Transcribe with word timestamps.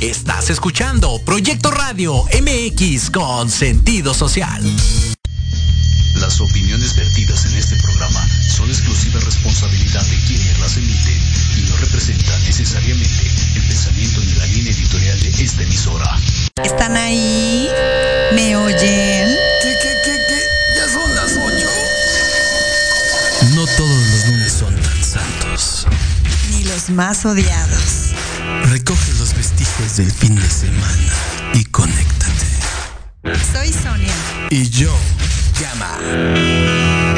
Estás 0.00 0.48
escuchando 0.48 1.20
Proyecto 1.26 1.70
Radio 1.70 2.24
MX 2.24 3.10
con 3.10 3.50
sentido 3.50 4.14
social. 4.14 4.62
Las 6.14 6.40
opiniones 6.40 6.96
vertidas 6.96 7.44
en 7.44 7.58
este 7.58 7.76
programa 7.76 8.26
son 8.48 8.70
exclusiva 8.70 9.20
responsabilidad 9.20 10.00
de 10.00 10.16
quienes 10.26 10.58
las 10.58 10.78
emiten 10.78 11.20
y 11.58 11.68
no 11.68 11.76
representan 11.76 12.42
necesariamente 12.44 13.26
el 13.56 13.62
pensamiento 13.68 14.20
ni 14.20 14.32
la 14.36 14.46
línea 14.46 14.72
editorial 14.72 15.20
de 15.20 15.28
esta 15.44 15.62
emisora. 15.64 16.18
¿Están 16.64 16.96
ahí? 16.96 17.68
¿Me 18.32 18.56
oyen? 18.56 19.36
¿Qué, 19.60 19.76
qué, 19.82 20.00
qué, 20.02 20.16
qué? 20.28 20.40
Ya 20.76 20.88
son 20.88 21.14
las 21.14 21.32
ocho. 21.32 21.68
No 23.54 23.66
todos 23.76 24.06
los 24.08 24.28
lunes 24.28 24.50
son 24.50 24.74
tan 24.80 25.04
santos. 25.04 25.86
Ni 26.52 26.64
los 26.64 26.88
más 26.88 27.26
odiados. 27.26 28.14
Recoge 28.70 29.12
los 29.18 29.34
vestigios 29.34 29.96
del 29.96 30.10
fin 30.10 30.34
de 30.34 30.48
semana 30.48 31.12
y 31.54 31.64
conéctate. 31.64 32.46
Soy 33.52 33.72
Sonia. 33.72 34.14
Y 34.50 34.68
yo, 34.68 34.94
llama. 35.60 37.09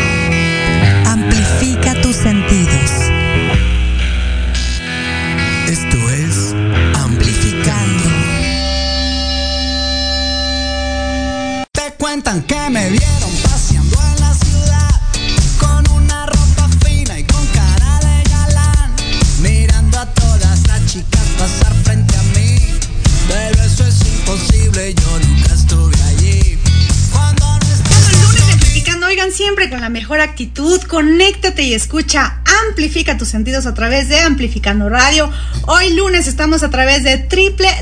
Actitud, 30.33 30.81
conéctate 30.85 31.63
y 31.63 31.75
escucha, 31.75 32.41
amplifica 32.67 33.19
tus 33.19 33.29
sentidos 33.29 33.67
a 33.67 33.75
través 33.75 34.09
de 34.09 34.21
Amplificando 34.21 34.89
Radio. 34.89 35.31
Hoy 35.67 35.93
lunes 35.93 36.27
estamos 36.27 36.63
a 36.63 36.71
través 36.71 37.05
de 37.05 37.29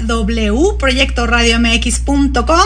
www.proyectoradiomx.com, 0.05 2.61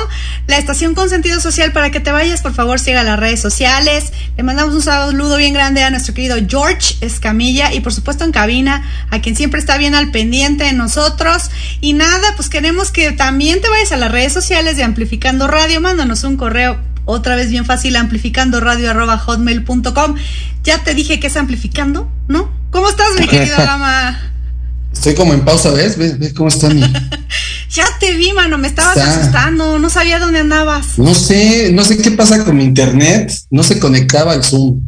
la 0.47 0.57
estación 0.57 0.95
con 0.95 1.11
sentido 1.11 1.39
social 1.39 1.73
para 1.73 1.91
que 1.91 2.01
te 2.01 2.13
vayas, 2.13 2.41
por 2.41 2.55
favor 2.55 2.81
siga 2.81 3.03
las 3.03 3.21
redes 3.21 3.43
sociales. 3.43 4.11
Le 4.39 4.43
mandamos 4.43 4.75
un 4.75 4.81
saludo 4.81 5.37
bien 5.37 5.53
grande 5.53 5.83
a 5.83 5.91
nuestro 5.91 6.15
querido 6.15 6.39
George 6.49 6.97
Escamilla 7.03 7.75
y 7.75 7.81
por 7.81 7.93
supuesto 7.93 8.25
en 8.25 8.33
cabina, 8.33 8.91
a 9.11 9.21
quien 9.21 9.37
siempre 9.37 9.61
está 9.61 9.77
bien 9.77 9.95
al 9.95 10.11
pendiente 10.11 10.65
de 10.65 10.73
nosotros. 10.73 11.51
Y 11.83 11.93
nada, 11.93 12.35
pues 12.37 12.49
queremos 12.49 12.91
que 12.91 13.13
también 13.13 13.61
te 13.61 13.69
vayas 13.69 13.93
a 13.93 13.99
las 13.99 14.11
redes 14.11 14.33
sociales 14.33 14.79
de 14.79 14.83
Amplificando 14.83 15.47
Radio, 15.47 15.83
mándanos 15.83 16.25
un 16.25 16.39
correo 16.39 16.94
otra 17.05 17.37
vez 17.37 17.51
bien 17.51 17.65
fácil, 17.65 17.97
amplificando 17.97 18.61
radio 18.61 18.91
arroba 18.91 19.19
hotmail.com. 19.19 20.15
Ya 20.63 20.83
te 20.83 20.95
dije 20.95 21.21
que 21.21 21.27
es 21.27 21.37
amplificando, 21.37 22.11
¿no? 22.29 22.51
¿Cómo 22.71 22.89
estás, 22.89 23.09
mi 23.19 23.27
querido 23.27 23.57
Gama? 23.59 24.31
Estoy 24.93 25.15
como 25.15 25.35
en 25.35 25.45
pausa, 25.45 25.71
¿ves? 25.71 25.99
¿Ves, 25.99 26.19
¿Ves 26.19 26.33
cómo 26.33 26.49
está 26.49 26.69
mi...? 26.71 26.81
ya 27.71 27.85
te 27.99 28.13
vi, 28.13 28.33
mano, 28.33 28.59
me 28.59 28.69
estabas 28.69 28.97
Está. 28.97 29.19
asustando, 29.21 29.79
no 29.79 29.91
sabía 29.91 30.21
dónde 30.21 30.39
andabas. 30.39 30.99
No 30.99 31.15
sé, 31.15 31.73
no 31.73 31.85
sé 31.85 31.99
qué 31.99 32.13
pasa 32.13 32.45
con 32.45 32.57
mi 32.57 32.65
internet. 32.65 33.33
No 33.51 33.65
se 33.65 33.81
conectaba 33.81 34.33
al 34.33 34.45
Zoom. 34.45 34.81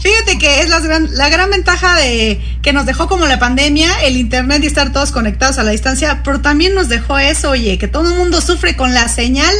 Fíjate 0.00 0.38
que 0.38 0.60
es 0.62 0.68
la 0.68 0.80
gran, 0.80 1.08
la 1.16 1.28
gran 1.28 1.50
ventaja 1.50 1.94
de 1.96 2.40
que 2.62 2.72
nos 2.72 2.86
dejó 2.86 3.06
como 3.08 3.26
la 3.26 3.38
pandemia, 3.38 3.90
el 4.04 4.16
internet 4.16 4.62
y 4.64 4.66
estar 4.66 4.92
todos 4.92 5.10
conectados 5.12 5.58
a 5.58 5.62
la 5.64 5.70
distancia, 5.72 6.22
pero 6.24 6.40
también 6.40 6.74
nos 6.74 6.88
dejó 6.88 7.18
eso, 7.18 7.50
oye, 7.50 7.78
que 7.78 7.88
todo 7.88 8.10
el 8.10 8.16
mundo 8.18 8.40
sufre 8.40 8.76
con 8.76 8.94
la 8.94 9.08
señal. 9.08 9.54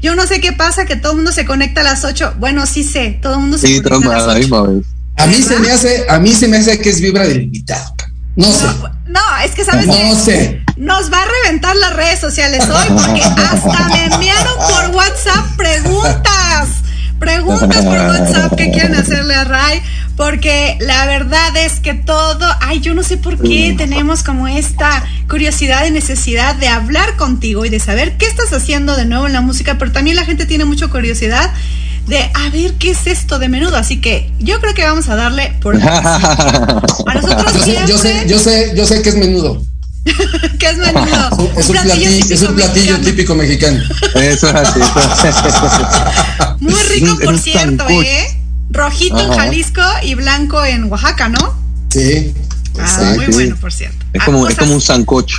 Yo 0.00 0.14
no 0.14 0.26
sé 0.26 0.40
qué 0.40 0.52
pasa, 0.52 0.84
que 0.86 0.96
todo 0.96 1.12
el 1.12 1.16
mundo 1.16 1.32
se 1.32 1.44
conecta 1.44 1.80
a 1.80 1.84
las 1.84 2.04
8. 2.04 2.34
Bueno, 2.38 2.66
sí 2.66 2.84
sé, 2.84 3.18
todo 3.20 3.34
el 3.34 3.40
mundo 3.40 3.58
se 3.58 3.66
Sí, 3.66 3.82
conecta 3.82 3.94
toma, 3.94 4.12
a 4.12 4.14
a 4.14 4.18
las 4.18 4.26
la 4.26 4.32
8. 4.34 4.38
misma 4.40 4.62
vez. 4.62 4.84
A 5.16 5.26
mí 5.26 5.34
se 5.42 5.58
me 5.58 5.70
hace, 5.72 6.06
a 6.08 6.18
mí 6.20 6.32
se 6.32 6.46
me 6.46 6.56
hace 6.58 6.78
que 6.78 6.90
es 6.90 7.00
vibra 7.00 7.26
del 7.26 7.42
invitado. 7.42 7.94
No 8.36 8.46
sé. 8.52 8.66
No, 9.06 9.20
es 9.44 9.50
que 9.52 9.64
sabes 9.64 9.86
No 9.86 9.94
que 9.94 10.14
sé. 10.14 10.62
nos 10.76 11.12
va 11.12 11.20
a 11.22 11.26
reventar 11.42 11.74
las 11.74 11.94
redes 11.94 12.20
sociales 12.20 12.62
hoy 12.68 12.86
porque 12.94 13.22
hasta 13.22 13.88
me 13.88 14.04
enviaron 14.14 14.54
por 14.58 14.94
WhatsApp 14.94 15.56
preguntas. 15.56 16.68
Preguntas 17.18 17.84
por 17.84 17.98
WhatsApp 18.08 18.54
que 18.56 18.70
quieren 18.70 18.94
hacerle 18.94 19.34
a 19.34 19.44
Ray. 19.44 19.80
Porque 20.16 20.76
la 20.80 21.06
verdad 21.06 21.56
es 21.56 21.78
que 21.78 21.94
todo, 21.94 22.44
ay, 22.60 22.80
yo 22.80 22.92
no 22.92 23.04
sé 23.04 23.18
por 23.18 23.40
qué 23.40 23.74
tenemos 23.78 24.24
como 24.24 24.48
esta 24.48 25.04
curiosidad 25.28 25.86
y 25.86 25.92
necesidad 25.92 26.56
de 26.56 26.66
hablar 26.66 27.14
contigo 27.14 27.64
y 27.64 27.68
de 27.68 27.78
saber 27.78 28.16
qué 28.16 28.26
estás 28.26 28.52
haciendo 28.52 28.96
de 28.96 29.04
nuevo 29.04 29.28
en 29.28 29.32
la 29.32 29.42
música, 29.42 29.78
pero 29.78 29.92
también 29.92 30.16
la 30.16 30.24
gente 30.24 30.44
tiene 30.44 30.64
mucha 30.64 30.88
curiosidad 30.88 31.52
de 32.08 32.18
a 32.34 32.50
ver 32.50 32.74
qué 32.74 32.90
es 32.90 33.06
esto 33.06 33.38
de 33.38 33.48
menudo. 33.48 33.76
Así 33.76 34.00
que 34.00 34.32
yo 34.40 34.60
creo 34.60 34.74
que 34.74 34.84
vamos 34.84 35.08
a 35.08 35.14
darle 35.14 35.54
por 35.60 35.76
a 35.80 37.14
nosotros 37.14 37.52
Yo 37.52 37.58
sé, 37.60 37.62
siempre, 37.62 37.88
yo 37.88 37.98
sé, 37.98 38.24
yo 38.26 38.38
sé, 38.40 38.72
yo 38.74 38.86
sé 38.86 39.02
que 39.02 39.10
es 39.10 39.16
menudo. 39.16 39.62
Que 40.58 40.66
es 40.68 40.76
menudo. 40.78 41.52
Es 41.56 41.68
un 41.68 41.72
platillo, 41.76 42.10
es 42.34 42.42
un 42.42 42.54
platillo 42.54 42.98
típico 43.00 43.34
mexicano. 43.34 43.80
Eso 44.14 44.48
es 44.48 44.54
así. 44.54 44.80
Muy 46.60 46.74
rico, 46.74 47.06
Es 47.06 47.12
un- 47.12 47.18
por 47.18 47.34
es 47.34 47.42
cierto. 47.42 47.86
¿eh? 47.90 48.26
Rojito 48.70 49.18
en. 49.20 49.32
Jalisco 49.38 49.82
y 50.02 50.14
blanco 50.14 50.64
en 50.64 50.84
Oaxaca, 50.90 51.28
¿no? 51.28 51.54
Sí. 51.90 52.34
Ah, 52.80 53.12
muy 53.16 53.26
sí. 53.26 53.32
bueno, 53.32 53.56
por 53.56 53.72
cierto. 53.72 53.96
Es 54.12 54.20
Ah, 54.22 54.24
como, 54.26 54.46
es 54.48 54.56
como 54.56 54.74
un 54.74 54.80
sancocho. 54.80 55.38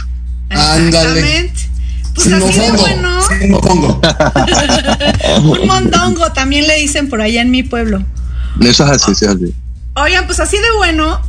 Ándale. 0.50 0.88
Exactamente. 0.90 1.70
Pues 2.16 2.26
Sin 2.26 2.34
así 2.34 2.60
de 2.60 2.72
bueno. 2.72 3.22
Sin 3.40 3.52
mofongo. 3.52 4.02
Un 5.62 5.68
mondongo 5.68 6.32
también 6.34 6.68
le 6.68 6.76
dicen 6.76 7.08
por 7.08 7.22
allá 7.22 7.42
en 7.42 7.52
mi 7.52 7.64
pueblo. 7.64 8.04
Eso 8.62 8.84
es 8.86 8.92
así, 8.92 9.16
sí, 9.16 9.26
es 9.26 9.32
así. 9.32 9.54
Oigan, 9.96 10.26
pues 10.26 10.40
así 10.40 10.58
de 10.58 10.72
bueno 10.78 11.22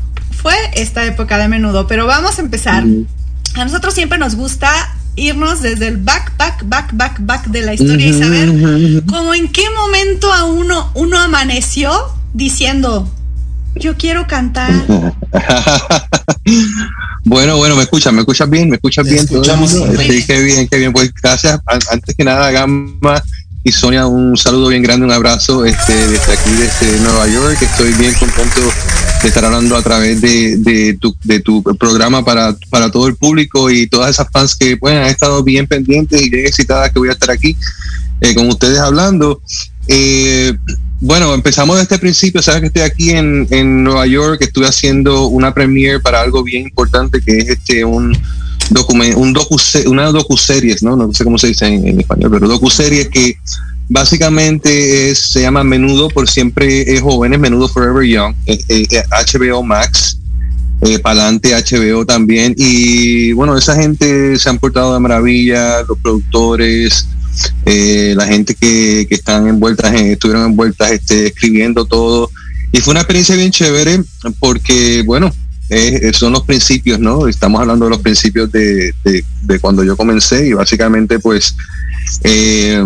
fue 0.42 0.54
esta 0.74 1.04
época 1.04 1.36
de 1.38 1.48
menudo, 1.48 1.86
pero 1.86 2.06
vamos 2.06 2.38
a 2.38 2.40
empezar. 2.40 2.82
A 3.54 3.64
nosotros 3.64 3.94
siempre 3.94 4.18
nos 4.18 4.34
gusta 4.36 4.70
irnos 5.16 5.60
desde 5.60 5.88
el 5.88 5.96
back, 5.98 6.36
back, 6.38 6.62
back, 6.66 6.90
back, 6.94 7.16
back 7.20 7.46
de 7.46 7.62
la 7.62 7.74
historia 7.74 8.06
y 8.06 8.18
saber 8.18 8.48
ujú. 8.50 9.06
como 9.06 9.34
en 9.34 9.48
qué 9.48 9.64
momento 9.76 10.32
a 10.32 10.44
uno, 10.44 10.90
uno 10.94 11.18
amaneció 11.18 11.92
diciendo, 12.32 13.10
yo 13.74 13.96
quiero 13.96 14.26
cantar. 14.26 14.72
bueno, 17.24 17.56
bueno, 17.56 17.76
me 17.76 17.82
escuchas, 17.82 18.12
me 18.12 18.20
escuchas 18.20 18.48
bien, 18.48 18.70
me 18.70 18.76
escuchas 18.76 19.04
bien. 19.04 19.18
escuchamos 19.20 19.70
Sí, 19.70 20.24
qué 20.26 20.42
bien, 20.42 20.68
qué 20.68 20.78
bien. 20.78 20.92
Pues 20.92 21.12
gracias. 21.12 21.60
An- 21.66 21.80
Antes 21.90 22.14
que 22.14 22.24
nada, 22.24 22.50
Gama 22.50 23.22
y 23.62 23.72
Sonia, 23.72 24.06
un 24.06 24.36
saludo 24.36 24.68
bien 24.68 24.82
grande, 24.82 25.04
un 25.04 25.12
abrazo 25.12 25.64
este, 25.64 25.92
desde 25.92 26.32
aquí, 26.32 26.50
desde 26.50 27.00
Nueva 27.00 27.26
York. 27.28 27.60
Estoy 27.60 27.92
bien 27.94 28.14
contento 28.14 28.60
de 29.22 29.28
estar 29.28 29.44
hablando 29.44 29.76
a 29.76 29.82
través 29.82 30.20
de, 30.22 30.56
de, 30.56 30.94
tu, 30.94 31.14
de 31.24 31.40
tu 31.40 31.62
programa 31.62 32.24
para, 32.24 32.56
para 32.70 32.90
todo 32.90 33.06
el 33.06 33.16
público 33.16 33.70
y 33.70 33.86
todas 33.86 34.10
esas 34.10 34.28
fans 34.32 34.56
que 34.56 34.76
bueno, 34.76 35.00
han 35.00 35.08
estado 35.08 35.42
bien 35.42 35.66
pendientes 35.66 36.22
y 36.22 36.30
bien 36.30 36.46
excitadas 36.46 36.90
que 36.90 36.98
voy 36.98 37.10
a 37.10 37.12
estar 37.12 37.30
aquí 37.30 37.54
eh, 38.22 38.34
con 38.34 38.48
ustedes 38.48 38.78
hablando. 38.78 39.42
Eh, 39.88 40.54
bueno, 41.00 41.34
empezamos 41.34 41.78
desde 41.78 41.96
el 41.96 42.00
principio. 42.00 42.40
Sabes 42.40 42.62
que 42.62 42.66
estoy 42.68 42.82
aquí 42.82 43.10
en, 43.10 43.46
en 43.50 43.84
Nueva 43.84 44.06
York, 44.06 44.40
estuve 44.40 44.66
haciendo 44.66 45.26
una 45.26 45.52
premiere 45.52 46.00
para 46.00 46.22
algo 46.22 46.42
bien 46.42 46.62
importante 46.62 47.20
que 47.20 47.38
es 47.38 47.48
este 47.50 47.84
un 47.84 48.16
document, 48.70 49.16
un 49.16 49.32
docu 49.32 49.56
una 49.86 50.06
docuseries, 50.12 50.82
¿no? 50.82 50.96
No 50.96 51.12
sé 51.12 51.24
cómo 51.24 51.38
se 51.38 51.48
dice 51.48 51.66
en, 51.66 52.00
español, 52.00 52.30
pero 52.32 52.48
docuseries 52.48 53.08
que 53.08 53.36
básicamente 53.88 55.14
se 55.14 55.42
llama 55.42 55.62
Menudo 55.64 56.08
por 56.08 56.28
siempre 56.28 56.82
es 56.82 57.00
jóvenes, 57.00 57.38
Menudo 57.38 57.68
Forever 57.68 58.04
Young, 58.06 58.34
eh, 58.46 58.58
eh, 58.68 58.86
eh, 58.90 59.02
HBO 59.10 59.62
Max. 59.62 60.16
Eh, 60.82 60.98
Palante 60.98 61.50
HBO 61.52 62.06
también 62.06 62.54
y 62.56 63.32
bueno 63.32 63.54
esa 63.54 63.76
gente 63.76 64.38
se 64.38 64.48
han 64.48 64.58
portado 64.58 64.94
de 64.94 65.00
maravilla 65.00 65.82
los 65.82 65.98
productores 65.98 67.06
eh, 67.66 68.14
la 68.16 68.24
gente 68.26 68.54
que, 68.54 69.04
que 69.06 69.14
están 69.14 69.46
envueltas 69.46 69.92
en- 69.92 70.06
estuvieron 70.12 70.46
envueltas 70.46 70.90
este, 70.90 71.26
escribiendo 71.26 71.84
todo 71.84 72.30
y 72.72 72.78
fue 72.80 72.92
una 72.92 73.00
experiencia 73.00 73.34
bien 73.34 73.50
chévere 73.50 74.02
porque 74.38 75.02
bueno 75.04 75.30
eh, 75.70 76.00
eh, 76.02 76.12
son 76.12 76.32
los 76.32 76.42
principios 76.42 76.98
no 76.98 77.26
estamos 77.28 77.60
hablando 77.60 77.86
de 77.86 77.90
los 77.90 78.00
principios 78.00 78.50
de, 78.52 78.92
de- 79.04 79.58
cuando 79.60 79.82
yo 79.84 79.96
comencé 79.96 80.46
y 80.48 80.52
básicamente 80.52 81.18
pues 81.18 81.54
eh, 82.24 82.84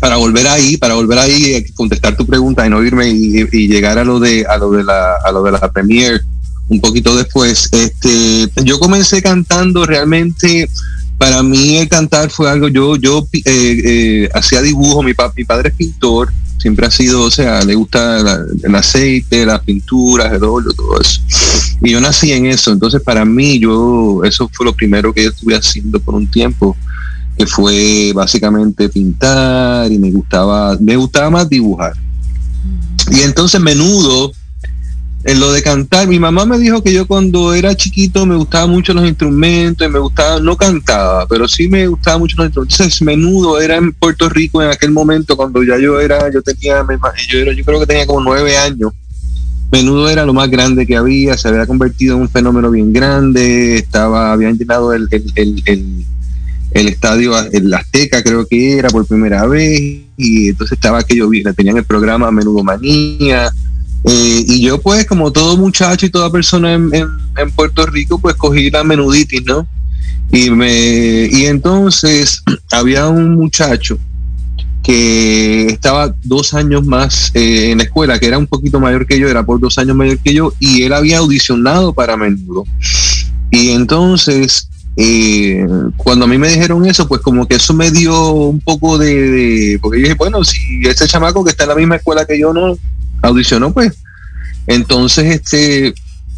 para 0.00 0.16
volver 0.16 0.46
ahí 0.48 0.76
para 0.76 0.94
volver 0.94 1.18
ahí 1.18 1.44
eh, 1.54 1.66
contestar 1.74 2.16
tu 2.16 2.26
pregunta 2.26 2.66
y 2.66 2.70
no 2.70 2.82
irme 2.82 3.10
y, 3.10 3.46
y 3.52 3.68
llegar 3.68 3.98
a 3.98 4.04
lo 4.04 4.18
de 4.20 4.44
a 4.46 4.56
lo 4.56 4.70
de 4.72 4.82
la 4.84 5.14
a 5.24 5.30
lo 5.32 5.42
de 5.42 5.52
la 5.52 5.70
premiere 5.72 6.20
un 6.68 6.80
poquito 6.80 7.14
después 7.16 7.68
este 7.72 8.48
yo 8.64 8.78
comencé 8.78 9.22
cantando 9.22 9.84
realmente 9.86 10.68
para 11.24 11.42
mí 11.42 11.78
el 11.78 11.88
cantar 11.88 12.28
fue 12.28 12.50
algo, 12.50 12.68
yo, 12.68 12.96
yo 12.96 13.26
eh, 13.32 13.40
eh, 13.46 14.28
hacía 14.34 14.60
dibujo, 14.60 15.02
mi, 15.02 15.14
pa- 15.14 15.32
mi 15.34 15.44
padre 15.44 15.70
es 15.70 15.74
pintor, 15.74 16.30
Siempre 16.58 16.86
ha 16.86 16.90
sido, 16.90 17.22
o 17.22 17.30
sea, 17.30 17.62
le 17.62 17.74
gusta 17.74 18.22
la- 18.22 18.44
el 18.62 18.74
aceite, 18.74 19.44
las 19.46 19.60
pinturas, 19.60 20.32
el 20.32 20.44
óleo, 20.44 20.72
todo 20.72 20.98
eso. 21.00 21.20
Y 21.82 21.90
yo 21.92 22.00
nací 22.00 22.32
en 22.32 22.44
eso, 22.46 22.72
entonces 22.72 23.02
para 23.02 23.24
mí 23.24 23.58
yo, 23.58 24.20
eso 24.24 24.50
fue 24.52 24.66
lo 24.66 24.74
primero 24.74 25.12
que 25.14 25.24
yo 25.24 25.30
estuve 25.30 25.54
haciendo 25.56 25.98
por 25.98 26.14
un 26.14 26.30
tiempo, 26.30 26.76
que 27.38 27.46
fue 27.46 28.12
básicamente 28.14 28.88
pintar 28.90 29.90
y 29.92 29.98
me 29.98 30.10
gustaba, 30.10 30.76
me 30.80 30.96
gustaba 30.96 31.30
más 31.30 31.48
dibujar. 31.48 31.94
Y 33.10 33.20
entonces 33.20 33.60
menudo, 33.62 34.32
en 35.26 35.40
lo 35.40 35.52
de 35.52 35.62
cantar, 35.62 36.06
mi 36.06 36.18
mamá 36.18 36.44
me 36.44 36.58
dijo 36.58 36.82
que 36.82 36.92
yo 36.92 37.06
cuando 37.06 37.54
era 37.54 37.74
chiquito 37.74 38.26
me 38.26 38.36
gustaban 38.36 38.68
mucho 38.70 38.92
los 38.92 39.06
instrumentos 39.06 39.86
y 39.86 39.90
me 39.90 39.98
gustaba, 39.98 40.38
no 40.38 40.54
cantaba, 40.56 41.26
pero 41.26 41.48
sí 41.48 41.66
me 41.68 41.86
gustaba 41.86 42.18
mucho 42.18 42.36
los 42.36 42.46
instrumentos. 42.46 42.78
Entonces 42.80 43.02
menudo 43.02 43.58
era 43.60 43.76
en 43.76 43.92
Puerto 43.92 44.28
Rico 44.28 44.62
en 44.62 44.70
aquel 44.70 44.90
momento 44.90 45.36
cuando 45.36 45.62
ya 45.62 45.78
yo 45.78 45.98
era, 45.98 46.30
yo 46.30 46.42
tenía, 46.42 46.84
yo, 47.30 47.38
era, 47.38 47.52
yo 47.54 47.64
creo 47.64 47.80
que 47.80 47.86
tenía 47.86 48.06
como 48.06 48.20
nueve 48.22 48.56
años. 48.56 48.92
Menudo 49.72 50.08
era 50.08 50.24
lo 50.26 50.34
más 50.34 50.48
grande 50.50 50.86
que 50.86 50.96
había, 50.96 51.36
se 51.38 51.48
había 51.48 51.66
convertido 51.66 52.16
en 52.16 52.22
un 52.22 52.28
fenómeno 52.28 52.70
bien 52.70 52.92
grande, 52.92 53.76
estaba, 53.76 54.32
habían 54.32 54.56
llenado 54.58 54.92
el, 54.92 55.08
el, 55.10 55.62
el- 55.64 56.04
el 56.72 56.88
estadio, 56.88 57.32
el 57.52 57.72
Azteca 57.72 58.20
creo 58.24 58.46
que 58.46 58.76
era 58.78 58.90
por 58.90 59.06
primera 59.06 59.46
vez, 59.46 59.80
y 60.16 60.48
entonces 60.48 60.76
estaba 60.76 60.98
aquello, 60.98 61.28
bien, 61.28 61.54
tenían 61.54 61.76
el 61.76 61.84
programa 61.84 62.32
Menudo 62.32 62.64
Manía, 62.64 63.48
eh, 64.04 64.44
y 64.46 64.60
yo 64.62 64.80
pues 64.80 65.06
como 65.06 65.32
todo 65.32 65.56
muchacho 65.56 66.06
y 66.06 66.10
toda 66.10 66.30
persona 66.30 66.74
en, 66.74 66.90
Puerto 67.56 67.86
Rico 67.86 68.18
pues 68.18 68.34
cogí 68.36 68.70
la 68.70 68.84
menuditis, 68.84 69.44
¿no? 69.44 69.66
Y, 70.30 70.50
me, 70.50 71.26
y 71.30 71.46
entonces 71.46 72.42
había 72.70 73.08
un 73.08 73.34
muchacho 73.34 73.98
que 74.82 75.66
estaba 75.68 76.14
dos 76.22 76.52
años 76.52 76.84
más 76.84 77.30
eh, 77.34 77.70
en 77.70 77.78
la 77.78 77.84
escuela, 77.84 78.18
que 78.18 78.26
era 78.26 78.36
un 78.36 78.46
poquito 78.46 78.78
mayor 78.78 79.06
que 79.06 79.18
yo, 79.18 79.28
era 79.28 79.42
por 79.42 79.58
dos 79.58 79.78
años 79.78 79.96
mayor 79.96 80.18
que 80.18 80.34
yo, 80.34 80.52
y 80.60 80.82
él 80.82 80.92
había 80.92 81.18
audicionado 81.18 81.94
para 81.94 82.18
menudo. 82.18 82.64
Y 83.50 83.70
entonces, 83.70 84.68
eh, 84.98 85.66
cuando 85.96 86.26
a 86.26 86.28
mí 86.28 86.36
me 86.36 86.48
dijeron 86.50 86.84
eso, 86.84 87.08
pues 87.08 87.22
como 87.22 87.48
que 87.48 87.54
eso 87.54 87.72
me 87.72 87.90
dio 87.90 88.32
un 88.32 88.60
poco 88.60 88.98
de, 88.98 89.30
de- 89.30 89.78
porque 89.80 89.98
yo 89.98 90.02
dije, 90.02 90.16
bueno, 90.18 90.44
si 90.44 90.58
ese 90.84 91.06
chamaco 91.06 91.42
que 91.42 91.52
está 91.52 91.64
en 91.64 91.70
la 91.70 91.76
misma 91.76 91.96
escuela 91.96 92.26
que 92.26 92.38
yo 92.38 92.52
no 92.52 92.76
audicionó, 93.26 93.72
pues, 93.72 93.94
entonces, 94.66 95.24
este, 95.26 95.94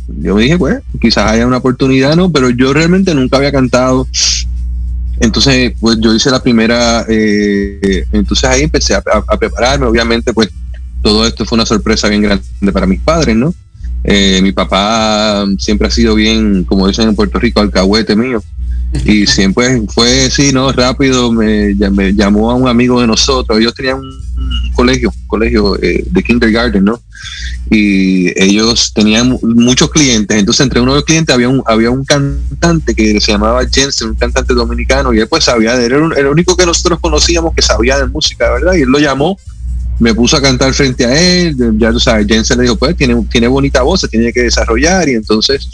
yo 0.09 0.35
me 0.35 0.43
dije, 0.43 0.59
pues, 0.59 0.81
quizás 1.01 1.31
haya 1.31 1.47
una 1.47 1.59
oportunidad, 1.59 2.17
¿no? 2.17 2.31
Pero 2.31 2.51
yo 2.51 2.73
realmente 2.73 3.15
nunca 3.15 3.37
había 3.37 3.53
cantado. 3.53 4.07
Entonces, 5.19 5.73
pues 5.81 5.99
yo 6.01 6.15
hice 6.15 6.31
la 6.31 6.43
primera, 6.43 7.05
eh, 7.09 8.05
entonces 8.13 8.49
ahí 8.49 8.63
empecé 8.63 8.95
a, 8.95 9.03
prepararme, 9.39 9.87
obviamente, 9.87 10.33
pues 10.35 10.51
todo 11.03 11.27
esto 11.27 11.45
fue 11.47 11.57
una 11.57 11.65
sorpresa 11.65 12.09
bien 12.09 12.23
grande 12.23 12.45
para 12.73 12.87
mis 12.87 13.01
padres, 13.01 13.35
¿no? 13.35 13.55
Eh, 14.05 14.41
mi 14.43 14.53
papá 14.53 15.47
siempre 15.59 15.89
ha 15.89 15.91
sido 15.91 16.15
bien, 16.15 16.65
como 16.65 16.87
dicen 16.87 17.09
en 17.09 17.17
Puerto 17.17 17.39
Rico, 17.39 17.61
alcahuete 17.61 18.15
mío. 18.15 18.43
Y 19.05 19.27
siempre 19.27 19.83
fue, 19.89 20.31
sí, 20.31 20.53
¿no? 20.53 20.73
Rápido, 20.73 21.31
me, 21.33 21.75
llamó 22.15 22.51
a 22.51 22.55
un 22.55 22.69
amigo 22.69 23.01
de 23.01 23.07
nosotros. 23.07 23.59
Ellos 23.59 23.75
tenían 23.75 23.99
un, 23.99 24.11
colegio, 24.75 25.13
colegio 25.27 25.81
eh, 25.83 26.05
de 26.11 26.23
kindergarten, 26.23 26.85
¿no? 26.85 27.01
Y 27.71 28.29
ellos 28.41 28.93
tenían 28.95 29.31
mu- 29.31 29.41
muchos 29.43 29.91
clientes. 29.91 30.37
Entonces, 30.37 30.65
entre 30.65 30.81
uno 30.81 30.93
de 30.93 30.97
los 30.99 31.05
clientes 31.05 31.35
había 31.35 31.49
un, 31.49 31.63
había 31.67 31.91
un 31.91 32.05
cantante 32.05 32.95
que 32.95 33.21
se 33.21 33.33
llamaba 33.33 33.67
Jensen, 33.67 34.11
un 34.11 34.15
cantante 34.15 34.55
dominicano, 34.55 35.13
y 35.13 35.21
él 35.21 35.29
pues 35.29 35.45
sabía, 35.45 35.77
de 35.77 35.87
él, 35.87 35.93
era 35.93 36.21
el 36.21 36.27
único 36.27 36.57
que 36.57 36.67
nosotros 36.67 36.99
conocíamos 37.01 37.55
que 37.55 37.63
sabía 37.63 37.99
de 37.99 38.07
música, 38.07 38.51
¿verdad? 38.53 38.75
Y 38.75 38.83
él 38.83 38.89
lo 38.89 38.99
llamó 38.99 39.39
me 39.99 40.15
puso 40.15 40.37
a 40.37 40.43
cantar 40.43 40.73
frente 40.75 41.05
a 41.07 41.19
él, 41.19 41.57
ya 41.79 41.91
tú 41.91 42.01
sabes, 42.01 42.27
Jensen 42.29 42.59
le 42.59 42.65
dijo, 42.65 42.77
pues 42.77 42.97
tiene, 42.97 43.17
tiene 43.31 43.49
bonita 43.49 43.83
voz, 43.83 44.03
se 44.03 44.09
tiene 44.09 44.33
que 44.33 44.43
desarrollar 44.43 45.09
y 45.09 45.15
entonces 45.15 45.69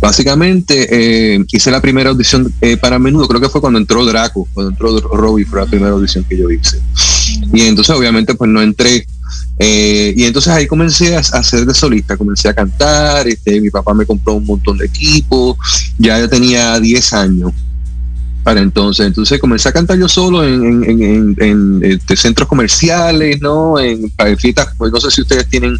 básicamente 0.00 0.88
eh, 0.90 1.44
hice 1.52 1.70
la 1.70 1.80
primera 1.80 2.10
audición 2.10 2.52
eh, 2.60 2.76
para 2.76 2.98
menudo, 2.98 3.28
creo 3.28 3.40
que 3.40 3.48
fue 3.48 3.60
cuando 3.60 3.78
entró 3.78 4.04
Draco, 4.04 4.48
cuando 4.52 4.70
entró 4.70 4.98
Robbie 5.16 5.44
fue 5.44 5.60
la 5.60 5.66
primera 5.66 5.92
audición 5.92 6.24
que 6.24 6.36
yo 6.36 6.50
hice. 6.50 6.80
Y 7.52 7.62
entonces 7.62 7.94
obviamente 7.94 8.34
pues 8.34 8.50
no 8.50 8.60
entré. 8.60 9.06
eh, 9.58 10.14
y 10.16 10.24
entonces 10.24 10.52
ahí 10.52 10.66
comencé 10.66 11.16
a, 11.16 11.22
ser 11.22 11.64
de 11.64 11.74
solista, 11.74 12.16
comencé 12.16 12.48
a 12.48 12.54
cantar, 12.54 13.28
este, 13.28 13.60
mi 13.60 13.70
papá 13.70 13.94
me 13.94 14.06
compró 14.06 14.34
un 14.34 14.44
montón 14.44 14.78
de 14.78 14.86
equipo, 14.86 15.56
ya 15.98 16.18
yo 16.18 16.28
tenía 16.28 16.78
10 16.80 17.12
años 17.12 17.52
para 18.42 18.60
entonces. 18.60 19.06
Entonces 19.06 19.38
comencé 19.40 19.68
a 19.68 19.72
cantar 19.72 19.98
yo 19.98 20.08
solo 20.08 20.44
en, 20.44 20.64
en, 20.64 20.84
en, 20.84 21.02
en- 21.02 21.36
en, 21.38 21.80
este, 21.84 22.16
centros 22.16 22.48
comerciales, 22.48 23.40
¿no? 23.40 23.78
En, 23.78 24.10
para 24.10 24.34
fiestas, 24.36 24.68
pues 24.76 24.92
no 24.92 25.00
sé 25.00 25.10
si 25.10 25.22
ustedes 25.22 25.48
tienen 25.48 25.76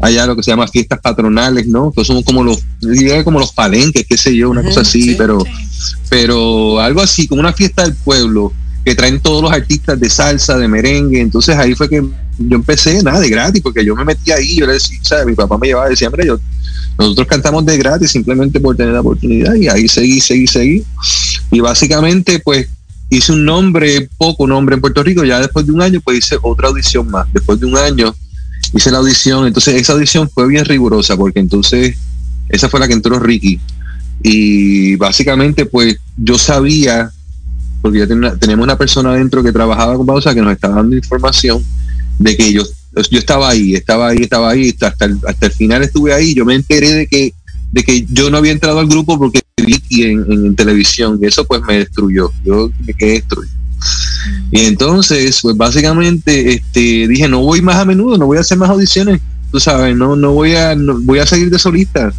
allá 0.00 0.26
lo 0.26 0.36
que 0.36 0.42
se 0.42 0.50
llama 0.50 0.68
fiestas 0.68 1.00
patronales, 1.00 1.66
¿no? 1.66 1.90
Que 1.92 2.04
son 2.04 2.22
como 2.22 2.44
los, 2.44 2.62
como 3.24 3.38
los 3.38 3.52
palenques, 3.52 4.04
qué 4.08 4.16
sé 4.16 4.36
yo, 4.36 4.50
una 4.50 4.62
cosa 4.62 4.80
así, 4.82 5.02
sí. 5.02 5.14
pero, 5.16 5.42
pero 6.08 6.80
algo 6.80 7.00
así, 7.00 7.26
como 7.26 7.40
una 7.40 7.52
fiesta 7.52 7.82
del 7.82 7.94
pueblo, 7.94 8.52
que 8.84 8.94
traen 8.94 9.20
todos 9.20 9.42
los 9.42 9.50
artistas 9.52 9.98
de 9.98 10.08
salsa, 10.08 10.56
de 10.58 10.68
merengue. 10.68 11.20
Entonces 11.20 11.56
ahí 11.56 11.74
fue 11.74 11.88
que 11.88 12.04
yo 12.38 12.56
empecé, 12.56 13.02
nada, 13.02 13.20
de 13.20 13.30
gratis, 13.30 13.62
porque 13.62 13.84
yo 13.84 13.94
me 13.96 14.04
metí 14.04 14.30
ahí, 14.30 14.56
yo 14.56 14.66
le 14.66 14.74
decía, 14.74 14.98
¿sabes? 15.02 15.26
Mi 15.26 15.34
papá 15.34 15.58
me 15.58 15.68
llevaba 15.68 15.88
decía, 15.88 16.08
hombre, 16.08 16.26
yo, 16.26 16.38
nosotros 16.98 17.26
cantamos 17.26 17.64
de 17.64 17.76
gratis 17.78 18.10
simplemente 18.10 18.60
por 18.60 18.76
tener 18.76 18.92
la 18.92 19.00
oportunidad, 19.00 19.54
y 19.54 19.68
ahí 19.68 19.88
seguí, 19.88 20.20
seguí, 20.20 20.46
seguí. 20.46 20.84
Y 21.50 21.60
básicamente, 21.60 22.40
pues, 22.40 22.68
hice 23.08 23.32
un 23.32 23.44
nombre, 23.44 24.08
poco 24.18 24.46
nombre 24.46 24.74
en 24.74 24.80
Puerto 24.80 25.02
Rico, 25.02 25.24
ya 25.24 25.40
después 25.40 25.66
de 25.66 25.72
un 25.72 25.82
año, 25.82 26.00
pues 26.00 26.18
hice 26.18 26.36
otra 26.42 26.68
audición 26.68 27.10
más. 27.10 27.26
Después 27.32 27.60
de 27.60 27.66
un 27.66 27.76
año 27.76 28.14
hice 28.74 28.90
la 28.90 28.98
audición, 28.98 29.46
entonces 29.46 29.80
esa 29.80 29.92
audición 29.92 30.28
fue 30.28 30.48
bien 30.48 30.64
rigurosa, 30.64 31.16
porque 31.16 31.40
entonces 31.40 31.96
esa 32.48 32.68
fue 32.68 32.80
la 32.80 32.88
que 32.88 32.94
entró 32.94 33.18
Ricky. 33.18 33.60
Y 34.22 34.96
básicamente, 34.96 35.66
pues, 35.66 35.96
yo 36.16 36.38
sabía, 36.38 37.10
porque 37.80 38.00
ya 38.00 38.06
teníamos 38.06 38.64
una 38.64 38.78
persona 38.78 39.10
adentro 39.10 39.42
que 39.42 39.52
trabajaba 39.52 39.96
con 39.96 40.06
pausa 40.06 40.34
que 40.34 40.42
nos 40.42 40.52
estaba 40.52 40.76
dando 40.76 40.96
información 40.96 41.64
de 42.18 42.36
que 42.36 42.52
yo, 42.52 42.62
yo 43.10 43.18
estaba 43.18 43.50
ahí, 43.50 43.74
estaba 43.74 44.08
ahí, 44.08 44.18
estaba 44.22 44.50
ahí, 44.50 44.74
hasta 44.80 45.04
el, 45.04 45.18
hasta 45.26 45.46
el 45.46 45.52
final 45.52 45.82
estuve 45.82 46.12
ahí, 46.12 46.34
yo 46.34 46.44
me 46.44 46.54
enteré 46.54 46.92
de 46.92 47.06
que 47.06 47.32
de 47.72 47.82
que 47.82 48.06
yo 48.08 48.30
no 48.30 48.38
había 48.38 48.52
entrado 48.52 48.78
al 48.78 48.86
grupo 48.86 49.18
porque 49.18 49.40
Ricky 49.56 50.04
en, 50.04 50.24
en, 50.30 50.56
televisión 50.56 51.18
y 51.20 51.26
eso 51.26 51.44
pues 51.44 51.60
me 51.62 51.78
destruyó, 51.78 52.30
yo 52.44 52.70
me 52.86 52.94
quedé 52.94 53.12
destruido. 53.14 53.52
Y 54.50 54.60
entonces, 54.60 55.40
pues 55.42 55.56
básicamente 55.56 56.54
este, 56.54 57.08
dije, 57.08 57.28
no 57.28 57.40
voy 57.40 57.60
más 57.62 57.76
a 57.76 57.84
menudo, 57.84 58.16
no 58.16 58.26
voy 58.26 58.38
a 58.38 58.42
hacer 58.42 58.56
más 58.56 58.70
audiciones, 58.70 59.20
tú 59.50 59.60
sabes, 59.60 59.96
no, 59.96 60.16
no 60.16 60.32
voy 60.32 60.54
a, 60.54 60.74
no, 60.74 61.00
voy 61.00 61.18
a 61.18 61.26
seguir 61.26 61.50
de 61.50 61.58
solista. 61.58 62.12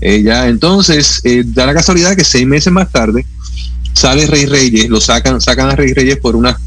Eh, 0.00 0.22
ya, 0.22 0.48
entonces, 0.48 1.20
eh, 1.24 1.42
da 1.44 1.66
la 1.66 1.74
casualidad 1.74 2.16
que 2.16 2.24
seis 2.24 2.46
meses 2.46 2.72
más 2.72 2.90
tarde 2.90 3.26
sale 3.94 4.26
Rey 4.26 4.46
Reyes, 4.46 4.88
lo 4.88 5.00
sacan, 5.00 5.40
sacan 5.40 5.70
a 5.70 5.76
Rey 5.76 5.92
Reyes 5.94 6.18
por 6.18 6.36
una 6.36 6.58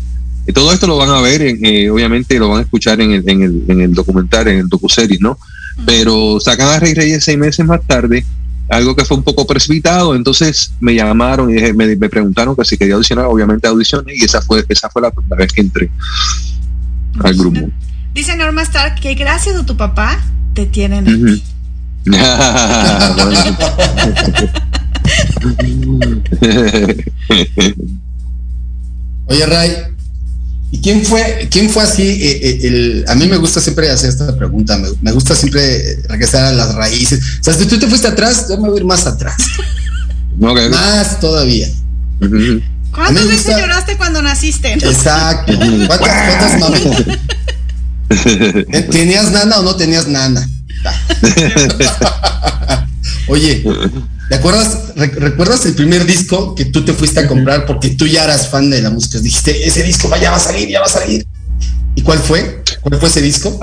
todo 0.54 0.72
esto 0.74 0.88
lo 0.88 0.98
van 0.98 1.10
a 1.10 1.22
ver, 1.22 1.42
en, 1.42 1.66
eh, 1.66 1.90
obviamente 1.90 2.38
lo 2.40 2.50
van 2.50 2.60
a 2.60 2.64
escuchar 2.64 3.00
en 3.02 3.12
el, 3.12 3.30
en 3.30 3.42
el, 3.44 3.64
en 3.68 3.82
el 3.82 3.94
documental, 3.94 4.48
en 4.48 4.60
el 4.60 4.70
docuseries, 4.70 5.20
¿no? 5.22 5.38
Pero 5.86 6.40
sacan 6.40 6.68
a 6.70 6.80
Rey 6.80 6.94
Reyes 6.94 7.24
seis 7.24 7.38
meses 7.38 7.66
más 7.66 7.82
tarde, 7.88 8.26
algo 8.70 8.96
que 8.96 9.06
fue 9.06 9.18
un 9.18 9.24
poco 9.24 9.48
precipitado, 9.48 10.16
entonces 10.16 10.72
me 10.80 10.94
llamaron 10.94 11.50
y 11.50 11.54
dije- 11.54 11.74
me, 11.74 11.96
me 11.96 12.10
preguntaron 12.10 12.56
que 12.56 12.66
si 12.66 12.78
quería 12.78 12.96
audicionar, 12.96 13.26
obviamente 13.26 13.68
audicioné 13.68 14.14
y 14.16 14.24
esa 14.24 14.42
fue, 14.42 14.64
esa 14.70 14.90
fue 14.90 15.02
la 15.02 15.12
primera 15.12 15.38
vez 15.38 15.52
que 15.54 15.62
entré 15.62 15.90
al 17.24 17.34
grupo. 17.36 17.62
Dice 18.14 18.36
Norma 18.36 18.62
Stark 18.64 19.00
que 19.00 19.14
gracias 19.16 19.56
a 19.56 19.66
tu 19.66 19.78
papá 19.78 20.20
te 20.54 20.66
tienen 20.66 21.08
aquí. 21.08 21.44
Oye, 29.28 29.46
Ray, 29.46 29.72
¿y 30.72 30.80
quién 30.82 31.04
fue, 31.04 31.48
quién 31.52 31.70
fue 31.70 31.84
así? 31.84 32.04
eh, 32.04 32.40
eh, 32.44 32.60
el, 32.64 33.06
a 33.08 33.16
mí 33.16 33.28
me 33.28 33.38
gusta 33.38 33.60
siempre 33.60 33.90
hacer 33.90 34.10
esta 34.10 34.36
pregunta, 34.38 34.78
me, 34.78 34.90
me 35.02 35.12
gusta 35.12 35.36
siempre 35.36 36.02
regresar 36.08 36.46
a 36.46 36.52
las 36.52 36.76
raíces. 36.76 37.20
O 37.42 37.44
sea, 37.44 37.54
si 37.54 37.66
tú 37.66 37.78
te 37.80 37.88
fuiste 37.88 38.08
atrás, 38.08 38.46
yo 38.50 38.58
me 38.58 38.70
voy 38.70 38.78
a 38.78 38.82
ir 38.82 38.86
más 38.86 39.06
atrás, 39.08 39.36
No, 40.38 40.54
que- 40.56 40.70
más 40.70 41.20
todavía. 41.20 41.68
¿Cuántas 42.92 43.28
veces 43.28 43.46
gusta- 43.46 43.60
lloraste 43.62 43.98
cuando 43.98 44.22
naciste? 44.22 44.74
Exacto. 44.74 45.54
¿Cuántas, 45.88 46.00
cuántas 46.00 46.60
mami- 46.62 47.20
¿Tenías 48.92 49.32
nana 49.32 49.60
o 49.60 49.64
no 49.64 49.76
tenías 49.76 50.08
nana? 50.08 50.48
Oye, 53.28 53.64
¿te 54.30 54.36
acuerdas, 54.36 54.94
re- 54.96 55.08
recuerdas 55.08 55.66
el 55.66 55.74
primer 55.76 56.06
disco 56.06 56.56
que 56.56 56.66
tú 56.66 56.86
te 56.86 56.94
fuiste 56.94 57.20
a 57.20 57.28
comprar 57.28 57.66
porque 57.66 57.90
tú 57.90 58.08
ya 58.08 58.24
eras 58.24 58.50
fan 58.50 58.70
de 58.70 58.82
la 58.82 58.90
música? 58.90 59.20
Dijiste, 59.20 59.68
ese 59.68 59.84
disco 59.84 60.08
va, 60.10 60.18
ya 60.20 60.32
va 60.32 60.38
a 60.38 60.40
salir, 60.40 60.70
ya 60.70 60.80
va 60.80 60.86
a 60.86 60.90
salir. 60.90 61.26
¿Y 61.96 62.02
cuál 62.02 62.20
fue? 62.20 62.64
¿Cuál 62.82 63.00
fue 63.00 63.10
ese 63.10 63.22
disco? 63.22 63.60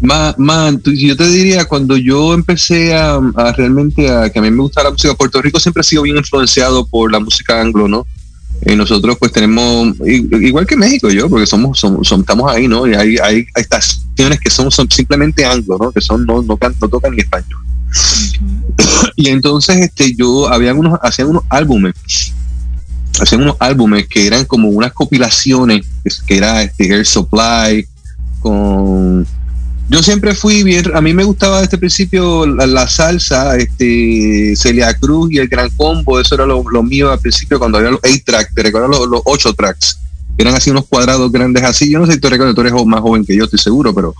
Ma- 0.00 0.34
Man, 0.36 0.80
tú- 0.80 0.92
yo 0.92 1.16
te 1.16 1.26
diría, 1.28 1.64
cuando 1.66 1.96
yo 1.96 2.34
empecé 2.34 2.94
a, 2.94 3.14
a 3.36 3.52
realmente 3.52 4.10
a 4.10 4.28
que 4.30 4.38
a 4.40 4.42
mí 4.42 4.50
me 4.50 4.62
gusta 4.62 4.82
la 4.82 4.90
música, 4.90 5.14
Puerto 5.14 5.40
Rico 5.40 5.58
siempre 5.60 5.80
ha 5.80 5.84
sido 5.84 6.02
bien 6.02 6.16
influenciado 6.16 6.84
por 6.86 7.10
la 7.12 7.20
música 7.20 7.60
anglo, 7.60 7.86
¿no? 7.88 8.06
Eh, 8.62 8.76
nosotros 8.76 9.16
pues 9.18 9.30
tenemos, 9.32 9.94
igual 10.04 10.66
que 10.66 10.76
México 10.76 11.10
yo, 11.10 11.28
porque 11.28 11.46
somos, 11.46 11.78
somos, 11.78 12.10
estamos 12.10 12.50
ahí, 12.52 12.66
¿no? 12.66 12.86
Y 12.86 12.94
hay, 12.94 13.16
hay 13.22 13.46
estaciones 13.56 14.40
que 14.40 14.50
son, 14.50 14.70
son 14.70 14.90
simplemente 14.90 15.44
anglo, 15.44 15.76
¿no? 15.80 15.92
Que 15.92 16.00
son, 16.00 16.24
no, 16.26 16.42
no, 16.42 16.58
no 16.80 16.88
tocan 16.88 17.12
ni 17.14 17.20
español. 17.20 17.58
Y 19.16 19.28
entonces 19.28 19.76
este 19.76 20.14
yo 20.14 20.52
había 20.52 20.74
unos, 20.74 20.98
hacían 21.02 21.28
unos 21.28 21.44
álbumes, 21.48 21.94
hacían 23.20 23.42
unos 23.42 23.56
álbumes 23.60 24.06
que 24.08 24.26
eran 24.26 24.44
como 24.44 24.68
unas 24.68 24.92
compilaciones, 24.92 25.86
que 26.26 26.36
era 26.36 26.62
este 26.62 26.88
Air 26.88 27.06
Supply, 27.06 27.86
con 28.40 29.26
yo 29.90 30.02
siempre 30.02 30.34
fui 30.34 30.62
bien, 30.62 30.84
a 30.94 31.00
mí 31.02 31.12
me 31.12 31.24
gustaba 31.24 31.60
desde 31.60 31.76
el 31.76 31.80
principio 31.80 32.46
la, 32.46 32.88
salsa, 32.88 33.56
este 33.56 34.54
Celia 34.56 34.94
Cruz 34.98 35.30
y 35.30 35.38
el 35.38 35.48
Gran 35.48 35.68
Combo, 35.70 36.18
eso 36.18 36.34
era 36.34 36.46
lo, 36.46 36.64
mío 36.82 37.12
al 37.12 37.18
principio 37.18 37.58
cuando 37.58 37.78
había 37.78 37.90
los 37.90 38.00
8 38.02 38.22
tracks, 38.24 38.54
te 38.54 38.62
recuerdo 38.62 38.88
los, 38.88 39.06
los 39.06 39.20
8 39.26 39.52
tracks, 39.52 39.98
eran 40.38 40.54
así 40.54 40.70
unos 40.70 40.86
cuadrados 40.86 41.30
grandes 41.30 41.62
así, 41.64 41.90
yo 41.90 41.98
no 41.98 42.06
sé 42.06 42.14
si 42.14 42.20
te 42.20 42.30
recuerdas, 42.30 42.54
tú 42.54 42.62
eres 42.62 42.72
más 42.86 43.00
joven 43.00 43.26
que 43.26 43.36
yo, 43.36 43.44
estoy 43.44 43.58
seguro, 43.58 43.94
pero 43.94 44.14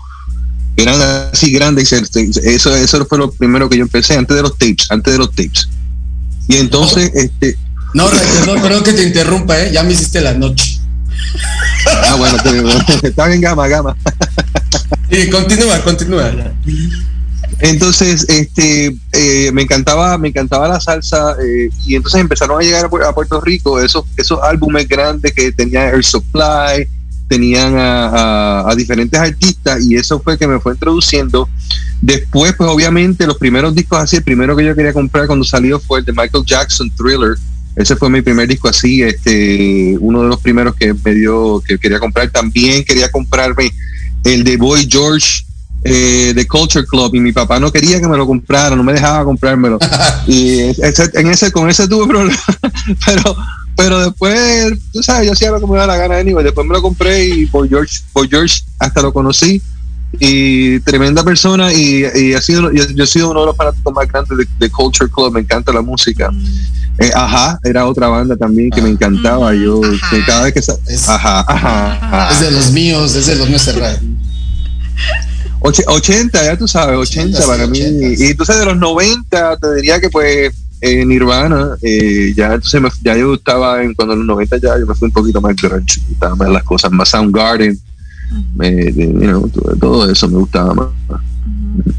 eran 0.77 1.01
así 1.31 1.51
grandes 1.51 1.91
eso, 1.93 2.75
eso 2.75 3.05
fue 3.05 3.17
lo 3.17 3.31
primero 3.31 3.69
que 3.69 3.77
yo 3.77 3.83
empecé 3.83 4.17
antes 4.17 4.35
de 4.35 4.41
los 4.41 4.57
tapes, 4.57 4.87
antes 4.89 5.13
de 5.13 5.19
los 5.19 5.29
tapes. 5.29 5.69
Y 6.47 6.57
entonces, 6.57 7.11
este... 7.13 7.57
No, 7.93 8.09
no, 8.45 8.61
perdón 8.61 8.83
que 8.83 8.93
te 8.93 9.03
interrumpa, 9.03 9.57
¿eh? 9.57 9.71
ya 9.71 9.83
me 9.83 9.93
hiciste 9.93 10.19
la 10.19 10.33
noche. 10.33 10.81
Ah, 11.87 12.15
bueno, 12.17 12.37
está 13.03 13.27
bien, 13.27 13.41
gama, 13.41 13.67
gama. 13.67 13.95
Y 15.09 15.29
continúa, 15.29 15.81
continúa. 15.81 16.31
Entonces, 17.59 18.25
este, 18.27 18.95
eh, 19.13 19.51
me 19.53 19.61
encantaba, 19.61 20.17
me 20.17 20.29
encantaba 20.29 20.67
la 20.67 20.79
salsa 20.79 21.35
eh, 21.41 21.69
y 21.85 21.95
entonces 21.95 22.19
empezaron 22.19 22.59
a 22.59 22.63
llegar 22.63 22.85
a, 22.85 23.13
Puerto 23.13 23.39
Rico 23.39 23.79
esos, 23.79 24.03
esos 24.17 24.39
álbumes 24.43 24.87
grandes 24.89 25.31
que 25.33 25.51
tenía 25.53 25.89
Air 25.89 26.03
Supply, 26.03 26.87
tenían 27.27 27.75
a, 27.77 28.73
diferentes 28.75 29.19
artistas 29.19 29.83
y 29.83 29.95
eso 29.95 30.19
fue 30.19 30.37
que 30.37 30.47
me 30.47 30.59
fue 30.59 30.73
introduciendo. 30.73 31.49
Después, 32.01 32.53
pues 32.55 32.69
obviamente 32.69 33.25
los 33.25 33.37
primeros 33.37 33.73
discos 33.73 33.99
así, 33.99 34.17
el 34.17 34.23
primero 34.23 34.55
que 34.55 34.65
yo 34.65 34.75
quería 34.75 34.93
comprar 34.93 35.27
cuando 35.27 35.45
salió 35.45 35.79
fue 35.79 35.99
el 35.99 36.05
de 36.05 36.11
Michael 36.11 36.43
Jackson, 36.45 36.91
Thriller. 36.95 37.37
Ese 37.75 37.95
fue 37.95 38.09
mi 38.09 38.21
primer 38.21 38.47
disco 38.47 38.69
así, 38.69 39.01
este, 39.01 39.97
uno 39.99 40.23
de 40.23 40.29
los 40.29 40.39
primeros 40.39 40.75
que 40.75 40.93
me 40.93 41.13
dio, 41.13 41.61
que 41.65 41.77
quería 41.77 41.99
comprar. 41.99 42.29
También 42.29 42.83
quería 42.83 43.09
comprarme 43.09 43.71
el 44.23 44.43
de 44.43 44.57
Boy 44.57 44.87
George 44.89 45.45
eh, 45.83 46.33
de 46.33 46.47
Culture 46.47 46.85
Club 46.85 47.13
y 47.13 47.19
mi 47.19 47.31
papá 47.31 47.59
no 47.59 47.71
quería 47.71 48.01
que 48.01 48.07
me 48.07 48.17
lo 48.17 48.25
comprara, 48.25 48.75
no 48.75 48.83
me 48.83 48.93
dejaba 48.93 49.23
comprármelo. 49.23 49.77
y 50.27 50.59
en 50.61 51.27
ese, 51.27 51.51
con 51.51 51.69
ese 51.69 51.87
tuve 51.87 52.07
problemas, 52.07 52.39
pero 53.05 53.35
pero 53.75 53.99
después, 53.99 54.73
tú 54.93 55.03
sabes, 55.03 55.27
yo 55.27 55.33
hacía 55.33 55.51
lo 55.51 55.59
que 55.59 55.67
me 55.67 55.77
da 55.77 55.87
la 55.87 55.97
gana 55.97 56.17
anyway. 56.17 56.43
Después 56.43 56.65
me 56.65 56.73
lo 56.73 56.81
compré 56.81 57.27
y 57.27 57.45
por 57.45 57.67
George, 57.67 57.99
por 58.13 58.27
George 58.29 58.61
hasta 58.79 59.01
lo 59.01 59.11
conocí. 59.11 59.61
Y 60.17 60.79
tremenda 60.81 61.23
persona 61.23 61.73
y, 61.73 62.05
ha 62.33 62.41
sido, 62.41 62.71
yo, 62.71 62.83
he 62.83 63.07
sido 63.07 63.31
uno 63.31 63.41
de 63.41 63.45
los 63.47 63.57
fanáticos 63.57 63.93
más 63.93 64.07
grandes 64.07 64.47
de, 64.57 64.69
Culture 64.69 65.11
Club, 65.11 65.33
me 65.33 65.41
encanta 65.41 65.73
la 65.73 65.81
música. 65.81 66.31
Eh, 66.99 67.11
ajá, 67.13 67.59
era 67.63 67.85
otra 67.85 68.07
banda 68.07 68.37
también 68.37 68.69
que 68.69 68.81
me 68.81 68.89
encantaba. 68.89 69.53
Yo, 69.53 69.81
cada 70.25 70.43
vez 70.43 70.53
que. 70.53 70.59
Es, 70.59 71.09
ajá, 71.09 71.43
ajá, 71.45 72.31
Es 72.31 72.39
de 72.39 72.51
los 72.51 72.71
míos, 72.71 73.13
es 73.15 73.25
de 73.25 73.35
los 73.35 73.49
míos 73.49 73.67
80, 75.59 76.45
ya 76.45 76.57
tú 76.57 76.67
sabes, 76.67 76.97
80, 76.97 77.45
para 77.45 77.67
mí. 77.67 77.79
Y 77.79 78.27
entonces 78.27 78.57
de 78.57 78.65
los 78.65 78.77
90, 78.77 79.57
te 79.57 79.75
diría 79.75 79.99
que 79.99 80.09
pues 80.09 80.53
en 80.85 81.09
Nirvana, 81.09 81.69
eh, 81.81 82.33
ya 82.35 82.53
entonces 82.53 82.81
ya 83.03 83.17
yo 83.17 83.33
estaba 83.33 83.83
en 83.83 83.93
cuando 83.93 84.13
en 84.13 84.19
los 84.19 84.27
90 84.27 84.57
ya 84.57 84.79
yo 84.79 84.85
me 84.85 84.93
fui 84.93 85.07
un 85.07 85.13
poquito 85.13 85.41
más 85.41 85.55
grunge, 85.55 85.99
estaba 86.11 86.35
más 86.35 86.49
las 86.49 86.63
cosas, 86.63 86.91
más 86.91 87.09
Soundgarden, 87.09 87.77
todo, 89.79 90.11
eso 90.11 90.27
me 90.27 90.37
gustaba 90.37 90.73
más. 90.73 91.21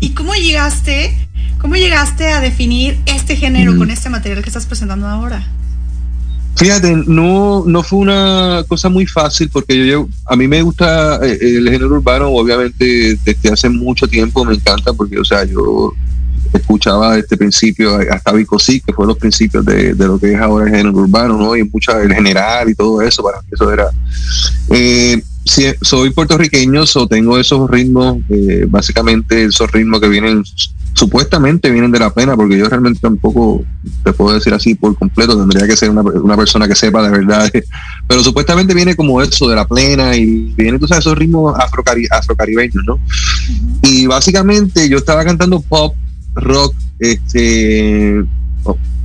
¿Y 0.01 0.11
cómo 0.11 0.35
llegaste, 0.35 1.17
cómo 1.61 1.75
llegaste 1.77 2.29
a 2.29 2.41
definir 2.41 2.99
este 3.07 3.37
género 3.37 3.77
con 3.77 3.91
este 3.91 4.09
material 4.09 4.43
que 4.43 4.51
estás 4.51 4.67
presentando 4.67 5.07
ahora? 5.07 5.47
Fíjate, 6.57 6.97
no, 7.07 7.65
no 7.67 7.83
fue 7.83 7.99
una 7.99 8.65
cosa 8.67 8.89
muy 8.89 9.07
fácil 9.07 9.51
porque 9.51 9.87
yo, 9.87 10.09
a 10.25 10.37
mí 10.37 10.49
me 10.49 10.63
gusta 10.63 11.17
eh, 11.23 11.39
el 11.41 11.69
género 11.69 11.89
urbano, 11.89 12.29
obviamente 12.29 13.19
desde 13.23 13.53
hace 13.53 13.69
mucho 13.69 14.09
tiempo 14.09 14.43
me 14.43 14.55
encanta 14.55 14.95
porque, 14.95 15.19
o 15.19 15.25
sea, 15.25 15.45
yo 15.45 15.93
escuchaba 16.53 17.19
este 17.19 17.37
principio 17.37 17.99
hasta 18.11 18.33
Vico 18.33 18.59
sí, 18.59 18.81
que 18.81 18.93
fue 18.93 19.07
los 19.07 19.19
principios 19.19 19.65
de, 19.65 19.95
lo 19.95 20.19
que 20.19 20.35
es 20.35 20.41
ahora 20.41 20.67
el 20.67 20.77
género 20.77 20.97
urbano, 20.97 21.37
¿no? 21.37 21.57
Y 21.57 21.65
mucha, 21.65 22.01
el 22.03 22.13
general 22.13 22.69
y 22.71 22.75
todo 22.75 23.01
eso, 23.03 23.23
para 23.23 23.41
mí 23.43 23.49
eso 23.53 23.73
era. 23.73 23.89
Eh, 24.71 25.23
soy 25.81 26.11
puertorriqueño, 26.11 26.87
so 26.87 27.07
tengo 27.07 27.39
esos 27.39 27.71
ritmos, 27.71 28.19
eh, 28.29 28.67
básicamente 28.69 29.45
esos 29.45 29.71
ritmos 29.71 30.01
que 30.01 30.09
vienen, 30.09 30.43
supuestamente 30.93 31.71
vienen 31.71 31.93
de 31.93 32.01
la 32.01 32.13
pena, 32.13 32.35
porque 32.35 32.59
yo 32.59 32.69
realmente 32.69 32.99
tampoco 33.01 33.65
te 34.03 34.13
puedo 34.13 34.35
decir 34.35 34.53
así 34.55 34.75
por 34.75 34.97
completo, 34.97 35.39
tendría 35.39 35.67
que 35.67 35.77
ser 35.77 35.91
una, 35.91 36.37
persona 36.37 36.67
que 36.67 36.75
sepa 36.75 37.03
de 37.03 37.11
verdad, 37.11 37.51
pero 38.09 38.23
supuestamente 38.25 38.75
viene 38.75 38.97
como 38.97 39.23
eso 39.23 39.49
de 39.49 39.55
la 39.55 39.67
plena 39.67 40.17
y 40.17 40.53
viene, 40.57 40.79
tú 40.79 40.89
sabes, 40.89 41.05
esos 41.05 41.17
ritmos 41.17 41.55
afrocari 41.59 42.07
afrocaribeños, 42.11 42.85
¿no? 42.85 42.99
Y 43.83 44.07
básicamente 44.07 44.89
yo 44.89 44.99
estaba 44.99 45.25
cantando 45.25 45.61
pop 45.61 45.95
rock, 46.37 46.75
este, 46.99 48.25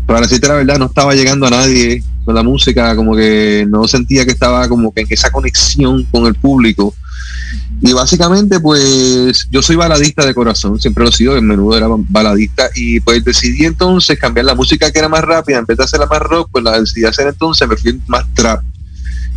para 0.06 0.22
decirte 0.22 0.48
la 0.48 0.56
verdad, 0.56 0.78
no 0.78 0.86
estaba 0.86 1.16
llegando 1.16 1.48
a 1.48 1.52
nadie 1.52 2.04
con 2.26 2.36
la 2.36 2.44
música, 2.44 2.96
como 2.96 3.16
que 3.16 3.66
no 3.68 3.88
sentía 3.88 4.26
que 4.26 4.32
estaba 4.32 4.68
como 4.68 4.94
que 4.94 5.02
en 5.02 5.08
esa 5.10 5.32
conexión 5.32 6.04
con 6.12 6.26
el 6.26 6.36
público. 6.36 6.94
Y 7.82 7.94
básicamente, 7.94 8.60
pues 8.60 9.48
yo 9.50 9.62
soy 9.62 9.76
baladista 9.76 10.26
de 10.26 10.36
corazón, 10.36 10.80
siempre 10.80 11.04
lo 11.04 11.10
he 11.10 11.14
sido, 11.14 11.36
en 11.36 11.48
menudo 11.48 11.76
era 11.76 11.88
baladista, 11.90 12.70
y 12.76 13.00
pues 13.00 13.24
decidí 13.24 13.66
entonces 13.66 14.20
cambiar 14.20 14.46
la 14.46 14.56
música 14.56 14.92
que 14.92 15.00
era 15.00 15.10
más 15.10 15.22
rápida, 15.22 15.58
en 15.58 15.66
vez 15.66 15.78
de 15.78 15.86
hacerla 15.86 16.06
más 16.06 16.20
rock, 16.20 16.50
pues 16.52 16.64
la 16.64 16.80
decidí 16.80 17.06
hacer 17.06 17.28
entonces, 17.28 17.68
me 17.68 17.76
fui 17.76 18.00
más 18.08 18.26
trap, 18.36 18.62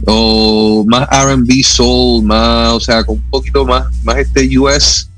o 0.07 0.85
más 0.87 1.09
RB 1.09 1.65
soul, 1.65 2.25
más, 2.25 2.73
o 2.73 2.81
sea, 2.81 3.03
con 3.05 3.17
un 3.17 3.31
poquito 3.31 3.65
más, 3.65 3.87
más 4.03 4.19
este 4.19 4.59
US 4.59 5.09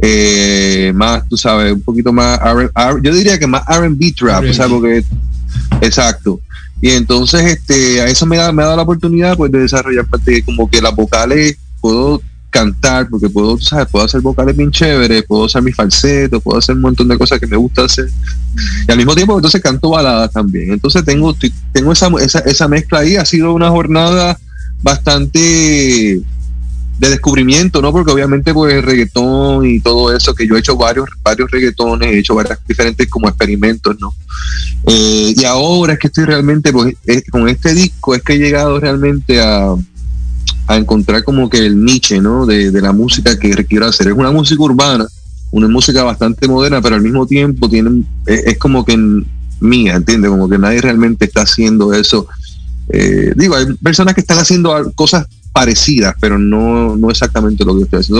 eh, 0.00 0.92
más, 0.94 1.28
tú 1.28 1.36
sabes, 1.36 1.72
un 1.72 1.82
poquito 1.82 2.12
más, 2.12 2.38
yo 3.02 3.14
diría 3.14 3.38
que 3.38 3.46
más 3.46 3.62
RB 3.66 4.14
trap, 4.14 4.44
o 4.48 4.52
sea, 4.52 4.68
porque, 4.68 5.04
exacto. 5.80 6.40
Y 6.80 6.90
entonces, 6.90 7.42
este, 7.42 8.02
a 8.02 8.06
eso 8.06 8.26
me, 8.26 8.36
da, 8.36 8.52
me 8.52 8.62
ha 8.62 8.66
dado 8.66 8.76
la 8.76 8.82
oportunidad 8.82 9.36
pues, 9.36 9.50
de 9.50 9.60
desarrollar 9.60 10.06
parte, 10.06 10.42
como 10.44 10.68
que 10.68 10.82
las 10.82 10.94
vocales 10.94 11.56
puedo 11.80 12.20
cantar, 12.50 13.08
porque 13.08 13.28
puedo, 13.28 13.58
sabes, 13.58 13.88
puedo 13.88 14.04
hacer 14.04 14.20
vocales 14.20 14.56
bien 14.56 14.70
chéveres, 14.70 15.24
puedo 15.24 15.44
usar 15.44 15.62
mi 15.62 15.72
falseto, 15.72 16.40
puedo 16.40 16.58
hacer 16.58 16.74
un 16.74 16.82
montón 16.82 17.08
de 17.08 17.18
cosas 17.18 17.40
que 17.40 17.46
me 17.46 17.56
gusta 17.56 17.84
hacer. 17.84 18.08
Y 18.86 18.90
al 18.90 18.98
mismo 18.98 19.14
tiempo, 19.14 19.36
entonces 19.36 19.60
canto 19.60 19.90
baladas 19.90 20.32
también. 20.32 20.72
Entonces 20.72 21.04
tengo, 21.04 21.34
tengo 21.72 21.92
esa, 21.92 22.08
esa, 22.20 22.40
esa 22.40 22.68
mezcla 22.68 23.00
ahí. 23.00 23.16
Ha 23.16 23.24
sido 23.24 23.52
una 23.52 23.68
jornada 23.70 24.38
bastante 24.82 26.20
de 26.98 27.10
descubrimiento, 27.10 27.82
¿no? 27.82 27.92
Porque 27.92 28.12
obviamente 28.12 28.54
pues 28.54 28.82
reggaetón 28.82 29.66
y 29.66 29.80
todo 29.80 30.14
eso, 30.14 30.34
que 30.34 30.46
yo 30.46 30.56
he 30.56 30.60
hecho 30.60 30.76
varios, 30.76 31.08
varios 31.22 31.50
reggaetones, 31.50 32.10
he 32.10 32.18
hecho 32.18 32.34
varias 32.34 32.58
diferentes 32.66 33.06
como 33.08 33.28
experimentos, 33.28 33.96
¿no? 34.00 34.14
Eh, 34.86 35.34
y 35.36 35.44
ahora 35.44 35.94
es 35.94 35.98
que 35.98 36.06
estoy 36.06 36.24
realmente, 36.24 36.72
pues 36.72 36.94
con 37.30 37.48
este 37.48 37.74
disco 37.74 38.14
es 38.14 38.22
que 38.22 38.34
he 38.34 38.38
llegado 38.38 38.80
realmente 38.80 39.40
a, 39.40 39.74
a 40.68 40.76
encontrar 40.76 41.22
como 41.22 41.50
que 41.50 41.58
el 41.58 41.84
niche, 41.84 42.20
¿no? 42.20 42.46
De, 42.46 42.70
de 42.70 42.80
la 42.80 42.92
música 42.92 43.38
que 43.38 43.52
quiero 43.66 43.86
hacer. 43.86 44.08
Es 44.08 44.14
una 44.14 44.30
música 44.30 44.62
urbana, 44.62 45.06
una 45.50 45.68
música 45.68 46.02
bastante 46.02 46.48
moderna, 46.48 46.80
pero 46.80 46.96
al 46.96 47.02
mismo 47.02 47.26
tiempo 47.26 47.68
tiene, 47.68 48.04
es, 48.26 48.58
como 48.58 48.84
que 48.84 48.96
mía, 49.60 49.94
¿entiendes? 49.94 50.30
Como 50.30 50.48
que 50.48 50.58
nadie 50.58 50.80
realmente 50.80 51.26
está 51.26 51.42
haciendo 51.42 51.92
eso. 51.92 52.26
Eh, 52.88 53.32
digo, 53.36 53.56
hay 53.56 53.66
personas 53.74 54.14
que 54.14 54.20
están 54.20 54.38
haciendo 54.38 54.92
cosas 54.94 55.26
parecidas, 55.56 56.14
pero 56.20 56.38
no, 56.38 56.96
no 56.96 57.10
exactamente 57.10 57.64
lo 57.64 57.74
que 57.74 57.84
usted 57.84 57.98
hace. 58.00 58.12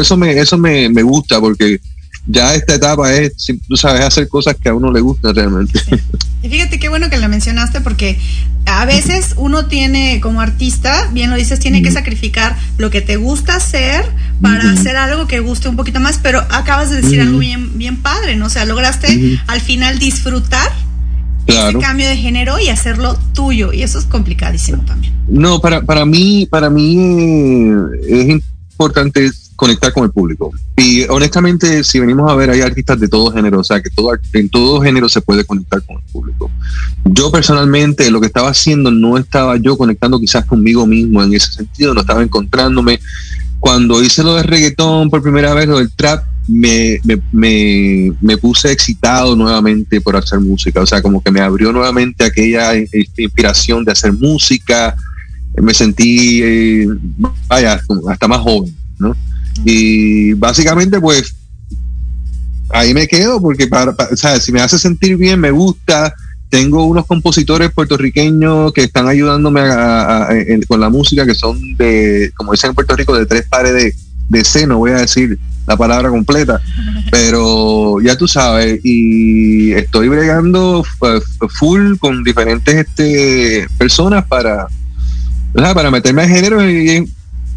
eso 0.00 0.16
me, 0.16 0.32
eso 0.32 0.58
me, 0.58 1.02
gusta 1.04 1.38
porque 1.38 1.80
ya 2.26 2.52
esta 2.56 2.74
etapa 2.74 3.14
es, 3.14 3.32
tú 3.68 3.76
sabes, 3.76 4.00
hacer 4.00 4.28
cosas 4.28 4.56
que 4.60 4.70
a 4.70 4.74
uno 4.74 4.90
le 4.90 5.00
gusta 5.00 5.32
realmente. 5.32 5.80
Y 6.42 6.48
fíjate 6.48 6.80
qué 6.80 6.88
bueno 6.88 7.10
que 7.10 7.18
la 7.18 7.28
mencionaste 7.28 7.82
porque 7.82 8.18
a 8.66 8.86
veces 8.86 9.34
uno 9.36 9.66
tiene 9.66 10.20
como 10.20 10.40
artista, 10.40 11.08
bien 11.12 11.30
lo 11.30 11.36
dices, 11.36 11.60
tiene 11.60 11.82
que 11.82 11.92
sacrificar 11.92 12.56
lo 12.78 12.90
que 12.90 13.02
te 13.02 13.16
gusta 13.16 13.56
hacer 13.56 14.04
para 14.40 14.72
hacer 14.72 14.96
algo 14.96 15.28
que 15.28 15.40
guste 15.40 15.68
un 15.68 15.76
poquito 15.76 16.00
más, 16.00 16.18
pero 16.18 16.40
acabas 16.50 16.90
de 16.90 17.02
decir 17.02 17.20
algo 17.20 17.38
bien, 17.38 17.78
bien 17.78 17.98
padre, 17.98 18.36
¿no? 18.36 18.46
O 18.46 18.50
sea, 18.50 18.64
lograste 18.64 19.38
al 19.46 19.60
final 19.60 19.98
disfrutar 19.98 20.72
ese 21.46 21.78
cambio 21.78 22.08
de 22.08 22.16
género 22.16 22.58
y 22.58 22.68
hacerlo 22.68 23.16
tuyo. 23.34 23.72
Y 23.72 23.82
eso 23.82 23.98
es 23.98 24.04
complicadísimo 24.04 24.82
también. 24.84 25.12
No, 25.28 25.60
para, 25.60 25.82
para 25.82 26.04
mí, 26.04 26.46
para 26.50 26.70
mí 26.70 26.96
eh, 28.04 28.20
es 28.22 28.28
importante 28.28 29.30
conectar 29.60 29.92
con 29.92 30.04
el 30.04 30.10
público. 30.10 30.50
Y 30.74 31.02
honestamente, 31.10 31.84
si 31.84 32.00
venimos 32.00 32.30
a 32.30 32.34
ver, 32.34 32.48
hay 32.48 32.62
artistas 32.62 32.98
de 32.98 33.08
todo 33.08 33.30
género, 33.30 33.60
o 33.60 33.64
sea, 33.64 33.82
que 33.82 33.90
todo, 33.90 34.10
en 34.32 34.48
todo 34.48 34.80
género 34.80 35.06
se 35.06 35.20
puede 35.20 35.44
conectar 35.44 35.82
con 35.82 35.96
el 35.96 36.02
público. 36.04 36.50
Yo 37.04 37.30
personalmente 37.30 38.10
lo 38.10 38.22
que 38.22 38.28
estaba 38.28 38.48
haciendo 38.48 38.90
no 38.90 39.18
estaba 39.18 39.58
yo 39.58 39.76
conectando 39.76 40.18
quizás 40.18 40.46
conmigo 40.46 40.86
mismo 40.86 41.22
en 41.22 41.34
ese 41.34 41.52
sentido, 41.52 41.92
no 41.92 42.00
estaba 42.00 42.22
encontrándome. 42.22 43.00
Cuando 43.58 44.02
hice 44.02 44.22
lo 44.22 44.36
de 44.36 44.44
reggaetón 44.44 45.10
por 45.10 45.20
primera 45.20 45.52
vez, 45.52 45.68
lo 45.68 45.76
del 45.76 45.92
trap, 45.92 46.24
me, 46.50 47.00
me, 47.32 48.12
me, 48.20 48.36
puse 48.36 48.72
excitado 48.72 49.36
nuevamente 49.36 50.00
por 50.00 50.16
hacer 50.16 50.40
música, 50.40 50.80
o 50.80 50.86
sea, 50.86 51.00
como 51.00 51.22
que 51.22 51.30
me 51.30 51.40
abrió 51.40 51.72
nuevamente 51.72 52.24
aquella 52.24 52.72
inspiración 53.16 53.84
de 53.84 53.92
hacer 53.92 54.12
música, 54.12 54.96
me 55.56 55.72
sentí, 55.72 56.42
eh, 56.42 56.88
vaya, 57.46 57.80
hasta 58.08 58.28
más 58.28 58.40
joven, 58.40 58.74
¿no? 58.98 59.16
Y 59.64 60.32
básicamente, 60.34 61.00
pues, 61.00 61.34
ahí 62.70 62.94
me 62.94 63.06
quedo 63.06 63.40
porque, 63.40 63.68
para, 63.68 63.94
si 64.40 64.50
me 64.50 64.60
hace 64.60 64.78
sentir 64.78 65.16
bien, 65.16 65.38
me 65.38 65.50
gusta. 65.50 66.14
Tengo 66.48 66.84
unos 66.84 67.06
compositores 67.06 67.70
puertorriqueños 67.70 68.72
que 68.72 68.82
están 68.82 69.06
ayudándome 69.06 69.60
con 70.66 70.80
la 70.80 70.88
música, 70.88 71.24
que 71.24 71.34
son 71.34 71.76
de, 71.76 72.32
como 72.36 72.50
dicen 72.50 72.70
en 72.70 72.74
Puerto 72.74 72.96
Rico, 72.96 73.16
de 73.16 73.24
tres 73.24 73.46
pares 73.48 73.72
de, 73.72 73.94
de 74.28 74.44
seno, 74.44 74.78
voy 74.78 74.90
a 74.90 74.98
decir 74.98 75.38
la 75.66 75.76
palabra 75.76 76.08
completa, 76.08 76.60
pero 77.10 78.00
ya 78.00 78.16
tú 78.16 78.26
sabes, 78.26 78.80
y 78.82 79.72
estoy 79.72 80.08
bregando 80.08 80.84
full 81.58 81.96
con 81.98 82.24
diferentes 82.24 82.74
este, 82.74 83.66
personas 83.78 84.24
para, 84.26 84.66
para 85.52 85.90
meterme 85.90 86.22
al 86.22 86.28
género 86.28 86.68
y 86.68 87.08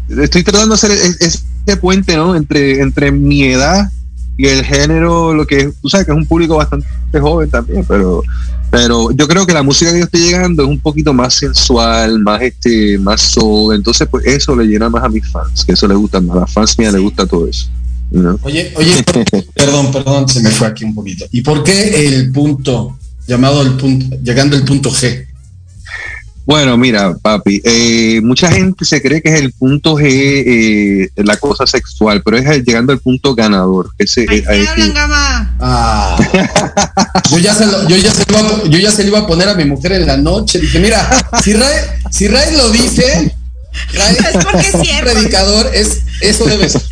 estoy 0.08 0.42
tratando 0.42 0.74
de 0.74 0.74
hacer 0.74 0.90
ese 1.20 1.76
puente, 1.76 2.16
¿no? 2.16 2.36
Entre, 2.36 2.80
entre 2.80 3.10
mi 3.10 3.44
edad 3.44 3.90
y 4.36 4.46
el 4.46 4.64
género, 4.64 5.32
lo 5.32 5.46
que 5.46 5.72
tú 5.80 5.88
sabes 5.88 6.06
que 6.06 6.12
es 6.12 6.18
un 6.18 6.26
público 6.26 6.56
bastante 6.56 6.86
joven 7.20 7.48
también, 7.48 7.84
pero, 7.86 8.22
pero 8.70 9.12
yo 9.12 9.28
creo 9.28 9.46
que 9.46 9.54
la 9.54 9.62
música 9.62 9.92
que 9.92 9.98
yo 9.98 10.04
estoy 10.04 10.20
llegando 10.20 10.64
es 10.64 10.68
un 10.68 10.80
poquito 10.80 11.12
más 11.12 11.34
sensual, 11.34 12.18
más 12.18 12.42
este, 12.42 12.98
más 12.98 13.20
soul, 13.20 13.76
entonces 13.76 14.08
pues 14.10 14.26
eso 14.26 14.56
le 14.56 14.66
llena 14.66 14.88
más 14.88 15.04
a 15.04 15.08
mis 15.08 15.26
fans, 15.30 15.64
que 15.64 15.72
eso 15.72 15.86
le 15.86 15.94
gusta 15.94 16.20
más, 16.20 16.36
a 16.36 16.40
las 16.40 16.52
fans 16.52 16.78
mías 16.78 16.92
les 16.92 17.02
gusta 17.02 17.26
todo 17.26 17.46
eso. 17.46 17.68
Oye, 18.42 18.72
oye, 18.76 19.04
perdón, 19.54 19.90
perdón, 19.90 20.28
se 20.28 20.40
me 20.40 20.50
fue 20.50 20.68
aquí 20.68 20.84
un 20.84 20.94
poquito. 20.94 21.24
¿Y 21.32 21.42
por 21.42 21.64
qué 21.64 22.06
el 22.06 22.30
punto, 22.30 22.96
llamado 23.26 23.62
el 23.62 23.72
punto, 23.72 24.16
llegando 24.22 24.56
al 24.56 24.64
punto 24.64 24.90
G? 24.90 25.26
Bueno, 26.46 26.76
mira, 26.76 27.16
papi, 27.16 27.62
eh, 27.64 28.20
mucha 28.22 28.52
gente 28.52 28.84
se 28.84 29.00
cree 29.00 29.22
que 29.22 29.30
es 29.32 29.40
el 29.40 29.52
punto 29.52 29.96
G 29.96 30.04
eh, 30.06 31.10
la 31.16 31.38
cosa 31.38 31.66
sexual, 31.66 32.22
pero 32.22 32.36
es 32.36 32.64
llegando 32.64 32.92
al 32.92 33.00
punto 33.00 33.34
ganador. 33.34 33.90
Ese, 33.98 34.26
Ay, 34.28 34.44
eh, 34.50 34.66
ah. 35.60 36.16
yo, 37.30 37.38
ya 37.38 37.54
se 37.54 37.66
lo, 37.66 37.88
yo, 37.88 37.96
ya 37.96 38.12
se 38.12 38.30
lo, 38.30 38.66
yo 38.66 38.78
ya 38.78 38.90
se 38.90 39.02
lo 39.04 39.08
iba 39.08 39.20
a 39.20 39.26
poner 39.26 39.48
a 39.48 39.54
mi 39.54 39.64
mujer 39.64 39.92
en 39.92 40.06
la 40.06 40.18
noche. 40.18 40.60
Dije, 40.60 40.78
mira, 40.78 41.08
si 41.42 41.54
Ray, 41.54 41.76
si 42.10 42.28
Ray 42.28 42.54
lo 42.54 42.70
dice, 42.70 43.34
Ray 43.94 44.16
es 44.18 44.44
porque 44.44 45.00
predicador, 45.02 45.70
es, 45.74 46.02
eso 46.20 46.44
debe 46.44 46.68
ser. 46.68 46.82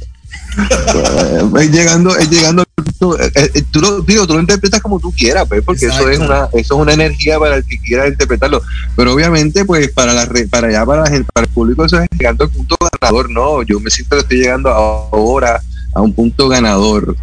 Es 1.59 1.71
llegando, 1.71 2.17
es 2.17 2.31
llegando 2.31 2.65
tú, 2.99 3.15
eh, 3.17 3.33
eh, 3.35 3.62
tú, 3.71 3.81
lo, 3.81 4.01
digo, 4.03 4.27
tú 4.27 4.35
lo 4.35 4.41
interpretas 4.41 4.81
como 4.81 5.01
tú 5.01 5.12
quieras, 5.12 5.47
pues, 5.49 5.62
porque 5.65 5.87
eso 5.87 6.09
es 6.09 6.19
una, 6.19 6.49
eso 6.53 6.75
es 6.75 6.81
una 6.81 6.93
energía 6.93 7.38
para 7.38 7.57
el 7.57 7.65
que 7.65 7.79
quiera 7.79 8.09
interpretarlo. 8.09 8.62
Pero 8.97 9.12
obviamente, 9.12 9.65
pues, 9.65 9.91
para 9.93 10.12
la 10.12 10.29
para 10.51 10.69
allá, 10.69 10.85
para, 10.85 11.03
la 11.03 11.25
para 11.33 11.47
el 11.47 11.53
público, 11.53 11.85
eso 11.85 12.01
es 12.01 12.09
llegando 12.19 12.45
al 12.45 12.51
punto 12.51 12.77
ganador, 13.01 13.31
no. 13.31 13.62
Yo 13.62 13.81
me 13.81 13.91
siento 13.91 14.17
que 14.17 14.23
estoy 14.23 14.38
llegando 14.38 14.71
ahora 14.71 15.61
a 15.95 16.01
un 16.01 16.12
punto 16.12 16.49
ganador. 16.49 17.17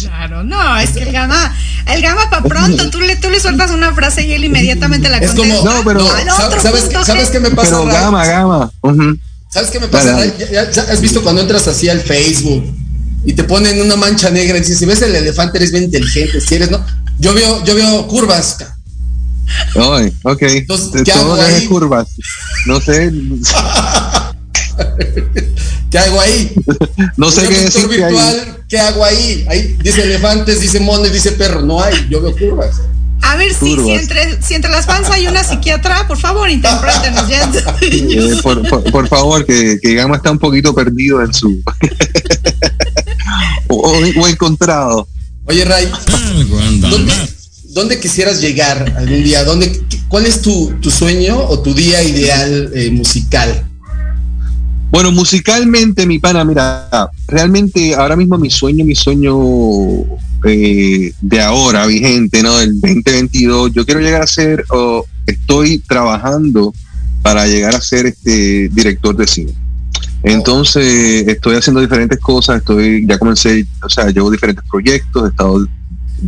Claro, 0.00 0.42
no, 0.44 0.76
es 0.78 0.90
que 0.90 1.02
el 1.02 1.12
gama, 1.12 1.54
el 1.86 2.02
gama 2.02 2.28
para 2.30 2.42
pronto, 2.42 2.90
tú 2.90 3.00
le, 3.00 3.16
tú 3.16 3.30
le 3.30 3.40
sueltas 3.40 3.70
una 3.70 3.94
frase 3.94 4.26
y 4.26 4.32
él 4.32 4.44
inmediatamente 4.44 5.08
la 5.08 5.18
es 5.18 5.32
contesta. 5.32 5.58
Como, 5.58 5.70
no, 5.70 5.84
pero, 5.84 6.06
¿sabes, 6.60 6.88
¿sabes 7.04 7.30
qué 7.30 7.40
me 7.40 7.50
pasa? 7.50 7.70
Pero 7.70 7.86
gama, 7.86 8.26
gama. 8.26 8.72
Uh 8.82 9.14
¿Sabes 9.50 9.70
qué 9.70 9.80
me 9.80 9.88
pasa? 9.88 10.24
¿Ya, 10.50 10.62
has 10.62 11.00
visto 11.00 11.22
cuando 11.22 11.42
entras 11.42 11.66
así 11.66 11.88
al 11.88 12.00
Facebook 12.00 12.64
y 13.24 13.32
te 13.32 13.42
ponen 13.44 13.80
una 13.80 13.96
mancha 13.96 14.30
negra 14.30 14.56
y 14.56 14.60
dices, 14.60 14.78
si 14.78 14.86
ves 14.86 15.02
el 15.02 15.14
elefante 15.14 15.58
eres 15.58 15.72
bien 15.72 15.84
inteligente, 15.84 16.40
si 16.40 16.54
eres, 16.54 16.70
¿no? 16.70 16.84
Yo 17.18 17.34
veo, 17.34 17.64
yo 17.64 17.74
veo 17.74 18.06
curvas. 18.06 18.58
Ay, 19.74 20.12
ok. 20.22 20.42
Entonces, 20.42 21.02
¿qué 21.02 21.12
hago 21.12 21.34
ahí? 21.34 21.66
curvas. 21.66 22.08
No 22.66 22.80
sé. 22.80 23.12
¿Qué 25.90 25.98
hago 25.98 26.20
ahí? 26.20 26.54
no 27.16 27.30
sé 27.32 27.48
qué 27.48 27.58
decir. 27.58 27.88
virtual, 27.88 28.64
¿qué 28.68 28.78
hago 28.78 29.04
ahí? 29.04 29.44
Ahí 29.48 29.76
dice 29.82 30.04
elefantes, 30.04 30.60
dice 30.60 30.78
monos, 30.78 31.12
dice 31.12 31.32
perro. 31.32 31.62
No 31.62 31.82
hay, 31.82 32.06
yo 32.08 32.22
veo 32.22 32.36
curvas. 32.36 32.76
A 33.22 33.36
ver, 33.36 33.52
si, 33.52 33.76
si, 33.76 33.90
entre, 33.90 34.42
si 34.42 34.54
entre 34.54 34.70
las 34.70 34.86
fans 34.86 35.08
hay 35.10 35.26
una 35.26 35.44
psiquiatra, 35.44 36.06
por 36.06 36.18
favor, 36.18 36.48
interprétenos 36.48 37.28
ya. 37.28 37.50
Eh, 37.82 38.36
por, 38.42 38.90
por, 38.90 39.08
favor, 39.08 39.44
que, 39.44 39.78
que 39.80 39.94
Gama 39.94 40.16
está 40.16 40.30
un 40.30 40.38
poquito 40.38 40.74
perdido 40.74 41.22
en 41.22 41.32
su. 41.32 41.62
o, 43.68 43.92
o, 44.20 44.28
encontrado. 44.28 45.08
Oye, 45.44 45.64
Ray, 45.64 45.90
¿dónde, 46.80 47.12
¿dónde, 47.64 48.00
quisieras 48.00 48.40
llegar 48.40 48.94
algún 48.96 49.22
día? 49.22 49.44
¿Dónde, 49.44 49.80
¿Cuál 50.08 50.26
es 50.26 50.42
tu, 50.42 50.74
tu 50.80 50.90
sueño 50.90 51.38
o 51.38 51.60
tu 51.60 51.74
día 51.74 52.02
ideal 52.02 52.70
eh, 52.74 52.90
musical? 52.90 53.69
Bueno, 54.90 55.12
musicalmente, 55.12 56.04
mi 56.04 56.18
pana, 56.18 56.44
mira, 56.44 57.10
realmente 57.28 57.94
ahora 57.94 58.16
mismo 58.16 58.36
mi 58.38 58.50
sueño, 58.50 58.84
mi 58.84 58.96
sueño 58.96 59.38
eh, 60.44 61.12
de 61.20 61.40
ahora, 61.40 61.86
vigente, 61.86 62.42
¿no? 62.42 62.56
Del 62.58 62.80
2022, 62.80 63.72
yo 63.72 63.84
quiero 63.84 64.00
llegar 64.00 64.22
a 64.22 64.26
ser, 64.26 64.64
o 64.70 65.06
estoy 65.26 65.78
trabajando 65.78 66.74
para 67.22 67.46
llegar 67.46 67.74
a 67.74 67.80
ser 67.80 68.06
este 68.06 68.68
director 68.70 69.16
de 69.16 69.26
cine. 69.28 69.52
Entonces, 70.24 71.26
estoy 71.28 71.56
haciendo 71.56 71.80
diferentes 71.80 72.18
cosas, 72.18 72.58
estoy, 72.58 73.06
ya 73.06 73.16
comencé, 73.18 73.66
o 73.82 73.88
sea, 73.88 74.10
llevo 74.10 74.30
diferentes 74.30 74.64
proyectos, 74.68 75.24
he 75.24 75.28
estado 75.28 75.66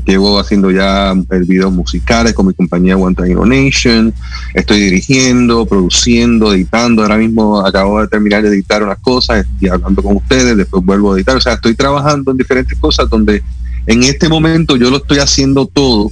llevo 0.04 0.38
haciendo 0.38 0.70
ya 0.70 1.14
videos 1.46 1.72
musicales 1.72 2.32
con 2.32 2.46
mi 2.46 2.54
compañía 2.54 2.96
One 2.96 3.14
Time 3.14 3.34
Nation, 3.46 4.12
estoy 4.54 4.80
dirigiendo, 4.80 5.66
produciendo, 5.66 6.52
editando, 6.52 7.02
ahora 7.02 7.16
mismo 7.16 7.64
acabo 7.64 8.00
de 8.00 8.08
terminar 8.08 8.42
de 8.42 8.48
editar 8.48 8.82
unas 8.82 8.98
cosas 8.98 9.46
y 9.60 9.68
hablando 9.68 10.02
con 10.02 10.16
ustedes, 10.16 10.56
después 10.56 10.84
vuelvo 10.84 11.12
a 11.12 11.16
editar, 11.16 11.36
o 11.36 11.40
sea, 11.40 11.54
estoy 11.54 11.74
trabajando 11.74 12.30
en 12.30 12.38
diferentes 12.38 12.78
cosas 12.78 13.08
donde 13.08 13.42
en 13.86 14.02
este 14.04 14.28
momento 14.28 14.76
yo 14.76 14.90
lo 14.90 14.98
estoy 14.98 15.18
haciendo 15.18 15.66
todo, 15.66 16.10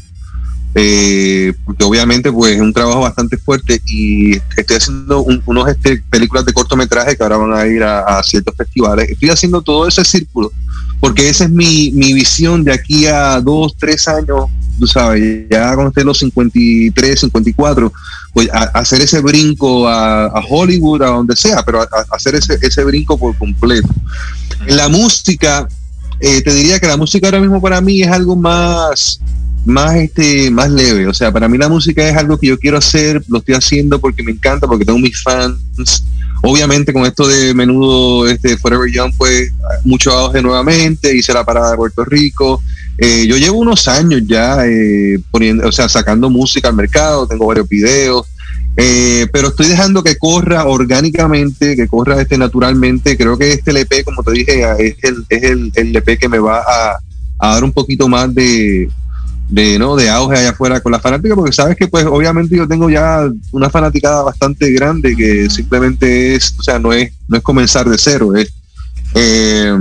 eh, 0.74 1.52
porque 1.64 1.84
obviamente 1.84 2.30
pues 2.30 2.54
es 2.54 2.60
un 2.60 2.72
trabajo 2.72 3.00
bastante 3.00 3.36
fuerte 3.36 3.80
y 3.86 4.36
estoy 4.56 4.76
haciendo 4.76 5.22
unos 5.22 5.68
este, 5.68 6.02
películas 6.10 6.44
de 6.44 6.52
cortometraje 6.52 7.16
que 7.16 7.22
ahora 7.22 7.36
van 7.38 7.52
a 7.52 7.66
ir 7.66 7.82
a, 7.82 8.00
a 8.00 8.22
ciertos 8.22 8.54
festivales, 8.56 9.10
estoy 9.10 9.30
haciendo 9.30 9.62
todo 9.62 9.88
ese 9.88 10.04
círculo 10.04 10.52
porque 11.00 11.30
esa 11.30 11.44
es 11.44 11.50
mi, 11.50 11.90
mi 11.92 12.12
visión 12.12 12.62
de 12.62 12.72
aquí 12.72 13.06
a 13.06 13.40
dos, 13.40 13.74
tres 13.78 14.06
años, 14.06 14.44
tú 14.78 14.86
sabes, 14.86 15.46
ya 15.50 15.74
cuando 15.74 15.88
esté 15.88 16.04
los 16.04 16.18
53, 16.18 17.20
54, 17.20 17.92
pues 18.34 18.48
hacer 18.52 19.00
ese 19.00 19.20
brinco 19.20 19.88
a, 19.88 20.44
Hollywood, 20.48 21.02
a 21.02 21.06
donde 21.06 21.34
sea, 21.36 21.62
pero 21.64 21.86
hacer 22.10 22.34
ese, 22.34 22.58
ese 22.60 22.84
brinco 22.84 23.18
por 23.18 23.36
completo. 23.38 23.88
la 24.66 24.90
música, 24.90 25.66
eh, 26.20 26.42
te 26.42 26.52
diría 26.52 26.78
que 26.78 26.86
la 26.86 26.98
música 26.98 27.26
ahora 27.26 27.40
mismo 27.40 27.62
para 27.62 27.80
mí 27.80 28.02
es 28.02 28.08
algo 28.08 28.36
más, 28.36 29.20
más 29.66 29.96
este 29.96 30.50
más 30.50 30.70
leve 30.70 31.06
o 31.06 31.12
sea 31.12 31.30
para 31.30 31.48
mí 31.48 31.58
la 31.58 31.68
música 31.68 32.08
es 32.08 32.16
algo 32.16 32.38
que 32.38 32.46
yo 32.46 32.58
quiero 32.58 32.78
hacer 32.78 33.22
lo 33.28 33.38
estoy 33.38 33.54
haciendo 33.54 34.00
porque 34.00 34.22
me 34.22 34.32
encanta 34.32 34.66
porque 34.66 34.84
tengo 34.84 34.98
mis 34.98 35.22
fans 35.22 36.02
Obviamente 36.42 36.92
con 36.92 37.04
esto 37.04 37.28
de 37.28 37.52
menudo 37.52 38.26
este 38.26 38.56
Forever 38.56 38.90
Young 38.90 39.12
pues 39.16 39.52
mucho 39.84 40.10
auge 40.12 40.40
nuevamente, 40.40 41.14
hice 41.14 41.34
la 41.34 41.44
parada 41.44 41.72
de 41.72 41.76
Puerto 41.76 42.04
Rico. 42.04 42.62
Eh, 42.96 43.26
yo 43.26 43.36
llevo 43.36 43.58
unos 43.58 43.88
años 43.88 44.22
ya 44.26 44.66
eh, 44.66 45.18
poniendo, 45.30 45.68
o 45.68 45.72
sea, 45.72 45.88
sacando 45.88 46.30
música 46.30 46.68
al 46.68 46.74
mercado, 46.74 47.26
tengo 47.26 47.46
varios 47.46 47.68
videos, 47.68 48.26
eh, 48.76 49.26
pero 49.32 49.48
estoy 49.48 49.68
dejando 49.68 50.02
que 50.02 50.16
corra 50.16 50.64
orgánicamente, 50.64 51.76
que 51.76 51.88
corra 51.88 52.20
este 52.20 52.38
naturalmente. 52.38 53.16
Creo 53.16 53.36
que 53.36 53.52
este 53.52 53.70
LP, 53.70 54.04
como 54.04 54.22
te 54.22 54.32
dije, 54.32 54.62
es 54.78 54.96
el, 55.02 55.26
es 55.28 55.42
el, 55.42 55.72
el 55.74 55.88
LP 55.88 56.18
que 56.18 56.28
me 56.28 56.38
va 56.38 56.60
a, 56.60 56.98
a 57.38 57.54
dar 57.54 57.64
un 57.64 57.72
poquito 57.72 58.08
más 58.08 58.34
de, 58.34 58.88
de 59.50 59.78
no 59.78 59.96
de 59.96 60.08
auge 60.08 60.38
allá 60.38 60.50
afuera 60.50 60.80
con 60.80 60.92
la 60.92 61.00
fanática 61.00 61.34
porque 61.34 61.52
sabes 61.52 61.76
que 61.76 61.88
pues 61.88 62.06
obviamente 62.06 62.56
yo 62.56 62.68
tengo 62.68 62.88
ya 62.88 63.28
una 63.52 63.68
fanaticada 63.68 64.22
bastante 64.22 64.70
grande 64.72 65.16
que 65.16 65.50
simplemente 65.50 66.34
es 66.34 66.54
o 66.58 66.62
sea 66.62 66.78
no 66.78 66.92
es 66.92 67.12
no 67.26 67.36
es 67.36 67.42
comenzar 67.42 67.88
de 67.88 67.98
cero 67.98 68.36
es 68.36 68.52
eh, 69.14 69.76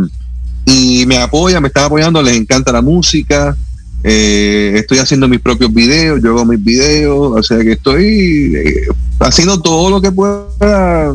y 0.66 1.06
me 1.06 1.18
apoya 1.18 1.62
me 1.62 1.68
está 1.68 1.86
apoyando 1.86 2.22
les 2.22 2.36
encanta 2.36 2.72
la 2.72 2.82
música 2.82 3.56
eh, 4.04 4.74
estoy 4.76 4.98
haciendo 4.98 5.28
mis 5.28 5.40
propios 5.40 5.72
videos 5.72 6.20
yo 6.24 6.32
hago 6.32 6.46
mis 6.46 6.64
videos 6.64 7.38
o 7.38 7.44
sea 7.44 7.60
que 7.60 7.74
estoy 7.74 8.56
eh, 8.56 8.88
haciendo 9.20 9.62
todo 9.62 9.92
lo 9.92 10.02
que 10.02 10.12
pueda 10.12 11.14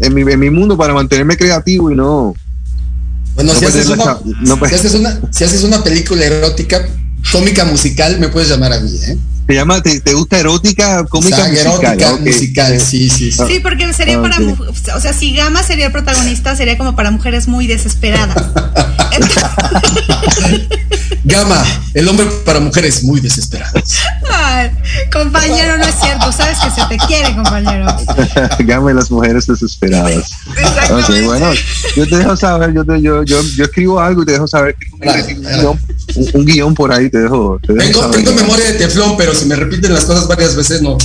en 0.00 0.14
mi, 0.14 0.22
en 0.22 0.40
mi 0.40 0.50
mundo 0.50 0.76
para 0.76 0.94
mantenerme 0.94 1.36
creativo 1.36 1.90
y 1.90 1.94
no. 1.94 2.34
Bueno, 3.34 3.52
no 3.52 3.58
si, 3.58 3.66
haces 3.66 3.88
una, 3.88 4.18
no 4.42 4.56
si, 4.56 4.74
haces 4.74 4.94
una, 4.94 5.20
si 5.30 5.44
haces 5.44 5.62
una 5.62 5.82
película 5.84 6.24
erótica, 6.24 6.86
cómica 7.32 7.64
musical, 7.64 8.18
me 8.18 8.28
puedes 8.28 8.48
llamar 8.48 8.72
a 8.72 8.80
mí, 8.80 8.90
¿eh? 9.04 9.16
¿Te, 9.46 9.54
llama, 9.54 9.80
te, 9.80 10.00
te 10.00 10.12
gusta 10.14 10.38
erótica, 10.38 11.04
cómica, 11.06 11.36
O 11.36 11.38
sea, 11.38 11.48
musical? 11.48 11.92
erótica, 12.00 12.16
musical, 12.20 12.80
sí, 12.80 13.08
sí, 13.08 13.30
sí. 13.30 13.42
Sí, 13.46 13.60
porque 13.60 13.92
sería 13.92 14.18
Ah, 14.18 14.22
para, 14.22 14.38
o 14.96 15.00
sea, 15.00 15.12
si 15.12 15.34
Gama 15.34 15.62
sería 15.62 15.86
el 15.86 15.92
protagonista, 15.92 16.56
sería 16.56 16.76
como 16.76 16.96
para 16.96 17.10
mujeres 17.12 17.46
muy 17.46 17.66
desesperadas. 17.68 18.36
Gama, 21.24 21.64
el 21.94 22.08
hombre 22.08 22.26
para 22.44 22.60
mujeres 22.60 23.02
muy 23.04 23.20
desesperadas. 23.20 23.98
Ay, 24.32 24.70
compañero, 25.12 25.76
no 25.78 25.84
es 25.84 25.94
cierto, 26.00 26.30
sabes 26.32 26.58
que 26.58 26.70
se 26.70 26.86
te 26.88 26.96
quiere, 27.06 27.34
compañero. 27.34 27.86
Gama 28.60 28.88
de 28.88 28.94
las 28.94 29.10
mujeres 29.10 29.46
desesperadas. 29.46 30.30
Ok, 30.90 31.10
bueno, 31.24 31.50
yo 31.96 32.08
te 32.08 32.16
dejo 32.16 32.36
saber, 32.36 32.72
yo, 32.74 32.84
te, 32.84 33.00
yo, 33.00 33.22
yo, 33.24 33.40
yo 33.56 33.64
escribo 33.64 34.00
algo 34.00 34.22
y 34.22 34.26
te 34.26 34.32
dejo 34.32 34.46
saber 34.46 34.74
que 34.76 34.86
un, 34.92 34.98
Claro, 35.00 35.24
guion, 35.26 35.80
un, 36.16 36.30
un 36.34 36.44
guion 36.46 36.74
por 36.74 36.92
ahí 36.92 37.10
te 37.10 37.18
dejo. 37.18 37.58
Te 37.66 37.72
dejo 37.74 37.86
Tengo, 37.86 38.00
saber. 38.02 38.16
tengo 38.24 38.32
memoria 38.40 38.64
de 38.66 38.72
teflón, 38.74 39.16
pero 39.16 39.34
si 39.36 39.46
me 39.46 39.56
repiten 39.56 39.92
las 39.92 40.04
cosas 40.04 40.26
varias 40.28 40.56
veces, 40.56 40.82
no. 40.82 40.96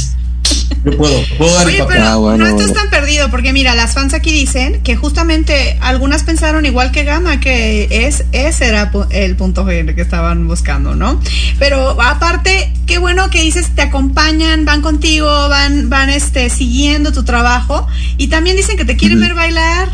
Yo 0.83 0.97
puedo, 0.97 1.13
puedo 1.37 1.53
dar 1.53 1.61
el 1.63 1.67
Oye, 1.67 1.77
papel. 1.79 1.97
pero 1.97 2.09
Ah, 2.09 2.15
bueno, 2.15 2.37
no 2.43 2.57
estás 2.59 2.73
tan 2.75 2.89
perdido, 2.89 3.29
porque 3.29 3.53
mira, 3.53 3.75
las 3.75 3.93
fans 3.93 4.15
aquí 4.15 4.31
dicen 4.31 4.81
que 4.81 4.95
justamente 4.95 5.77
algunas 5.79 6.23
pensaron 6.23 6.65
igual 6.65 6.91
que 6.91 7.03
Gama, 7.03 7.39
que 7.39 7.87
es, 8.07 8.23
ese 8.31 8.67
era 8.67 8.91
el 9.11 9.35
punto 9.35 9.63
G 9.63 9.93
que 9.93 10.01
estaban 10.01 10.47
buscando, 10.47 10.95
¿no? 10.95 11.21
Pero 11.59 12.01
aparte, 12.01 12.73
qué 12.87 12.97
bueno 12.97 13.29
que 13.29 13.41
dices, 13.41 13.67
te 13.75 13.83
acompañan, 13.83 14.65
van 14.65 14.81
contigo, 14.81 15.27
van, 15.49 15.89
van 15.89 16.09
este, 16.09 16.49
siguiendo 16.49 17.11
tu 17.11 17.23
trabajo, 17.23 17.85
y 18.17 18.27
también 18.29 18.55
dicen 18.55 18.75
que 18.75 18.85
te 18.85 18.97
quieren 18.97 19.19
ver 19.19 19.35
bailar. 19.35 19.89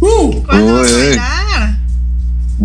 Uh, 0.00 0.42
¿Cuándo 0.44 0.74
vas 0.74 0.92
a 0.92 0.96
bailar? 0.96 1.44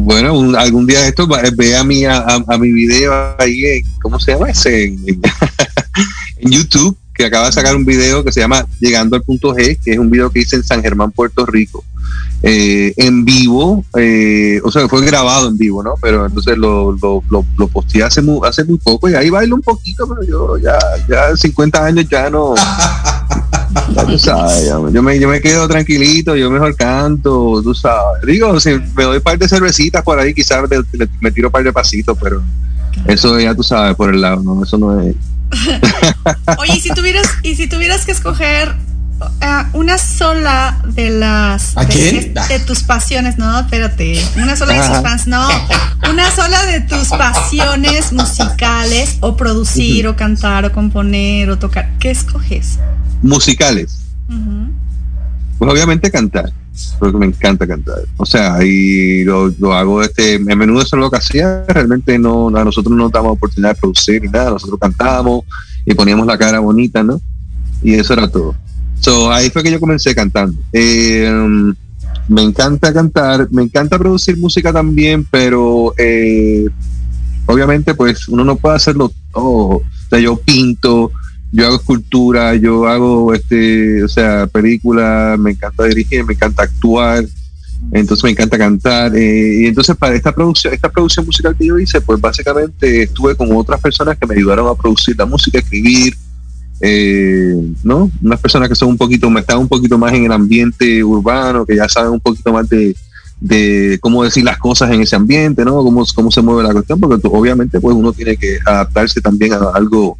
Bueno, 0.06 0.38
un- 0.38 0.56
algún 0.56 0.86
día 0.86 1.08
esto 1.08 1.28
va- 1.28 1.42
ve 1.58 1.76
a 1.76 1.84
mi, 1.84 2.06
a, 2.06 2.18
a- 2.20 2.44
a 2.48 2.58
mi 2.60 2.72
video 2.72 3.12
ahí, 3.40 3.66
en, 3.66 3.86
¿cómo 4.02 4.20
se 4.20 4.34
llama 4.34 4.50
ese? 4.52 4.96
En, 6.38 6.52
YouTube, 6.52 6.96
que 7.14 7.26
acaba 7.26 7.48
de 7.48 7.54
sacar 7.54 7.76
un 7.76 7.86
video 7.86 8.24
que 8.24 8.32
se 8.32 8.40
llama 8.42 8.68
Llegando 8.80 9.16
al 9.16 9.24
punto 9.24 9.56
G, 9.56 9.80
que 9.84 9.94
es 9.94 9.98
un 9.98 10.12
video 10.12 10.30
que 10.30 10.42
hice 10.42 10.58
en 10.58 10.64
San 10.64 10.82
Germán, 10.84 11.12
Puerto 11.12 11.46
Rico. 11.46 11.84
eh, 12.44 12.94
en 12.98 13.26
vivo, 13.26 13.84
eh, 13.98 14.60
o 14.64 14.70
sea, 14.70 14.88
fue 14.88 15.04
grabado 15.06 15.48
en 15.50 15.58
vivo, 15.58 15.82
¿no? 15.82 15.96
Pero 16.02 16.26
entonces 16.28 16.56
lo, 16.58 16.92
lo, 16.92 17.24
lo, 17.32 17.44
lo 17.58 17.68
posteé 17.70 18.04
hace 18.04 18.22
muy, 18.22 18.48
hace 18.48 18.64
muy 18.64 18.78
poco 18.78 19.10
y 19.10 19.16
ahí 19.16 19.30
bailo 19.32 19.56
un 19.56 19.62
poquito, 19.64 20.08
pero 20.08 20.22
yo 20.24 20.58
ya, 20.60 20.78
ya 21.10 21.36
50 21.36 21.84
años 21.84 22.06
ya 22.12 22.30
no, 22.30 22.54
tú 24.08 24.18
sabes, 24.20 24.66
yo, 24.94 25.02
me, 25.04 25.20
yo 25.20 25.28
me 25.28 25.42
quedo 25.42 25.68
tranquilito, 25.68 26.36
yo 26.36 26.50
mejor 26.50 26.76
canto, 26.76 27.62
tú 27.64 27.74
sabes. 27.74 28.22
Digo, 28.26 28.60
si 28.60 28.72
me 28.96 29.04
doy 29.04 29.18
un 29.18 29.24
par 29.24 29.38
de 29.38 29.48
cervecitas 29.48 30.04
por 30.04 30.20
ahí, 30.20 30.34
quizás 30.34 30.64
me, 31.22 31.32
tiro 31.32 31.50
un 31.50 31.52
par 31.52 31.64
de 31.64 31.74
pasitos, 31.74 32.18
pero 32.22 32.42
eso 33.08 33.40
ya 33.40 33.54
tú 33.54 33.64
sabes 33.64 33.96
por 33.96 34.14
el 34.14 34.22
lado, 34.22 34.42
no, 34.44 34.64
eso 34.64 34.78
no 34.78 35.00
es. 35.02 35.16
Oye, 36.58 36.78
y 36.78 36.80
si 36.82 36.90
tuvieras, 36.94 37.28
y 37.44 37.56
si 37.56 37.68
tuvieras 37.68 38.06
que 38.06 38.12
escoger 38.12 38.76
ah, 39.42 39.70
una 39.74 39.98
sola 39.98 40.82
de 40.88 41.10
las 41.12 41.78
¿A 41.78 41.86
de, 41.86 41.94
quién? 41.94 42.34
de- 42.34 42.42
de 42.48 42.60
tus 42.60 42.84
pasiones, 42.84 43.38
no, 43.38 43.60
espérate, 43.60 44.22
una 44.38 44.56
sola 44.56 44.74
de 44.74 44.80
sus 44.82 44.90
Ajá. 44.90 45.02
fans, 45.02 45.28
no, 45.28 45.48
una 46.10 46.32
sola 46.32 46.66
de 46.66 46.82
tus 46.82 47.10
pasiones 47.10 48.12
musicales, 48.12 49.18
o 49.22 49.36
producir, 49.38 50.08
o 50.08 50.16
cantar, 50.16 50.66
o 50.66 50.72
componer, 50.72 51.50
o 51.50 51.60
tocar, 51.60 51.92
¿qué 52.00 52.12
escoges? 52.12 52.80
Musicales, 53.26 53.98
pues 55.58 55.72
obviamente 55.72 56.12
cantar, 56.12 56.52
porque 57.00 57.18
me 57.18 57.26
encanta 57.26 57.66
cantar. 57.66 58.00
O 58.18 58.26
sea, 58.26 58.64
y 58.64 59.24
lo, 59.24 59.48
lo 59.60 59.74
hago 59.74 60.04
este, 60.04 60.36
en 60.36 60.46
menudo 60.46 60.82
eso 60.82 60.96
es 60.96 61.00
lo 61.00 61.10
que 61.10 61.18
hacía, 61.18 61.66
realmente 61.68 62.20
no, 62.20 62.48
a 62.48 62.64
nosotros 62.64 62.96
no 62.96 63.04
nos 63.04 63.12
damos 63.12 63.34
oportunidad 63.34 63.74
de 63.74 63.80
producir 63.80 64.22
ni 64.22 64.30
nada, 64.30 64.52
nosotros 64.52 64.80
cantábamos 64.80 65.44
y 65.86 65.94
poníamos 65.94 66.28
la 66.28 66.38
cara 66.38 66.60
bonita, 66.60 67.04
¿no? 67.04 67.20
Y 67.82 67.96
eso 67.96 68.14
era 68.14 68.30
todo. 68.30 68.56
So, 69.00 69.32
ahí 69.32 69.50
fue 69.50 69.64
que 69.64 69.72
yo 69.72 69.80
comencé 69.80 70.16
cantando. 70.16 70.60
Eh, 70.72 71.32
me 72.28 72.42
encanta 72.42 72.94
cantar, 72.94 73.48
me 73.52 73.64
encanta 73.64 74.00
producir 74.00 74.38
música 74.38 74.74
también, 74.74 75.26
pero 75.30 75.94
eh, 75.98 76.66
obviamente 77.46 77.94
pues 77.94 78.28
uno 78.28 78.44
no 78.44 78.56
puede 78.56 78.76
hacerlo 78.76 79.12
todo. 79.32 79.78
O 79.78 79.84
sea, 80.10 80.20
yo 80.20 80.38
pinto, 80.38 81.12
yo 81.56 81.68
hago 81.68 81.76
escultura, 81.78 82.56
yo 82.56 82.86
hago 82.86 83.34
este, 83.34 84.04
o 84.04 84.10
sea, 84.10 84.46
películas, 84.48 85.40
me 85.40 85.52
encanta 85.52 85.86
dirigir, 85.86 86.26
me 86.26 86.34
encanta 86.34 86.64
actuar, 86.64 87.24
entonces 87.92 88.24
me 88.26 88.32
encanta 88.32 88.58
cantar. 88.58 89.16
eh, 89.16 89.62
y 89.62 89.66
entonces 89.66 89.96
para 89.96 90.16
esta 90.16 90.34
producción, 90.34 90.74
esta 90.74 90.92
producción 90.92 91.26
musical 91.26 91.56
que 91.58 91.68
yo 91.68 91.80
hice, 91.80 92.02
pues 92.02 92.20
básicamente 92.20 93.04
estuve 93.04 93.36
con 93.36 93.56
otras 93.56 93.80
personas 93.80 94.18
que 94.18 94.28
me 94.28 94.36
ayudaron 94.36 94.68
a 94.68 94.76
producir 94.76 95.18
la 95.18 95.26
música, 95.26 95.60
escribir, 95.60 96.14
eh, 96.82 97.56
¿no? 97.84 98.12
Unas 98.22 98.40
personas 98.42 98.68
que 98.68 98.76
son 98.76 98.90
un 98.90 98.98
poquito, 98.98 99.30
me 99.30 99.40
están 99.40 99.60
un 99.60 99.70
poquito 99.70 99.98
más 99.98 100.14
en 100.14 100.26
el 100.26 100.32
ambiente 100.34 101.02
urbano, 101.04 101.66
que 101.66 101.78
ya 101.78 101.88
saben 101.88 102.12
un 102.12 102.20
poquito 102.20 102.52
más 102.52 102.68
de, 102.68 102.94
de 103.40 103.98
cómo 104.02 104.24
decir 104.24 104.44
las 104.44 104.58
cosas 104.58 104.92
en 104.92 105.02
ese 105.02 105.16
ambiente, 105.16 105.64
¿no? 105.64 105.78
Cómo, 105.78 106.04
cómo 106.14 106.32
se 106.32 106.42
mueve 106.42 106.64
la 106.64 106.74
cuestión, 106.74 107.00
porque 107.00 107.28
obviamente 107.28 107.80
pues 107.80 107.96
uno 107.96 108.12
tiene 108.12 108.36
que 108.36 108.58
adaptarse 108.66 109.22
también 109.22 109.54
a 109.54 109.58
algo, 109.74 110.18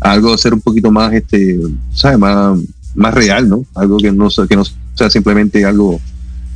algo 0.00 0.36
ser 0.38 0.54
un 0.54 0.60
poquito 0.60 0.90
más, 0.90 1.12
este, 1.12 1.58
¿sabes? 1.94 2.18
Más, 2.18 2.58
más 2.94 3.14
real, 3.14 3.48
¿no? 3.48 3.64
Algo 3.74 3.98
que 3.98 4.10
no, 4.10 4.28
que 4.48 4.56
no 4.56 4.64
sea 4.94 5.10
simplemente 5.10 5.64
algo 5.64 6.00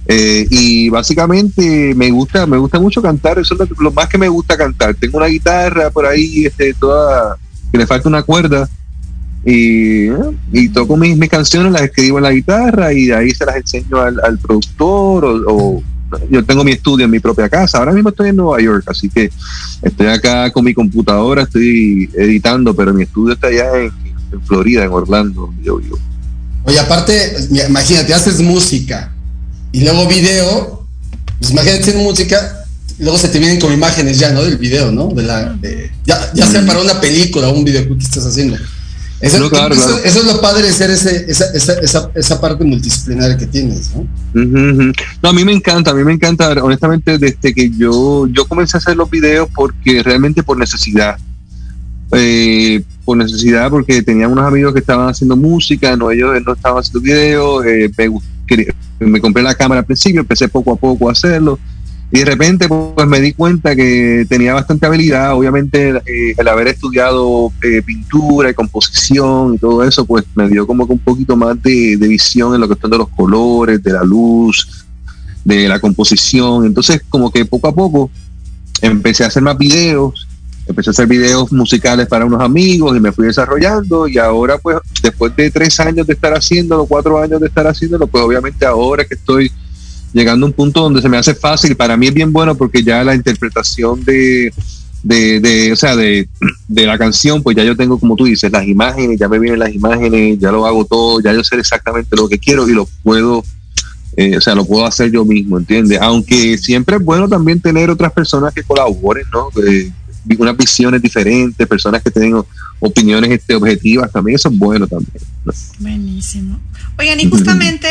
eh, 0.07 0.47
y 0.51 0.91
básicamente 0.91 1.95
me 1.95 2.11
gusta, 2.11 2.47
me 2.47 2.59
gusta 2.59 2.79
mucho 2.79 3.01
cantar, 3.01 3.39
eso 3.39 3.55
es 3.55 3.71
lo, 3.79 3.91
más 3.91 4.09
que 4.09 4.19
me 4.19 4.29
gusta 4.29 4.57
cantar. 4.57 4.95
Tengo 4.95 5.19
una 5.19 5.27
guitarra 5.27 5.91
por 5.91 6.07
ahí, 6.07 6.45
este, 6.45 6.75
toda, 6.75 7.37
que 7.73 7.79
le 7.79 7.87
falta 7.87 8.09
una 8.09 8.23
cuerda, 8.23 8.69
y, 9.47 10.09
y 10.53 10.69
toco 10.71 10.97
mis, 10.97 11.17
mis 11.17 11.29
canciones, 11.29 11.73
las 11.73 11.83
escribo 11.83 12.19
en 12.19 12.25
la 12.25 12.33
guitarra 12.33 12.93
y 12.93 13.07
de 13.07 13.15
ahí 13.15 13.31
se 13.31 13.45
las 13.45 13.57
enseño 13.57 14.01
al, 14.01 14.19
al 14.23 14.39
productor 14.39 15.25
o, 15.25 15.43
o 15.47 15.83
yo 16.31 16.45
tengo 16.45 16.65
mi 16.65 16.73
estudio 16.73 17.05
en 17.05 17.11
mi 17.11 17.21
propia 17.21 17.49
casa. 17.49 17.79
Ahora 17.79 17.93
mismo 17.93 18.11
estoy 18.11 18.31
en 18.31 18.37
Nueva 18.37 18.61
York, 18.61 18.85
así 18.89 19.09
que 19.09 19.31
estoy 19.83 20.07
acá 20.09 20.51
con 20.53 20.65
mi 20.65 20.75
computadora, 20.75 21.43
estoy 21.43 22.11
editando, 22.15 22.75
pero 22.75 22.93
mi 22.93 23.03
estudio 23.05 23.35
está 23.35 23.49
allá 23.49 23.77
en, 23.79 23.93
en 24.33 24.43
Florida, 24.47 24.85
en 24.85 24.91
Orlando, 24.91 25.43
donde 25.43 25.63
yo 25.65 25.77
vivo. 25.77 25.99
Oye, 26.65 26.79
aparte, 26.79 27.37
imagínate, 27.69 28.15
haces 28.15 28.41
música 28.41 29.13
y 29.73 29.81
luego 29.85 30.07
video, 30.09 30.87
pues 31.39 31.51
imagínate 31.51 31.93
música, 31.95 32.65
luego 32.99 33.19
se 33.19 33.29
te 33.29 33.39
vienen 33.39 33.61
como 33.61 33.73
imágenes 33.75 34.19
ya, 34.19 34.31
¿no? 34.31 34.43
Del 34.43 34.57
video, 34.57 34.91
¿no? 34.91 35.09
De 35.09 35.23
la, 35.25 35.53
de- 35.55 35.91
ya, 36.07 36.31
ya 36.35 36.47
sea 36.47 36.65
para 36.65 36.81
una 36.81 37.01
película 37.01 37.49
o 37.49 37.55
un 37.55 37.65
videoclip 37.65 37.99
que 37.99 38.05
estás 38.05 38.25
haciendo. 38.25 38.57
Eso, 39.25 39.39
No, 39.41 39.49
claro, 39.51 39.75
eso- 39.75 39.87
claro. 39.89 40.05
eso 40.05 40.19
es 40.21 40.25
lo 40.27 40.41
padre 40.41 40.67
de 40.67 40.73
ser 40.73 40.91
ese, 40.91 41.25
esa, 41.31 41.47
esa, 41.55 41.73
esa, 41.81 42.11
esa 42.15 42.41
parte 42.41 42.63
multidisciplinaria 42.65 43.37
que 43.39 43.47
tienes, 43.47 43.91
¿no? 43.95 44.07
No, 45.23 45.29
a 45.29 45.33
mí 45.33 45.45
me 45.45 45.53
encanta, 45.53 45.93
a 45.93 45.95
mí 45.95 46.05
me 46.05 46.13
encanta, 46.13 46.53
honestamente, 46.63 47.17
desde 47.19 47.55
que 47.55 47.71
yo, 47.71 48.27
yo 48.27 48.47
comencé 48.47 48.77
a 48.77 48.81
hacer 48.81 48.97
los 48.97 49.09
videos 49.09 49.49
porque 49.55 50.03
realmente 50.03 50.43
por 50.43 50.59
necesidad. 50.59 51.17
Eh, 52.13 52.83
por 53.05 53.17
necesidad, 53.17 53.71
porque 53.71 54.03
tenía 54.03 54.29
unos 54.29 54.47
amigos 54.47 54.73
que 54.73 54.81
estaban 54.81 55.09
haciendo 55.09 55.37
música, 55.37 55.97
no 55.97 56.11
ellos 56.11 56.31
no 56.47 56.53
estaban 56.53 56.79
haciendo 56.79 57.01
videos, 57.01 57.65
eh, 57.67 57.91
me, 59.01 59.07
me 59.09 59.21
compré 59.21 59.43
la 59.43 59.55
cámara 59.55 59.81
al 59.81 59.87
principio, 59.87 60.21
empecé 60.21 60.49
poco 60.49 60.73
a 60.73 60.77
poco 60.77 61.09
a 61.09 61.13
hacerlo, 61.13 61.59
y 62.15 62.19
de 62.21 62.27
repente 62.27 62.69
pues 62.69 63.09
me 63.09 63.21
di 63.21 63.33
cuenta 63.33 63.75
que 63.75 64.25
tenía 64.29 64.55
bastante 64.55 64.87
habilidad, 64.87 65.35
obviamente 65.35 65.89
eh, 66.07 66.35
el 66.39 66.47
haber 66.47 66.69
estudiado 66.69 67.53
eh, 67.61 67.83
pintura 67.83 68.49
y 68.49 68.55
composición 68.55 69.55
y 69.55 69.59
todo 69.59 69.83
eso, 69.83 70.05
pues 70.05 70.25
me 70.37 70.49
dio 70.49 70.65
como 70.65 70.87
que 70.87 70.93
un 70.93 71.01
poquito 71.01 71.37
más 71.37 71.61
de, 71.61 71.97
de 71.97 72.07
visión 72.07 72.55
en 72.55 72.61
lo 72.61 72.69
que 72.69 72.81
son 72.81 72.93
de 72.93 72.99
los 72.99 73.09
colores, 73.09 73.83
de 73.83 73.93
la 73.93 74.05
luz, 74.05 74.87
de 75.45 75.67
la 75.67 75.81
composición. 75.81 76.65
Entonces, 76.65 77.03
como 77.09 77.33
que 77.33 77.47
poco 77.47 77.67
a 77.67 77.75
poco 77.75 78.09
empecé 78.81 79.25
a 79.25 79.27
hacer 79.27 79.43
más 79.43 79.59
videos, 79.59 80.29
empecé 80.69 80.91
a 80.91 80.93
hacer 80.93 81.09
videos 81.09 81.51
musicales 81.51 82.07
para 82.07 82.27
unos 82.27 82.41
amigos 82.43 82.97
y 82.97 83.01
me 83.01 83.11
fui 83.11 83.27
desarrollando. 83.27 84.07
Y 84.07 84.19
ahora 84.19 84.59
pues 84.59 84.77
después 85.03 85.35
de 85.35 85.51
tres 85.51 85.81
años 85.81 86.07
de 86.07 86.13
estar 86.13 86.33
haciéndolo, 86.33 86.87
cuatro 86.87 87.21
años 87.21 87.41
de 87.41 87.49
estar 87.49 87.67
haciéndolo, 87.67 88.07
pues 88.07 88.23
obviamente 88.23 88.65
ahora 88.65 89.05
que 89.05 89.15
estoy 89.15 89.51
llegando 90.15 90.47
a 90.47 90.49
un 90.49 90.55
punto 90.55 90.81
donde 90.81 91.03
se 91.03 91.09
me 91.09 91.19
hace 91.19 91.35
fácil 91.35 91.77
para 91.77 91.97
mí 91.97 92.07
es 92.07 92.15
bien 92.15 92.33
bueno 92.33 92.55
porque 92.55 92.83
ya 92.83 93.05
la 93.05 93.15
interpretación 93.15 94.03
de, 94.05 94.55
de, 95.05 95.41
de, 95.41 95.73
o 95.73 95.77
sea, 95.77 95.95
de, 95.95 96.27
de 96.67 96.87
la 96.87 96.97
canción, 96.97 97.43
pues 97.43 97.57
ya 97.57 97.63
yo 97.63 97.77
tengo, 97.77 97.99
como 97.99 98.17
tú 98.17 98.25
dices, 98.25 98.51
las 98.51 98.67
imágenes, 98.67 99.19
ya 99.19 99.29
me 99.29 99.39
vienen 99.39 99.61
las 99.61 99.73
imágenes, 99.73 100.39
ya 100.39 100.51
lo 100.51 100.67
hago 100.67 100.87
todo, 100.87 101.21
ya 101.21 101.33
yo 101.33 101.45
sé 101.45 101.57
exactamente 101.57 102.17
lo 102.17 102.27
que 102.27 102.39
quiero 102.39 102.67
y 102.69 102.73
lo 102.73 102.89
puedo, 103.03 103.45
eh, 104.17 104.39
o 104.39 104.41
sea, 104.41 104.55
lo 104.55 104.65
puedo 104.65 104.87
hacer 104.87 105.13
yo 105.13 105.25
mismo, 105.25 105.59
¿entiendes? 105.59 106.01
Aunque 106.01 106.57
siempre 106.57 106.97
es 106.97 107.05
bueno 107.05 107.29
también 107.29 107.61
tener 107.61 107.91
otras 107.91 108.13
personas 108.13 108.55
que 108.55 108.63
colaboren, 108.63 109.27
¿no? 109.31 109.51
Que, 109.51 109.93
unas 110.39 110.57
visiones 110.57 111.03
diferentes, 111.03 111.67
personas 111.67 112.03
que 112.03 112.11
tienen 112.11 112.43
opiniones 112.81 113.31
este, 113.31 113.55
objetivas, 113.55 114.11
también 114.11 114.37
eso 114.37 114.49
es 114.49 114.59
bueno 114.59 114.87
también. 114.87 115.23
Buenísimo. 115.79 116.59
Oigan, 116.99 117.21
y 117.21 117.29
justamente 117.29 117.89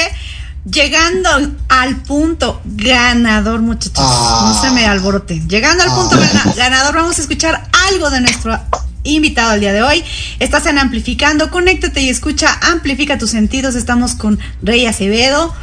llegando 0.66 1.30
al 1.70 1.98
punto 2.04 2.62
ganador, 2.66 3.62
muchachos, 3.62 4.04
no 4.04 4.62
se 4.62 4.72
me 4.72 4.86
alboroten. 4.86 5.48
Llegando 5.48 5.84
al 5.84 5.90
punto 5.90 6.18
ganador, 6.56 6.96
vamos 6.96 7.18
a 7.18 7.22
escuchar 7.22 7.68
algo 7.90 8.10
de 8.10 8.22
nuestro 8.22 8.60
invitado 9.04 9.52
al 9.52 9.60
día 9.60 9.74
de 9.74 9.84
hoy. 9.84 10.04
Estás 10.40 10.66
en 10.66 10.78
Amplificando, 10.78 11.52
conéctate 11.52 12.02
y 12.02 12.10
escucha, 12.10 12.58
amplifica 12.72 13.18
tus 13.18 13.32
sentidos. 13.32 13.76
Estamos 13.76 14.16
con 14.16 14.40
Rey 14.62 14.86
Acevedo, 14.86 15.54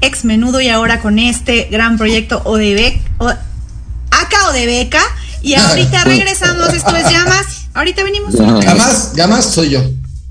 ex 0.00 0.24
menudo 0.24 0.60
y 0.60 0.68
ahora 0.68 1.00
con 1.00 1.18
este 1.18 1.68
gran 1.70 1.96
proyecto 1.96 2.42
ODB, 2.44 3.00
o, 3.18 3.28
acá 3.28 4.52
de 4.52 4.66
Beca. 4.66 5.02
Y 5.42 5.54
ahorita 5.54 6.04
regresamos, 6.04 6.72
esto 6.74 6.94
es 6.94 7.10
Llamas. 7.10 7.46
Ahorita 7.74 8.04
venimos. 8.04 8.34
Llamas, 8.34 9.12
Llamas 9.14 9.46
soy 9.46 9.70
yo. 9.70 9.82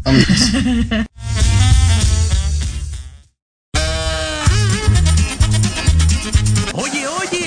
Vamos. 0.03 0.25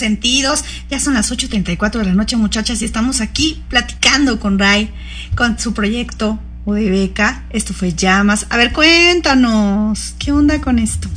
Sentidos. 0.00 0.64
Ya 0.90 0.98
son 0.98 1.14
las 1.14 1.30
8.34 1.30 1.98
de 1.98 2.04
la 2.04 2.14
noche, 2.14 2.36
muchachas, 2.36 2.82
y 2.82 2.84
estamos 2.84 3.20
aquí 3.20 3.62
platicando 3.68 4.40
con 4.40 4.58
Ray, 4.58 4.90
con 5.36 5.58
su 5.58 5.72
proyecto 5.72 6.38
Beca. 6.66 7.44
Esto 7.50 7.74
fue 7.74 7.92
Llamas. 7.92 8.46
A 8.50 8.56
ver, 8.56 8.72
cuéntanos, 8.72 10.14
¿qué 10.18 10.32
onda 10.32 10.60
con 10.60 10.78
esto? 10.78 11.08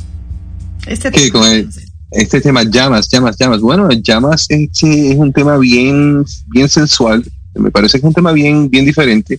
Este 0.86 1.10
tema, 1.10 1.30
con 1.30 1.70
este 2.10 2.40
tema 2.40 2.62
Llamas, 2.64 3.08
Llamas, 3.08 3.36
Llamas. 3.38 3.60
Bueno, 3.60 3.88
Llamas 3.90 4.46
es, 4.48 4.68
es 4.82 5.16
un 5.16 5.32
tema 5.32 5.56
bien, 5.58 6.24
bien 6.48 6.68
sensual. 6.68 7.24
Me 7.54 7.70
parece 7.70 7.98
que 7.98 7.98
es 7.98 8.08
un 8.08 8.14
tema 8.14 8.32
bien, 8.32 8.68
bien 8.68 8.84
diferente. 8.84 9.38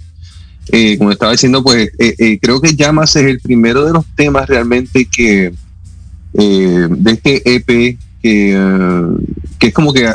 Eh, 0.71 0.97
como 0.97 1.12
estaba 1.12 1.31
diciendo, 1.31 1.63
pues 1.63 1.91
eh, 1.99 2.15
eh, 2.17 2.39
creo 2.41 2.60
que 2.60 2.75
Llamas 2.75 3.15
es 3.15 3.23
el 3.23 3.39
primero 3.39 3.86
de 3.86 3.93
los 3.93 4.05
temas 4.15 4.47
realmente 4.47 5.05
que 5.05 5.53
de 6.34 7.12
este 7.12 7.55
EP 7.55 7.97
que, 8.25 9.07
que 9.59 9.67
es 9.67 9.73
como 9.73 9.93
que 9.93 10.11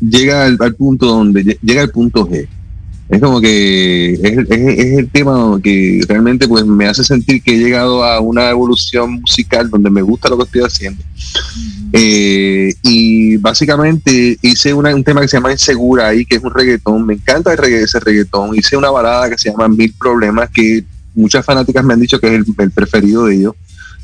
llega 0.00 0.44
al, 0.44 0.58
al, 0.60 0.74
punto 0.74 1.06
donde 1.06 1.58
llega 1.62 1.82
al 1.82 1.90
punto 1.90 2.28
G 2.28 2.46
es 3.10 3.20
como 3.20 3.40
que 3.40 4.12
es, 4.12 4.38
es, 4.50 4.98
el 4.98 5.10
tema 5.10 5.58
que 5.62 6.00
realmente 6.06 6.46
pues 6.46 6.64
me 6.64 6.86
hace 6.86 7.02
sentir 7.02 7.42
que 7.42 7.56
he 7.56 7.58
llegado 7.58 8.04
a 8.04 8.20
una 8.20 8.50
evolución 8.50 9.14
musical 9.14 9.68
donde 9.68 9.90
me 9.90 10.00
gusta 10.00 10.28
lo 10.28 10.36
que 10.36 10.44
estoy 10.44 10.62
haciendo. 10.62 11.02
Eh, 11.92 12.72
y 12.84 13.36
básicamente 13.38 14.38
hice 14.40 14.72
un 14.72 15.02
tema 15.02 15.22
que 15.22 15.26
se 15.26 15.38
llama 15.38 15.50
Insegura 15.50 16.06
ahí, 16.06 16.24
que 16.24 16.36
es 16.36 16.42
un 16.44 16.54
reggaetón. 16.54 17.04
Me 17.04 17.14
encanta 17.14 17.50
el 17.50 17.58
regga 17.58 17.78
ese 17.78 17.98
reggaetón. 17.98 18.54
Hice 18.54 18.76
una 18.76 18.90
balada 18.90 19.28
que 19.28 19.38
se 19.38 19.50
llama 19.50 19.66
Mil 19.66 19.92
Problemas, 19.98 20.48
que 20.50 20.84
muchas 21.12 21.44
fanáticas 21.44 21.84
me 21.84 21.94
han 21.94 22.00
dicho 22.00 22.20
que 22.20 22.28
es 22.28 22.34
el, 22.34 22.44
el 22.58 22.70
preferido 22.70 23.26
de 23.26 23.34
ellos. 23.34 23.54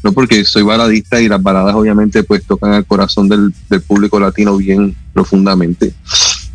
No 0.02 0.12
porque 0.12 0.44
soy 0.44 0.62
baladista 0.62 1.20
y 1.20 1.28
las 1.28 1.42
baladas 1.42 1.74
obviamente 1.74 2.22
pues 2.22 2.44
tocan 2.44 2.72
al 2.72 2.86
corazón 2.86 3.28
del, 3.28 3.52
del 3.68 3.80
público 3.80 4.20
latino 4.20 4.56
bien 4.56 4.94
profundamente. 5.12 5.92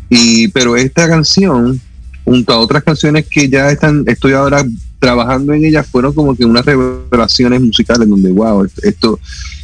Y, 0.08 0.48
pero 0.48 0.76
esta 0.76 1.08
canción 1.08 1.80
junto 2.24 2.52
a 2.52 2.58
otras 2.58 2.84
canciones 2.84 3.26
que 3.28 3.48
ya 3.48 3.70
están, 3.70 4.04
estoy 4.06 4.32
ahora 4.32 4.64
trabajando 4.98 5.52
en 5.52 5.64
ellas, 5.64 5.86
fueron 5.86 6.12
como 6.12 6.36
que 6.36 6.44
unas 6.44 6.64
revelaciones 6.64 7.60
musicales 7.60 8.08
donde, 8.08 8.30
wow, 8.30 8.68
esto, 8.82 9.18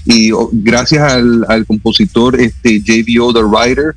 y 0.04 0.32
oh, 0.32 0.50
gracias 0.52 1.12
al, 1.12 1.64
compositor 1.66 2.40
este 2.40 2.80
JVO, 2.80 3.32
The 3.32 3.44
Writer, 3.44 3.94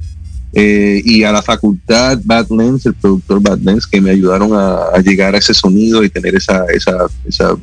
eh, 0.54 1.02
y 1.04 1.24
a 1.24 1.32
la 1.32 1.42
facultad 1.42 2.20
Badlands, 2.24 2.86
el 2.86 2.94
productor 2.94 3.42
Badlands, 3.42 3.88
que 3.88 4.02
me 4.02 4.12
ayudaron 4.12 4.52
a, 4.54 5.00
llegar 5.04 5.34
a 5.34 5.40
ese 5.40 5.54
sonido 5.54 6.04
y 6.04 6.10
tener 6.10 6.36
esa, 6.36 6.66
esa 6.66 7.56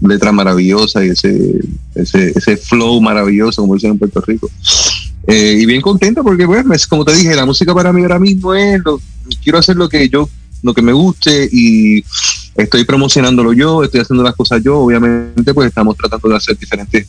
letra 0.00 0.32
maravillosa 0.32 1.04
y 1.04 1.10
ese, 1.10 1.60
ese, 1.94 2.32
ese 2.34 2.56
flow 2.56 3.00
maravilloso, 3.00 3.62
como 3.62 3.74
dicen 3.74 3.92
en 3.92 3.98
Puerto 3.98 4.20
Rico. 4.20 4.50
Eh, 5.26 5.58
y 5.60 5.66
bien 5.66 5.80
contento 5.80 6.22
porque, 6.22 6.46
bueno, 6.46 6.72
es 6.74 6.86
como 6.86 7.04
te 7.04 7.14
dije, 7.14 7.34
la 7.36 7.46
música 7.46 7.74
para 7.74 7.92
mí 7.92 8.02
ahora 8.02 8.18
mismo 8.18 8.54
es, 8.54 8.80
lo, 8.84 9.00
quiero 9.42 9.58
hacer 9.58 9.76
lo 9.76 9.88
que 9.88 10.08
yo 10.08 10.28
lo 10.62 10.74
que 10.74 10.82
me 10.82 10.92
guste 10.92 11.48
y 11.50 12.04
estoy 12.54 12.84
promocionándolo 12.84 13.52
yo, 13.52 13.82
estoy 13.82 14.00
haciendo 14.00 14.22
las 14.22 14.34
cosas 14.34 14.62
yo, 14.62 14.78
obviamente 14.78 15.54
pues 15.54 15.68
estamos 15.68 15.96
tratando 15.96 16.28
de 16.28 16.36
hacer 16.36 16.58
diferentes, 16.58 17.06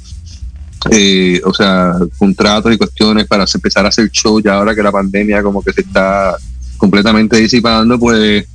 eh, 0.91 1.41
o 1.43 1.53
sea, 1.53 1.95
contratos 2.17 2.73
y 2.73 2.77
cuestiones 2.77 3.27
para 3.27 3.45
empezar 3.51 3.85
a 3.85 3.89
hacer 3.89 4.09
show 4.09 4.39
ya 4.39 4.55
ahora 4.55 4.73
que 4.73 4.83
la 4.83 4.91
pandemia 4.91 5.43
como 5.43 5.61
que 5.61 5.73
se 5.73 5.81
está 5.81 6.35
completamente 6.77 7.37
disipando, 7.37 7.99
pues 7.99 8.45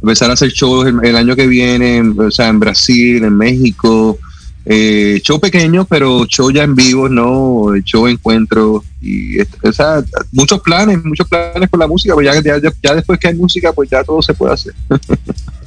empezar 0.00 0.30
a 0.30 0.34
hacer 0.34 0.50
shows 0.50 0.86
el, 1.02 1.16
año 1.16 1.34
que 1.36 1.46
viene, 1.46 2.02
o 2.18 2.30
sea, 2.30 2.48
en 2.48 2.60
Brasil, 2.60 3.24
en 3.24 3.36
México, 3.36 4.18
eh, 4.64 5.20
show 5.22 5.38
pequeño, 5.38 5.84
pero 5.84 6.26
show 6.26 6.50
ya 6.50 6.64
en 6.64 6.74
vivo, 6.74 7.08
¿no? 7.08 7.76
Show 7.84 8.08
encuentro 8.08 8.82
y 9.00 9.40
o 9.40 9.72
sea, 9.72 10.04
muchos 10.32 10.60
planes, 10.60 11.04
muchos 11.04 11.28
planes 11.28 11.70
con 11.70 11.78
la 11.78 11.86
música, 11.86 12.14
pues 12.14 12.26
ya, 12.26 12.34
ya, 12.42 12.70
ya, 12.82 12.94
después 12.94 13.18
que 13.18 13.28
hay 13.28 13.34
música, 13.34 13.72
pues 13.72 13.88
ya 13.88 14.02
todo 14.02 14.20
se 14.20 14.34
puede 14.34 14.54
hacer. 14.54 14.74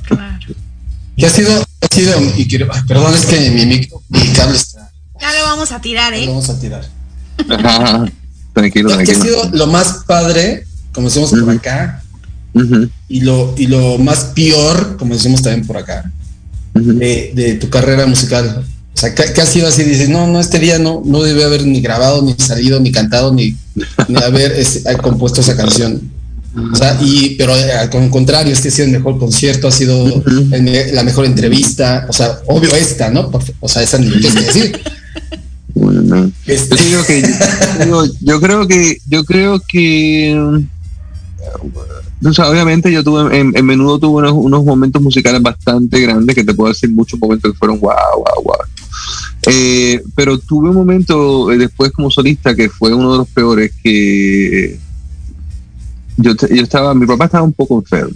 claro. 0.03 0.37
Y 1.15 1.25
ha 1.25 1.29
sido, 1.29 1.51
ha 1.81 1.95
sido, 1.95 2.13
y 2.37 2.47
quiero, 2.47 2.67
perdón, 2.87 3.13
es 3.13 3.25
que 3.25 3.51
mi, 3.51 3.65
mi, 3.65 4.33
cable 4.33 4.57
está. 4.57 4.91
Ya 5.19 5.33
lo 5.33 5.43
vamos 5.43 5.71
a 5.71 5.81
tirar, 5.81 6.13
¿eh? 6.13 6.25
Lo 6.25 6.31
vamos 6.31 6.49
a 6.49 6.59
tirar. 6.59 6.85
tranquilo, 8.53 8.89
tranquilo. 8.89 9.17
ha 9.17 9.21
sido 9.21 9.49
lo 9.51 9.67
más 9.67 10.03
padre, 10.07 10.65
como 10.93 11.07
decimos 11.07 11.31
por 11.31 11.49
acá, 11.49 12.03
y, 13.07 13.21
lo, 13.21 13.53
y 13.57 13.67
lo 13.67 13.97
más 13.97 14.25
peor, 14.35 14.97
como 14.97 15.13
decimos 15.13 15.41
también 15.41 15.65
por 15.65 15.77
acá, 15.77 16.11
de, 16.73 17.31
de 17.33 17.55
tu 17.55 17.69
carrera 17.69 18.05
musical? 18.05 18.65
O 18.93 19.01
sea, 19.01 19.15
¿qué, 19.15 19.41
ha 19.41 19.45
sido 19.45 19.67
así? 19.67 19.83
Dices, 19.83 20.09
no, 20.09 20.27
no, 20.27 20.41
este 20.41 20.59
día 20.59 20.77
no, 20.77 21.01
no 21.05 21.23
debe 21.23 21.45
haber 21.45 21.65
ni 21.65 21.79
grabado, 21.79 22.21
ni 22.21 22.33
salido, 22.37 22.81
ni 22.81 22.91
cantado, 22.91 23.33
ni, 23.33 23.55
haber 24.25 24.51
este, 24.51 24.93
compuesto 24.97 25.39
esa 25.39 25.55
canción. 25.55 26.11
O 26.73 26.75
sea, 26.75 26.97
y, 27.01 27.35
pero 27.35 27.53
al 27.53 28.09
contrario, 28.09 28.51
este 28.51 28.67
ha 28.67 28.71
sido 28.71 28.87
el 28.87 28.91
mejor 28.91 29.17
concierto, 29.17 29.69
ha 29.69 29.71
sido 29.71 30.21
la 30.91 31.03
mejor 31.03 31.25
entrevista, 31.25 32.07
o 32.09 32.13
sea, 32.13 32.39
obvio 32.47 32.75
esta, 32.75 33.09
¿no? 33.09 33.31
O 33.61 33.69
sea, 33.69 33.83
esa 33.83 33.99
ni 33.99 34.09
qué 34.09 34.31
decir. 34.31 34.81
Este. 36.45 36.75
Yo, 36.91 37.05
que, 37.05 37.23
yo, 38.19 38.41
creo 38.41 38.67
que, 38.67 38.97
yo 39.07 39.23
creo 39.23 39.61
que, 39.61 40.65
obviamente 42.21 42.91
yo 42.91 43.03
tuve, 43.03 43.37
en, 43.37 43.65
menudo 43.65 43.99
tuve 43.99 44.31
unos, 44.31 44.63
momentos 44.65 45.01
musicales 45.01 45.41
bastante 45.41 45.99
grandes 46.01 46.35
que 46.35 46.43
te 46.43 46.53
puedo 46.53 46.69
decir 46.69 46.91
muchos 46.91 47.19
momentos 47.19 47.51
que 47.51 47.57
fueron 47.57 47.79
wow, 47.79 47.93
wow, 48.15 48.43
wow. 48.43 48.55
Eh, 49.47 50.01
pero 50.15 50.37
tuve 50.37 50.69
un 50.69 50.75
momento 50.75 51.49
eh, 51.51 51.57
después 51.57 51.91
como 51.91 52.11
solista 52.11 52.53
que 52.53 52.69
fue 52.69 52.93
uno 52.93 53.13
de 53.13 53.17
los 53.19 53.27
peores 53.29 53.71
que 53.81 54.77
yo, 56.17 56.33
yo 56.35 56.63
estaba, 56.63 56.93
mi 56.93 57.05
papá 57.05 57.25
estaba 57.25 57.43
un 57.43 57.53
poco 57.53 57.79
enfermo. 57.79 58.15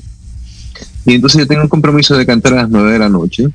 Y 1.05 1.15
entonces 1.15 1.39
yo 1.39 1.47
tenía 1.47 1.63
un 1.63 1.69
compromiso 1.69 2.15
de 2.15 2.25
cantar 2.25 2.53
a 2.53 2.63
las 2.63 2.69
nueve 2.69 2.93
de 2.93 2.99
la 2.99 3.09
noche. 3.09 3.47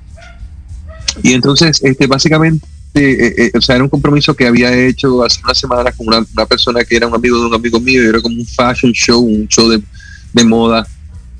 Y 1.23 1.33
entonces, 1.33 1.81
este, 1.83 2.07
básicamente, 2.07 2.67
eh, 2.95 3.51
o 3.57 3.61
sea, 3.61 3.77
era 3.77 3.85
un 3.85 3.91
compromiso 3.91 4.35
que 4.35 4.47
había 4.47 4.75
hecho 4.75 5.23
hace 5.25 5.41
una 5.43 5.55
semana 5.55 5.93
con 5.93 6.07
una, 6.09 6.47
persona 6.47 6.85
que 6.85 6.97
era 6.97 7.07
un 7.07 7.15
amigo 7.15 7.39
de 7.39 7.47
un 7.47 7.55
amigo 7.55 7.81
mío, 7.81 8.03
y 8.03 8.07
era 8.07 8.21
como 8.21 8.37
un 8.37 8.47
fashion 8.47 8.93
show, 8.93 9.21
un 9.21 9.49
show 9.49 9.69
de, 9.69 9.83
de 10.33 10.45
moda. 10.45 10.87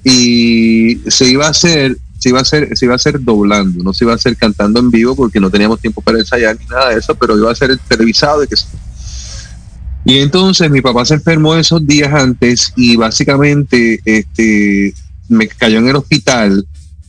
Y 0.05 1.01
se 1.09 1.29
iba 1.29 1.47
a 1.47 1.51
hacer 1.51 1.97
se 2.19 2.31
iba 2.31 2.41
a 2.41 2.43
hacer, 2.43 2.77
se 2.77 2.85
iba 2.85 2.95
a 2.95 2.97
hacer 2.97 3.23
doblando, 3.23 3.83
no 3.85 3.95
se 3.95 4.05
iba 4.05 4.13
a 4.13 4.17
hacer 4.17 4.37
cantando 4.37 4.81
en 4.81 4.91
vivo 4.91 5.15
porque 5.15 5.39
no 5.39 5.51
teníamos 5.51 5.81
tiempo 5.81 6.01
para 6.01 6.19
ensayar 6.19 6.59
ni 6.59 6.67
nada 6.67 6.91
de 6.91 6.99
eso, 6.99 7.15
pero 7.15 7.39
iba 7.39 7.51
a 7.51 7.55
ser 7.55 7.79
televisado 7.89 8.43
y 8.43 8.49
que 8.49 8.57
y 10.05 10.19
entonces 10.19 10.71
mi 10.71 10.81
papá 10.81 11.05
se 11.05 11.15
enfermó 11.15 11.55
esos 11.55 11.87
días 11.87 12.13
antes 12.13 12.73
y 12.77 12.97
básicamente 12.97 14.01
este 14.05 14.95
me 15.29 15.47
cayó 15.49 15.79
en 15.79 15.89
el 15.89 15.97
hospital 15.97 16.67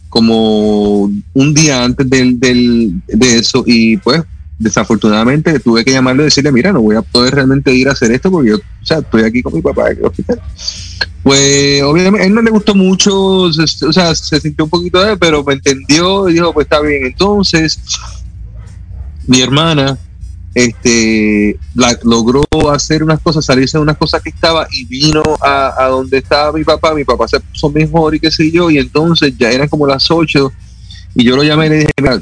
como 0.09 1.03
un 1.33 1.53
día 1.53 1.83
antes 1.83 2.09
del, 2.09 2.39
del, 2.39 3.01
de 3.07 3.37
eso 3.37 3.63
y 3.65 3.97
pues 3.97 4.21
desafortunadamente 4.59 5.57
tuve 5.59 5.85
que 5.85 5.91
llamarle 5.91 6.23
y 6.23 6.25
decirle, 6.25 6.51
mira, 6.51 6.73
no 6.73 6.81
voy 6.81 6.97
a 6.97 7.01
poder 7.01 7.35
realmente 7.35 7.73
ir 7.73 7.87
a 7.87 7.93
hacer 7.93 8.11
esto 8.11 8.29
porque 8.29 8.49
yo, 8.49 8.57
o 8.57 8.85
sea, 8.85 8.99
estoy 8.99 9.23
aquí 9.23 9.41
con 9.41 9.53
mi 9.53 9.61
papá 9.61 9.89
en 9.89 9.99
el 9.99 10.05
hospital. 10.05 10.41
Pues 11.23 11.81
obviamente 11.81 12.27
él 12.27 12.33
no 12.33 12.41
le 12.41 12.51
gustó 12.51 12.75
mucho, 12.75 13.17
o 13.17 13.51
sea, 13.51 14.13
se 14.13 14.39
sintió 14.39 14.65
un 14.65 14.69
poquito 14.69 15.03
de, 15.03 15.17
pero 15.17 15.43
me 15.43 15.53
entendió 15.53 16.29
y 16.29 16.33
dijo, 16.33 16.53
pues 16.53 16.65
está 16.65 16.81
bien. 16.81 17.05
Entonces, 17.05 17.79
mi 19.25 19.41
hermana 19.41 19.97
este 20.55 21.57
logró 22.03 22.43
hacer 22.71 23.03
unas 23.03 23.19
cosas, 23.21 23.45
salirse 23.45 23.77
de 23.77 23.83
unas 23.83 23.97
cosas 23.97 24.21
que 24.21 24.29
estaba 24.29 24.67
y 24.71 24.83
vino 24.85 25.23
a, 25.41 25.73
a 25.77 25.87
donde 25.87 26.17
estaba 26.17 26.51
mi 26.51 26.63
papá, 26.63 26.93
mi 26.93 27.05
papá 27.05 27.27
se 27.27 27.39
puso 27.39 27.69
mejor 27.69 28.15
y 28.15 28.19
qué 28.19 28.31
sé 28.31 28.51
yo, 28.51 28.69
y 28.69 28.77
entonces 28.77 29.33
ya 29.37 29.51
eran 29.51 29.69
como 29.69 29.87
las 29.87 30.09
8 30.09 30.51
y 31.15 31.23
yo 31.23 31.35
lo 31.35 31.43
llamé 31.43 31.67
y 31.67 31.69
le 31.69 31.75
dije, 31.77 31.91
mira, 32.01 32.21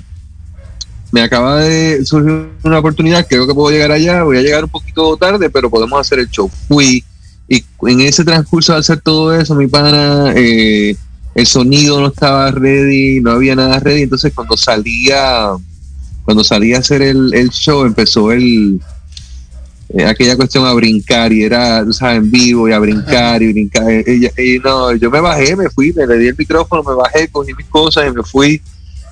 me 1.11 1.21
acaba 1.21 1.61
de 1.61 2.05
surgir 2.05 2.49
una 2.63 2.79
oportunidad, 2.79 3.25
creo 3.27 3.47
que 3.47 3.53
puedo 3.53 3.71
llegar 3.71 3.91
allá, 3.91 4.23
voy 4.23 4.37
a 4.37 4.41
llegar 4.41 4.63
un 4.63 4.69
poquito 4.69 5.15
tarde, 5.17 5.49
pero 5.49 5.69
podemos 5.69 5.99
hacer 5.99 6.19
el 6.19 6.29
show. 6.29 6.49
Fui 6.67 7.03
y 7.49 7.63
en 7.83 8.01
ese 8.01 8.25
transcurso 8.25 8.73
de 8.73 8.79
hacer 8.79 8.99
todo 8.99 9.33
eso, 9.33 9.55
mi 9.55 9.67
pana, 9.67 10.33
eh, 10.35 10.97
el 11.33 11.47
sonido 11.47 12.01
no 12.01 12.07
estaba 12.07 12.51
ready, 12.51 13.21
no 13.21 13.31
había 13.31 13.55
nada 13.55 13.79
ready, 13.79 14.01
entonces 14.01 14.33
cuando 14.33 14.57
salía, 14.57 15.51
cuando 16.25 16.43
salía 16.43 16.77
a 16.77 16.79
hacer 16.79 17.01
el, 17.01 17.49
show, 17.51 17.85
empezó 17.85 18.33
el 18.33 18.81
eh, 19.89 20.03
aquella 20.03 20.35
cuestión 20.35 20.65
a 20.65 20.73
brincar 20.73 21.31
y 21.31 21.43
era, 21.43 21.85
tú 21.85 21.93
sabes, 21.93 22.17
en 22.17 22.29
vivo 22.29 22.67
y 22.67 22.73
a 22.73 22.79
brincar 22.79 23.41
y 23.41 23.53
brincar. 23.53 23.89
Y, 23.89 24.59
no, 24.61 24.93
yo 24.95 25.09
me 25.09 25.21
bajé, 25.21 25.55
me 25.55 25.69
fui, 25.69 25.93
me 25.93 26.05
le 26.05 26.17
di 26.17 26.27
el 26.27 26.35
micrófono, 26.37 26.83
me 26.83 26.95
bajé, 26.95 27.29
cogí 27.29 27.53
mis 27.53 27.67
cosas 27.67 28.09
y 28.09 28.11
me 28.13 28.23
fui 28.23 28.61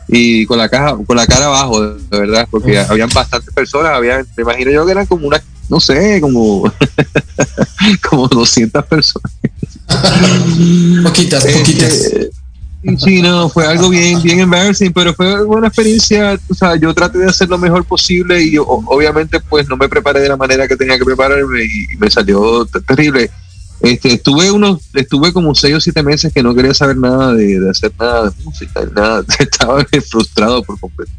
y 0.07 0.45
con 0.45 0.57
la 0.57 0.69
caja, 0.69 0.97
con 1.05 1.17
la 1.17 1.25
cara 1.25 1.45
abajo, 1.45 1.93
de 1.95 2.19
verdad, 2.19 2.47
porque 2.49 2.77
habían 2.77 3.09
bastantes 3.09 3.53
personas, 3.53 3.93
había, 3.93 4.25
me 4.35 4.43
imagino 4.43 4.71
yo 4.71 4.85
que 4.85 4.91
eran 4.91 5.05
como 5.05 5.27
una, 5.27 5.41
no 5.69 5.79
sé, 5.79 6.19
como, 6.21 6.71
como 8.09 8.27
200 8.27 8.85
personas. 8.85 9.31
poquitas, 11.03 11.45
este, 11.45 11.59
poquitas. 11.59 11.93
Sí, 12.85 12.97
sí, 12.99 13.21
no, 13.21 13.49
fue 13.49 13.65
algo 13.65 13.89
bien, 13.89 14.21
bien 14.21 14.41
embarrassing, 14.41 14.93
pero 14.93 15.13
fue 15.15 15.43
una 15.43 15.67
experiencia, 15.67 16.39
o 16.47 16.53
sea, 16.53 16.75
yo 16.75 16.93
traté 16.93 17.17
de 17.17 17.27
hacer 17.27 17.49
lo 17.49 17.57
mejor 17.57 17.83
posible 17.83 18.43
y 18.43 18.59
o- 18.59 18.65
obviamente 18.67 19.39
pues 19.39 19.67
no 19.67 19.75
me 19.75 19.89
preparé 19.89 20.19
de 20.19 20.29
la 20.29 20.37
manera 20.37 20.67
que 20.67 20.75
tenía 20.75 20.99
que 20.99 21.05
prepararme 21.05 21.63
y, 21.63 21.97
me 21.97 22.11
salió 22.11 22.65
terrible. 22.87 23.31
Este, 23.81 24.13
estuve 24.13 24.51
unos, 24.51 24.81
estuve 24.93 25.33
como 25.33 25.53
seis 25.53 25.75
o 25.75 25.81
siete 25.81 26.01
meses 26.01 26.33
que 26.33 26.41
no 26.41 26.55
quería 26.55 26.73
saber 26.73 26.97
nada 26.97 27.33
de, 27.33 27.59
de 27.59 27.69
hacer 27.69 27.91
nada 27.99 28.29
de 28.29 28.43
música, 28.43 28.81
nada, 28.95 29.23
estaba 29.39 29.85
frustrado 30.09 30.63
por 30.63 30.79
completo. 30.79 31.11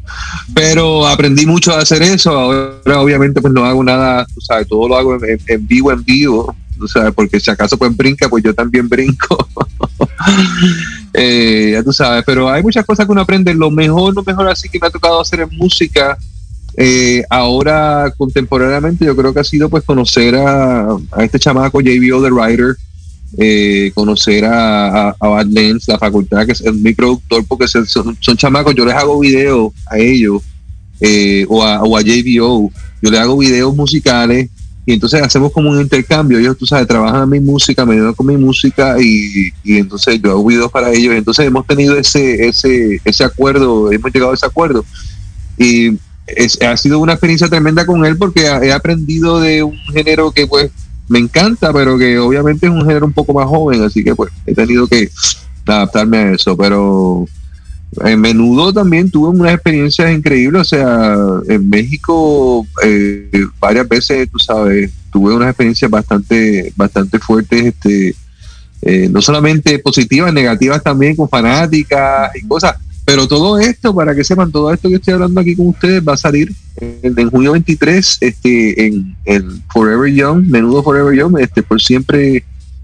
Pero 0.53 1.07
aprendí 1.07 1.45
mucho 1.45 1.73
a 1.73 1.79
hacer 1.79 2.01
eso, 2.01 2.31
ahora 2.31 3.01
obviamente 3.01 3.41
pues 3.41 3.53
no 3.53 3.63
hago 3.63 3.83
nada, 3.83 4.25
o 4.35 4.41
sea, 4.41 4.65
todo 4.65 4.87
lo 4.87 4.97
hago 4.97 5.17
en, 5.23 5.67
vivo, 5.67 5.91
en 5.91 6.03
vivo, 6.03 6.55
o 6.79 6.87
sea, 6.87 7.11
porque 7.11 7.39
si 7.39 7.51
acaso 7.51 7.77
pues 7.77 7.95
brinca, 7.95 8.27
pues 8.27 8.43
yo 8.43 8.53
también 8.53 8.87
brinco. 8.89 9.47
Eh, 11.19 11.71
ya 11.73 11.81
tú 11.81 11.91
sabes, 11.91 12.23
pero 12.25 12.47
hay 12.47 12.61
muchas 12.61 12.85
cosas 12.85 13.05
que 13.05 13.11
uno 13.11 13.21
aprende. 13.21 13.51
Lo 13.55 13.71
mejor, 13.71 14.13
lo 14.13 14.21
mejor 14.23 14.47
así 14.49 14.69
que 14.69 14.77
me 14.79 14.85
ha 14.85 14.91
tocado 14.91 15.19
hacer 15.19 15.39
en 15.39 15.49
música, 15.57 16.15
eh, 16.79 17.23
ahora 17.31 18.13
contemporáneamente, 18.15 19.03
yo 19.03 19.15
creo 19.15 19.33
que 19.33 19.39
ha 19.39 19.43
sido 19.43 19.67
pues 19.67 19.83
conocer 19.83 20.35
a, 20.35 20.95
a 21.11 21.23
este 21.23 21.39
chamaco 21.39 21.81
JBO 21.81 22.21
The 22.21 22.29
Writer, 22.29 22.77
eh, 23.39 23.91
conocer 23.95 24.45
a, 24.45 25.09
a, 25.09 25.15
a 25.19 25.43
la 25.43 25.97
facultad, 25.99 26.45
que 26.45 26.51
es 26.51 26.73
mi 26.75 26.93
productor, 26.93 27.43
porque 27.47 27.67
son, 27.67 27.87
son, 27.87 28.37
chamacos, 28.37 28.75
yo 28.75 28.85
les 28.85 28.93
hago 28.93 29.19
videos 29.19 29.73
a 29.87 29.97
ellos, 29.97 30.43
eh, 31.01 31.47
o, 31.49 31.63
a, 31.63 31.81
o 31.81 31.97
a 31.97 32.01
JBO, 32.01 32.71
yo 33.01 33.11
les 33.11 33.19
hago 33.19 33.37
videos 33.37 33.75
musicales 33.75 34.49
y 34.85 34.93
entonces 34.93 35.21
hacemos 35.21 35.51
como 35.51 35.71
un 35.71 35.81
intercambio. 35.81 36.37
Ellos, 36.37 36.57
tú 36.57 36.65
sabes, 36.65 36.87
trabajan 36.87 37.27
mi 37.27 37.39
música, 37.39 37.85
me 37.85 37.95
ayudan 37.95 38.13
con 38.13 38.27
mi 38.27 38.37
música 38.37 38.95
y, 39.01 39.49
y 39.63 39.77
entonces 39.77 40.21
yo 40.21 40.31
hago 40.31 40.45
videos 40.45 40.71
para 40.71 40.93
ellos. 40.93 41.13
Entonces 41.13 41.45
hemos 41.45 41.67
tenido 41.67 41.97
ese, 41.97 42.47
ese, 42.47 43.01
ese 43.03 43.23
acuerdo, 43.25 43.91
hemos 43.91 44.13
llegado 44.13 44.31
a 44.31 44.35
ese 44.35 44.45
acuerdo. 44.45 44.85
Y 45.57 45.97
es- 46.27 46.61
ha 46.61 46.75
sido 46.77 46.99
una 46.99 47.13
experiencia 47.13 47.47
tremenda 47.47 47.85
con 47.85 48.05
él 48.05 48.17
porque 48.17 48.41
he 48.45 48.71
aprendido 48.71 49.39
de 49.39 49.63
un 49.63 49.77
género 49.93 50.31
que 50.31 50.45
pues 50.47 50.69
me 51.07 51.19
encanta, 51.19 51.71
pero 51.71 51.97
que 51.97 52.19
obviamente 52.19 52.67
es 52.67 52.71
un 52.71 52.81
género 52.85 53.05
un 53.05 53.13
poco 53.13 53.33
más 53.33 53.45
joven, 53.47 53.81
así 53.81 54.03
que 54.03 54.13
pues 54.13 54.31
he 54.45 54.53
tenido 54.53 54.87
que 54.87 55.09
adaptarme 55.65 56.17
a 56.17 56.31
eso, 56.33 56.55
pero 56.57 57.25
en 58.03 58.19
menudo 58.19 58.73
también 58.73 59.09
tuve 59.09 59.29
unas 59.29 59.53
experiencias 59.53 60.11
increíbles, 60.11 60.61
o 60.61 60.65
sea, 60.65 61.15
en 61.47 61.69
México 61.69 62.67
eh, 62.83 63.45
varias 63.59 63.87
veces, 63.87 64.29
tú 64.29 64.39
sabes, 64.39 64.91
tuve 65.11 65.33
unas 65.33 65.49
experiencias 65.49 65.89
bastante, 65.89 66.73
bastante 66.75 67.19
fuertes, 67.19 67.65
este, 67.65 68.15
eh, 68.81 69.07
no 69.09 69.21
solamente 69.21 69.79
positivas, 69.79 70.33
negativas 70.33 70.83
también 70.83 71.15
con 71.15 71.29
fanáticas 71.29 72.31
y 72.35 72.45
cosas, 72.45 72.75
pero 73.07 73.25
todo 73.25 73.57
esto, 73.57 73.95
para 73.95 74.13
que 74.13 74.25
sepan, 74.25 74.51
todo 74.51 74.73
esto 74.73 74.89
que 74.89 74.95
estoy 74.95 75.13
hablando 75.13 75.39
aquí 75.39 75.55
con 75.55 75.67
ustedes 75.67 76.05
va 76.05 76.15
a 76.15 76.17
salir 76.17 76.51
en, 76.75 77.29
junio 77.29 77.53
23, 77.53 78.17
este, 78.19 78.85
en, 78.85 79.15
en 79.23 79.63
Forever 79.71 80.13
Young, 80.13 80.45
menudo 80.45 80.83
Forever 80.83 81.17
Young, 81.17 81.39
este, 81.39 81.63
por 81.63 81.81
siempre 81.81 82.43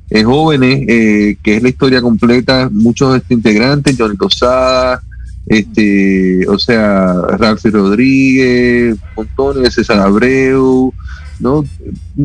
eh, 0.09 0.24
jóvenes, 0.24 0.86
eh, 0.88 1.36
que 1.43 1.57
es 1.57 1.61
la 1.61 1.67
historia 1.67 2.01
completa, 2.01 2.69
muchos 2.71 3.17
este, 3.17 3.34
integrantes, 3.34 3.97
Johnny 3.99 4.15
Tosada, 4.15 5.03
este, 5.45 6.47
o 6.47 6.57
sea, 6.57 7.15
Ralphie 7.38 7.71
Rodríguez, 7.71 8.95
montones, 9.17 9.74
César 9.74 9.99
Abreu, 9.99 10.93
¿no? 11.41 11.65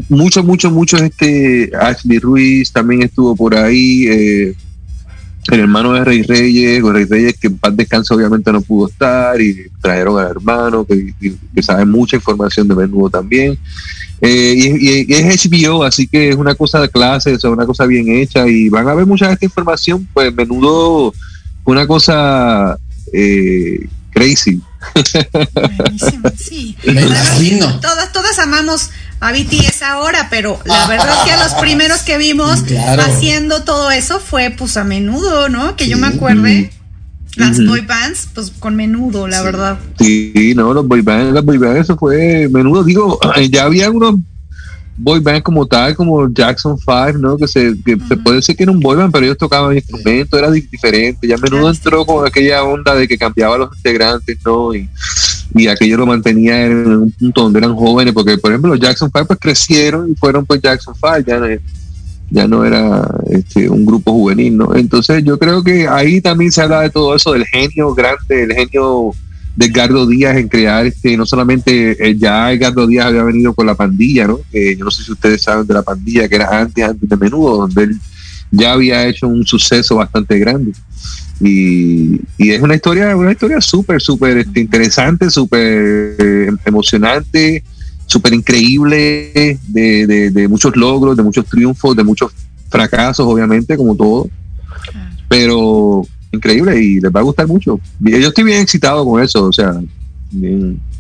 Muchos, 0.09 0.45
muchos, 0.45 0.71
muchos, 0.71 1.03
este, 1.03 1.73
Ashley 1.77 2.21
Ruiz 2.21 2.71
también 2.71 3.03
estuvo 3.03 3.35
por 3.35 3.57
ahí, 3.57 4.07
eh, 4.07 4.55
el 5.51 5.61
hermano 5.61 5.93
de 5.95 6.05
Rey 6.05 6.23
Reyes, 6.23 6.83
Rey 6.83 7.05
Reyes 7.05 7.37
que 7.39 7.47
en 7.49 7.59
paz 7.59 7.77
descanso 7.77 8.15
obviamente 8.15 8.53
no 8.53 8.61
pudo 8.61 8.89
estar, 8.89 9.41
y 9.41 9.67
trajeron 9.81 10.19
al 10.19 10.31
hermano 10.31 10.85
que, 10.85 11.15
que 11.55 11.63
sabe 11.63 11.85
mucha 11.87 12.17
información 12.17 12.69
de 12.69 12.75
menudo 12.75 13.09
también. 13.11 13.59
Eh, 14.21 14.55
y, 14.57 14.67
y- 14.89 15.07
y 15.09 15.15
es 15.15 15.47
HBO, 15.47 15.85
así 15.85 16.07
que 16.09 16.31
es 16.31 16.37
una 16.37 16.55
cosa 16.55 16.81
de 16.81 16.89
clase, 16.89 17.33
es 17.33 17.45
una 17.45 17.65
cosa 17.67 17.87
bien 17.87 18.09
hecha 18.09 18.47
y 18.49 18.69
van 18.69 18.89
a 18.89 18.95
ver 18.95 19.07
mucha 19.07 19.29
de 19.29 19.35
esta 19.35 19.45
información, 19.45 20.09
pues 20.13 20.35
menudo 20.35 21.15
una 21.65 21.87
cosa 21.87 22.77
eh, 23.13 23.87
crazy. 24.11 24.61
Buenísimo, 25.55 26.31
sí. 26.37 26.77
Me 26.87 27.03
imagino. 27.03 27.81
Todas, 27.81 28.13
todas 28.13 28.39
amamos 28.39 28.91
a 29.21 29.33
BTS 29.33 29.83
ahora, 29.83 30.29
pero 30.31 30.59
la 30.65 30.87
verdad 30.87 31.09
es 31.19 31.25
que 31.25 31.33
a 31.33 31.43
los 31.45 31.55
primeros 31.55 32.03
que 32.03 32.19
vimos 32.19 32.63
Claro. 32.63 33.03
haciendo 33.03 33.65
todo 33.65 33.91
eso 33.91 34.21
fue 34.21 34.51
pues 34.51 34.77
a 34.77 34.85
menudo, 34.85 35.49
¿no? 35.49 35.77
Que 35.77 35.89
yo 35.89 35.97
me 35.99 36.07
acuerde. 36.09 36.71
Las 37.37 37.59
Ujú. 37.59 37.69
boy 37.69 37.81
bands, 37.83 38.29
pues 38.35 38.51
con 38.59 38.75
menudo, 38.75 39.29
la 39.29 39.39
Sí. 39.39 39.45
verdad. 39.45 39.79
Sí, 40.01 40.53
no, 40.57 40.73
los 40.75 40.87
boy 40.89 41.03
bands, 41.03 41.33
los 41.35 41.45
boy 41.45 41.59
bands, 41.59 41.81
eso 41.81 41.97
fue 41.97 42.49
menudo. 42.49 42.83
Digo, 42.83 43.19
ya 43.51 43.65
había 43.65 43.91
unos 43.91 44.17
boy 44.97 45.21
bands 45.21 45.43
como 45.45 45.65
tal, 45.67 45.95
como 45.95 46.33
Jackson 46.33 46.77
5, 46.77 47.19
¿no? 47.19 47.37
Que 47.37 47.47
se, 47.47 47.75
que 47.85 47.97
se 48.09 48.17
puede 48.17 48.37
decir 48.39 48.57
que 48.57 48.65
era 48.65 48.73
un 48.73 48.81
boy 48.81 48.97
band, 48.97 49.13
pero 49.13 49.25
ellos 49.27 49.39
tocaban 49.39 49.77
instrumentos, 49.77 50.37
era 50.37 50.51
di- 50.51 50.63
diferente. 50.63 51.29
Ya 51.29 51.37
menudo 51.37 51.71
entró 51.71 52.05
con 52.05 52.27
aquella 52.27 52.65
onda 52.65 52.95
de 52.97 53.07
que 53.07 53.17
cambiaba 53.17 53.57
los 53.57 53.77
integrantes, 53.77 54.37
¿no? 54.45 54.75
Y, 54.75 54.89
y 55.55 55.67
aquello 55.69 55.99
lo 55.99 56.07
mantenía 56.07 56.67
en 56.67 56.87
un 56.87 57.11
punto 57.13 57.43
donde 57.43 57.59
eran 57.61 57.75
jóvenes, 57.75 58.13
porque 58.13 58.39
por 58.39 58.51
ejemplo 58.51 58.71
los 58.71 58.81
Jackson 58.81 59.11
5 59.13 59.27
pues 59.27 59.39
crecieron 59.41 60.11
y 60.11 60.15
fueron 60.15 60.45
pues 60.45 60.61
Jackson 60.61 60.95
5, 60.95 61.19
ya 61.27 61.39
no, 61.39 61.47
ya 62.31 62.47
no 62.47 62.65
era 62.65 63.09
este, 63.31 63.69
un 63.69 63.85
grupo 63.87 64.13
juvenil, 64.13 64.57
¿no? 64.57 64.75
Entonces 64.75 65.25
yo 65.25 65.39
creo 65.39 65.63
que 65.63 65.89
ahí 65.89 66.21
también 66.21 66.53
se 66.53 66.63
habla 66.63 66.83
de 66.83 66.91
todo 66.91 67.15
eso, 67.15 67.33
del 67.33 67.47
genio 67.47 67.95
grande, 67.95 68.43
el 68.45 68.53
genio 68.53 69.13
de 69.57 69.67
Edgardo 69.67 70.07
Díaz 70.07 70.37
en 70.37 70.49
crear, 70.49 70.87
este, 70.87 71.17
no 71.17 71.27
solamente 71.27 71.97
eh, 71.99 72.17
ya 72.17 72.53
Edgardo 72.53 72.87
Díaz 72.87 73.07
había 73.07 73.25
venido 73.25 73.55
con 73.55 73.67
la 73.67 73.75
pandilla, 73.75 74.27
¿no? 74.27 74.41
Que 74.53 74.77
yo 74.77 74.85
no 74.85 74.91
sé 74.91 75.03
si 75.03 75.13
ustedes 75.13 75.43
saben 75.43 75.67
de 75.67 75.75
la 75.75 75.83
pandilla, 75.83 76.29
que 76.29 76.37
era 76.37 76.61
antes, 76.61 76.85
antes 76.85 77.09
de 77.09 77.17
menudo, 77.17 77.57
donde 77.57 77.85
él 77.85 77.99
ya 78.51 78.73
había 78.73 79.07
hecho 79.07 79.27
un 79.27 79.45
suceso 79.47 79.97
bastante 79.97 80.39
grande. 80.39 80.73
Y, 81.41 82.21
es 82.39 82.61
una 82.61 82.75
historia, 82.75 83.17
una 83.17 83.33
historia 83.33 83.61
súper, 83.61 84.01
súper 84.01 84.39
este, 84.39 84.61
interesante, 84.61 85.31
súper 85.31 86.17
eh, 86.19 86.51
emocionante, 86.65 87.63
súper 88.07 88.35
increíble, 88.35 89.59
de, 89.69 90.31
de, 90.33 90.49
muchos 90.49 90.75
logros, 90.77 91.17
de 91.17 91.23
muchos 91.23 91.45
triunfos, 91.47 91.95
de 91.95 92.05
muchos 92.05 92.33
fracasos, 92.69 93.27
obviamente, 93.27 93.77
como 93.77 93.95
todo. 93.95 94.29
Pero 95.29 96.03
increíble 96.33 96.83
y 96.83 97.01
les 97.01 97.13
va 97.13 97.21
a 97.21 97.25
gustar 97.25 97.47
mucho. 97.47 97.81
Yo 98.01 98.29
estoy 98.29 98.45
bien 98.45 98.63
excitado 98.63 99.05
con 99.05 99.23
eso, 99.23 99.45
o 99.45 99.53
sea, 99.53 99.81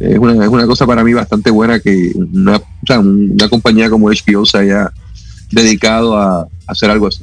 es, 0.00 0.18
una, 0.18 0.44
es 0.44 0.48
una 0.48 0.66
cosa 0.66 0.86
para 0.86 1.04
mí 1.04 1.12
bastante 1.12 1.50
buena 1.50 1.80
que 1.80 2.12
una, 2.14 2.60
una 2.98 3.48
compañía 3.48 3.90
como 3.90 4.08
HBO 4.08 4.46
se 4.46 4.58
haya 4.58 4.90
dedicado 5.50 6.16
a, 6.16 6.46
hacer 6.66 6.90
algo 6.90 7.06
así. 7.06 7.22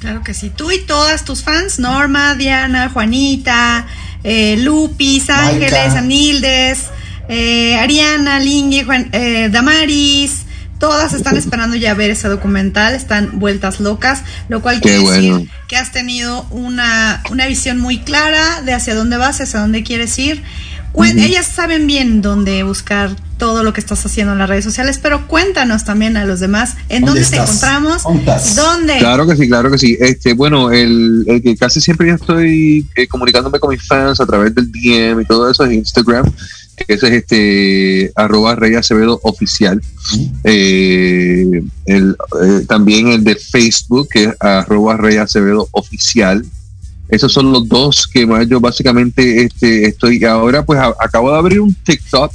Claro 0.00 0.22
que 0.22 0.32
sí. 0.34 0.50
Tú 0.50 0.70
y 0.70 0.78
todas 0.80 1.24
tus 1.24 1.42
fans, 1.42 1.78
Norma, 1.78 2.34
Diana, 2.36 2.88
Juanita, 2.88 3.86
eh, 4.24 4.56
Lupis, 4.58 5.28
Ángeles. 5.30 5.94
Anildes, 5.94 6.84
eh, 7.28 7.76
Ariana, 7.78 8.38
Lingue, 8.38 8.84
Juan- 8.84 9.08
eh, 9.12 9.48
Damaris, 9.50 10.42
todas 10.78 11.12
están 11.14 11.36
esperando 11.38 11.76
ya 11.76 11.94
ver 11.94 12.10
ese 12.10 12.28
documental, 12.28 12.94
están 12.94 13.38
vueltas 13.40 13.80
locas, 13.80 14.22
lo 14.48 14.62
cual 14.62 14.76
Qué 14.76 14.82
quiere 14.82 14.98
bueno. 15.00 15.38
decir 15.38 15.50
que 15.66 15.76
has 15.76 15.90
tenido 15.92 16.46
una, 16.50 17.22
una 17.30 17.46
visión 17.46 17.78
muy 17.80 17.98
clara 17.98 18.62
de 18.62 18.74
hacia 18.74 18.94
dónde 18.94 19.16
vas, 19.16 19.40
hacia 19.40 19.58
dónde 19.60 19.82
quieres 19.82 20.16
ir. 20.18 20.42
Ujú. 20.98 21.18
Ellas 21.20 21.46
saben 21.46 21.86
bien 21.86 22.22
dónde 22.22 22.62
buscar 22.62 23.14
todo 23.38 23.62
lo 23.62 23.72
que 23.72 23.80
estás 23.80 24.04
haciendo 24.04 24.32
en 24.32 24.40
las 24.40 24.48
redes 24.48 24.64
sociales, 24.64 24.98
pero 25.00 25.26
cuéntanos 25.28 25.84
también 25.84 26.16
a 26.16 26.24
los 26.24 26.40
demás 26.40 26.74
en 26.88 27.04
¿Dónde 27.04 27.22
dónde, 27.22 27.36
te 27.36 27.42
encontramos, 27.42 28.02
¿Dónde. 28.56 28.98
Claro 28.98 29.26
que 29.26 29.36
sí, 29.36 29.48
claro 29.48 29.70
que 29.70 29.78
sí. 29.78 29.96
Este, 30.00 30.34
bueno, 30.34 30.72
el, 30.72 31.24
el 31.26 31.42
que 31.42 31.56
casi 31.56 31.80
siempre 31.80 32.08
yo 32.08 32.14
estoy 32.14 32.86
eh, 32.96 33.06
comunicándome 33.06 33.60
con 33.60 33.70
mis 33.70 33.86
fans 33.86 34.20
a 34.20 34.26
través 34.26 34.54
del 34.54 34.70
DM 34.70 35.20
y 35.20 35.24
todo 35.24 35.48
eso 35.50 35.64
es 35.64 35.72
Instagram. 35.72 36.30
Ese 36.86 37.08
es 37.08 37.12
este 37.12 38.12
arroba 38.14 38.54
Rey 38.54 38.74
Acevedo 38.74 39.18
oficial. 39.22 39.80
Eh, 40.44 41.62
el, 41.86 42.16
eh, 42.42 42.64
también 42.68 43.08
el 43.08 43.24
de 43.24 43.34
Facebook, 43.36 44.08
que 44.10 44.24
es 44.24 44.30
arroba 44.40 44.96
Rey 44.96 45.16
Acevedo 45.16 45.68
oficial. 45.72 46.44
Esos 47.08 47.32
son 47.32 47.52
los 47.52 47.66
dos 47.68 48.06
que 48.06 48.26
más 48.26 48.46
yo 48.48 48.60
básicamente 48.60 49.42
este, 49.44 49.86
estoy. 49.86 50.22
Ahora, 50.24 50.64
pues 50.64 50.78
acabo 50.78 51.32
de 51.32 51.38
abrir 51.38 51.60
un 51.60 51.74
TikTok. 51.74 52.32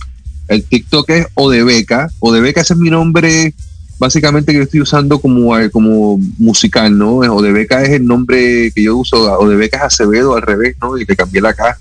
El 0.47 0.63
TikTok 0.63 1.09
es 1.11 1.27
Odebeca. 1.35 2.09
Odebeca 2.19 2.61
ese 2.61 2.73
es 2.73 2.79
mi 2.79 2.89
nombre, 2.89 3.53
básicamente 3.99 4.51
que 4.51 4.57
yo 4.57 4.63
estoy 4.63 4.81
usando 4.81 5.19
como, 5.19 5.57
eh, 5.57 5.69
como 5.69 6.17
musical, 6.39 6.97
¿no? 6.97 7.17
Odebeca 7.17 7.83
es 7.83 7.89
el 7.91 8.05
nombre 8.05 8.71
que 8.71 8.83
yo 8.83 8.97
uso. 8.97 9.31
Odebeca 9.39 9.77
es 9.77 9.83
Acevedo 9.83 10.35
al 10.35 10.41
revés, 10.41 10.75
¿no? 10.81 10.97
Y 10.97 11.05
le 11.05 11.15
cambié 11.15 11.39
la 11.41 11.53
K. 11.53 11.77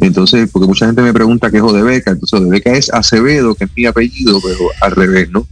Entonces, 0.00 0.48
porque 0.52 0.68
mucha 0.68 0.86
gente 0.86 1.02
me 1.02 1.12
pregunta 1.12 1.50
qué 1.50 1.56
es 1.56 1.62
Odebeca. 1.62 2.12
Entonces, 2.12 2.38
Odebeca 2.38 2.72
es 2.72 2.92
Acevedo, 2.92 3.54
que 3.54 3.64
es 3.64 3.70
mi 3.74 3.86
apellido, 3.86 4.38
pero 4.40 4.60
al 4.80 4.92
revés, 4.92 5.28
¿no? 5.30 5.46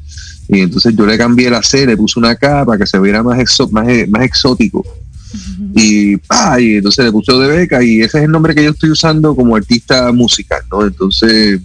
Y 0.48 0.60
entonces 0.60 0.94
yo 0.94 1.04
le 1.06 1.18
cambié 1.18 1.50
la 1.50 1.62
C, 1.62 1.84
le 1.86 1.96
puse 1.96 2.20
una 2.20 2.36
K 2.36 2.64
para 2.64 2.78
que 2.78 2.86
se 2.86 3.00
viera 3.00 3.22
más, 3.24 3.38
exo- 3.38 3.68
más, 3.70 3.88
eh, 3.88 4.06
más 4.08 4.22
exótico. 4.22 4.84
Y, 5.74 6.16
ah, 6.28 6.58
y 6.60 6.76
entonces 6.76 7.04
le 7.04 7.12
puso 7.12 7.38
de 7.38 7.48
beca 7.48 7.82
y 7.82 8.00
ese 8.00 8.18
es 8.18 8.24
el 8.24 8.30
nombre 8.30 8.54
que 8.54 8.64
yo 8.64 8.70
estoy 8.70 8.90
usando 8.90 9.34
como 9.34 9.56
artista 9.56 10.10
musical, 10.12 10.62
¿no? 10.70 10.84
Entonces, 10.86 11.60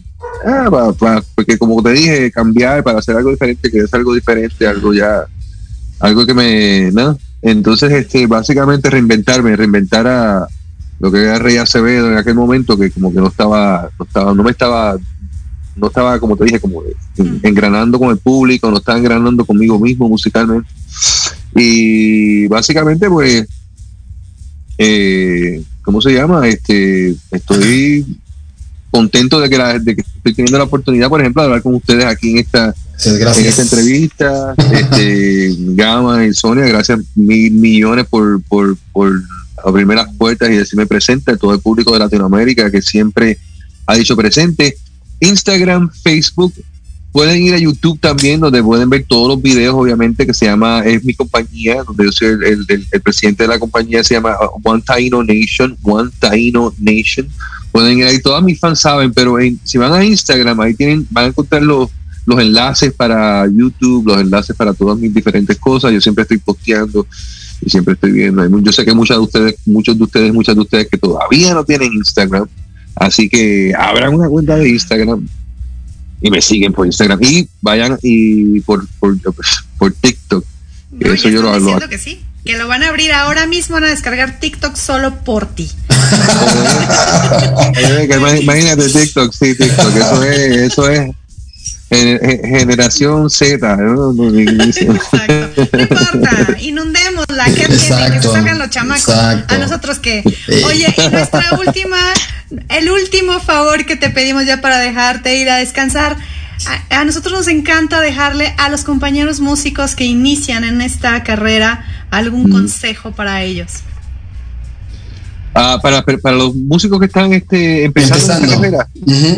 ah, 0.46 0.92
porque 1.36 1.58
como 1.58 1.82
te 1.82 1.92
dije, 1.92 2.32
cambiar 2.32 2.84
para 2.84 3.00
hacer 3.00 3.16
algo 3.16 3.32
diferente, 3.32 3.70
que 3.72 3.80
es 3.80 3.94
algo 3.94 4.14
diferente, 4.14 4.68
algo 4.68 4.94
ya, 4.94 5.26
algo 6.00 6.26
que 6.26 6.34
me, 6.34 6.92
¿no? 6.92 7.18
Entonces, 7.42 7.92
este, 7.92 8.28
básicamente 8.28 8.90
reinventarme, 8.90 9.56
reinventar 9.56 10.08
a 10.08 10.48
lo 11.00 11.12
que 11.12 11.24
era 11.24 11.40
Rey 11.40 11.58
Acevedo 11.58 12.12
en 12.12 12.18
aquel 12.18 12.36
momento, 12.36 12.78
que 12.78 12.92
como 12.92 13.12
que 13.12 13.20
no 13.20 13.28
estaba, 13.28 13.90
no 13.98 14.06
estaba, 14.06 14.34
no 14.36 14.44
me 14.44 14.52
estaba, 14.52 14.98
no 15.76 15.88
estaba, 15.88 16.20
como 16.20 16.38
te 16.38 16.46
dije, 16.46 16.60
como 16.60 16.84
en- 17.18 17.40
engranando 17.42 17.98
con 17.98 18.12
el 18.12 18.18
público, 18.18 18.70
no 18.70 18.78
estaba 18.78 19.00
engranando 19.00 19.44
conmigo 19.46 19.80
mismo 19.80 20.08
musicalmente. 20.08 20.70
Y 21.56 22.48
básicamente, 22.48 23.10
pues, 23.10 23.48
eh, 24.84 25.62
¿cómo 25.84 26.02
se 26.02 26.12
llama? 26.14 26.48
Este, 26.48 27.16
estoy 27.32 28.06
contento 28.90 29.40
de 29.40 29.50
que, 29.50 29.58
la- 29.58 29.80
de 29.80 29.96
que 29.96 30.02
estoy 30.02 30.34
teniendo 30.34 30.58
la 30.58 30.64
oportunidad, 30.66 31.08
por 31.10 31.22
ejemplo, 31.22 31.42
de 31.42 31.46
hablar 31.48 31.62
con 31.62 31.76
ustedes 31.76 32.06
aquí 32.06 32.32
en 32.32 32.38
esta, 32.40 32.74
Gracias, 32.94 33.14
en 33.14 33.20
gracias. 33.20 33.48
esta 33.48 33.62
entrevista. 33.64 34.56
Este, 34.74 35.56
Gama 35.76 36.26
y 36.26 36.34
Sonia, 36.34 36.66
gracias 36.66 37.00
mil 37.16 37.52
millones 37.54 38.06
por, 38.10 38.42
por, 38.44 38.76
por 38.92 39.12
abrirme 39.64 39.96
las 39.96 40.14
puertas 40.16 40.50
y 40.50 40.56
decirme 40.58 40.86
presente 40.88 41.32
a 41.32 41.38
todo 41.38 41.54
el 41.54 41.60
público 41.62 41.94
de 41.94 42.00
Latinoamérica 42.00 42.70
que 42.72 42.82
siempre 42.82 43.38
ha 43.86 43.96
dicho 43.96 44.16
presente. 44.16 44.76
Instagram, 45.20 45.90
Facebook, 46.04 46.54
pueden 47.12 47.42
ir 47.42 47.54
a 47.54 47.58
YouTube 47.58 48.00
también, 48.00 48.40
donde 48.40 48.64
pueden 48.64 48.90
ver 48.90 49.06
todos 49.08 49.28
los 49.28 49.42
videos, 49.42 49.76
obviamente, 49.76 50.26
que 50.26 50.34
se 50.34 50.46
llama 50.46 50.82
Es 50.86 51.04
mi 51.04 51.14
compañía, 51.14 51.84
donde 51.84 52.06
yo 52.06 52.12
soy 52.12 52.28
el, 52.30 53.02
presidente 53.02 53.44
de 53.44 53.50
la 53.50 53.60
compañía, 53.60 54.04
se 54.04 54.14
llama 54.14 54.36
uh, 54.40 54.60
One 54.64 54.82
Taino 54.86 55.24
Nation, 55.24 55.78
One 55.84 56.10
Taino 56.20 56.74
Nation. 56.80 57.28
Pueden 57.72 57.98
ir 57.98 58.06
ahí, 58.06 58.20
todas 58.22 58.44
mis 58.44 58.60
fans 58.60 58.80
saben, 58.80 59.12
pero 59.14 59.40
en- 59.40 59.60
si 59.64 59.78
van 59.78 59.94
a 59.94 60.04
Instagram, 60.04 60.60
ahí 60.62 60.74
tienen, 60.74 61.06
van 61.10 61.26
a 61.26 61.28
encontrar 61.28 61.64
los, 61.64 61.90
los 62.26 62.40
enlaces 62.40 62.94
para 62.94 63.46
YouTube, 63.48 64.08
los 64.08 64.22
enlaces 64.22 64.56
para 64.56 64.74
todas 64.74 64.98
mis 64.98 65.14
diferentes 65.14 65.58
cosas. 65.58 65.92
Yo 65.92 66.00
siempre 66.00 66.22
estoy 66.24 66.38
posteando 66.38 67.06
y 67.62 67.70
siempre 67.70 67.94
estoy 67.96 68.12
viendo. 68.14 68.48
Yo 68.62 68.72
sé 68.72 68.86
que 68.86 68.94
muchas 68.94 69.18
de 69.18 69.24
ustedes, 69.24 69.56
muchos 69.66 69.98
de 69.98 70.04
ustedes, 70.04 70.34
muchas 70.34 70.56
de 70.56 70.62
ustedes 70.62 70.88
que 70.88 70.98
todavía 70.98 71.54
no 71.54 71.64
tienen 71.66 71.92
Instagram, 71.94 72.48
así 72.96 73.28
que 73.28 73.74
abran 73.78 74.14
una 74.14 74.30
cuenta 74.30 74.56
de 74.56 74.70
Instagram 74.70 75.28
y 76.22 76.30
me 76.30 76.42
siguen 76.42 76.74
por 76.74 76.86
Instagram 76.86 77.20
y 77.22 77.48
vayan 77.62 77.98
y 78.02 78.60
por 78.62 78.88
por, 79.00 79.18
por 79.78 79.94
TikTok. 79.94 80.46
No, 80.92 81.14
eso 81.14 81.30
yo 81.30 81.42
lo 81.42 81.50
hablo. 81.52 81.80
que 81.90 81.98
sí, 81.98 82.24
que 82.46 82.58
lo 82.58 82.68
van 82.68 82.84
a 82.84 82.90
abrir 82.90 83.12
ahora 83.14 83.48
mismo, 83.48 83.76
van 83.76 83.86
a 83.86 83.88
descargar 83.88 84.40
TikTok 84.40 84.76
solo 84.76 85.16
por 85.24 85.48
ti. 85.48 85.70
Eh, 87.74 88.40
Imagínate 88.42 88.90
TikTok, 88.90 89.34
sí, 89.34 89.56
TikTok, 89.56 89.96
eso 89.96 90.24
es, 90.24 90.58
eso 90.58 90.90
es 90.90 91.12
generación 91.92 93.30
Z. 93.30 93.76
¿no? 93.78 94.14
No, 94.14 94.30
Exacto. 94.40 95.62
Importa, 95.78 96.58
inundémosla, 96.60 97.46
¿qué 97.46 97.68
tiene? 97.68 98.20
Que 98.20 98.22
salgan 98.24 98.60
los 98.60 98.70
chamacos. 98.70 99.08
exacto. 99.10 99.56
A 99.56 99.58
nosotros 99.58 100.00
que. 100.00 100.24
Sí. 100.24 100.64
Oye, 100.64 100.94
y 100.98 101.10
nuestra 101.10 101.44
última, 101.60 101.98
el 102.70 102.90
último 102.90 103.40
favor 103.40 103.86
que 103.86 103.96
te 103.96 104.10
pedimos 104.10 104.46
ya 104.46 104.62
para 104.62 104.78
dejarte 104.80 105.36
ir 105.38 105.50
a 105.50 105.58
descansar. 105.58 106.16
A, 106.90 107.00
a 107.00 107.06
nosotros 107.06 107.34
nos 107.34 107.48
encanta 107.48 108.00
dejarle 108.02 108.54
a 108.58 108.70
los 108.70 108.84
compañeros 108.84 109.40
músicos 109.40 109.96
que 109.96 110.04
inician 110.06 110.64
en 110.64 110.82
esta 110.82 111.24
carrera 111.24 111.84
algún 112.12 112.50
Mm. 112.50 112.52
consejo 112.52 113.12
para 113.14 113.42
ellos. 113.42 113.82
Ah, 115.64 115.80
para, 115.80 116.02
para 116.04 116.36
los 116.36 116.56
músicos 116.56 117.00
que 117.00 117.06
están 117.06 117.32
este, 117.34 117.84
empezando, 117.86 118.18
esta 118.18 118.38
Empezando. 118.38 118.62
carrera, 118.62 118.88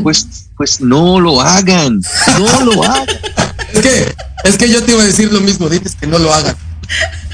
pues, 0.04 0.26
pues 0.56 0.80
no 0.80 1.20
lo 1.20 1.42
hagan, 1.42 2.00
no 2.40 2.62
lo 2.66 2.82
hagan. 2.90 3.06
Es 3.74 3.82
que, 3.82 4.16
es 4.46 4.58
que 4.58 4.70
yo 4.70 4.82
te 4.84 4.94
iba 4.94 5.02
a 5.04 5.06
decir 5.06 5.34
lo 5.34 5.42
mismo, 5.42 5.68
dices 5.68 5.96
que 6.00 6.08
no 6.08 6.18
lo 6.20 6.34
hagan. 6.34 6.56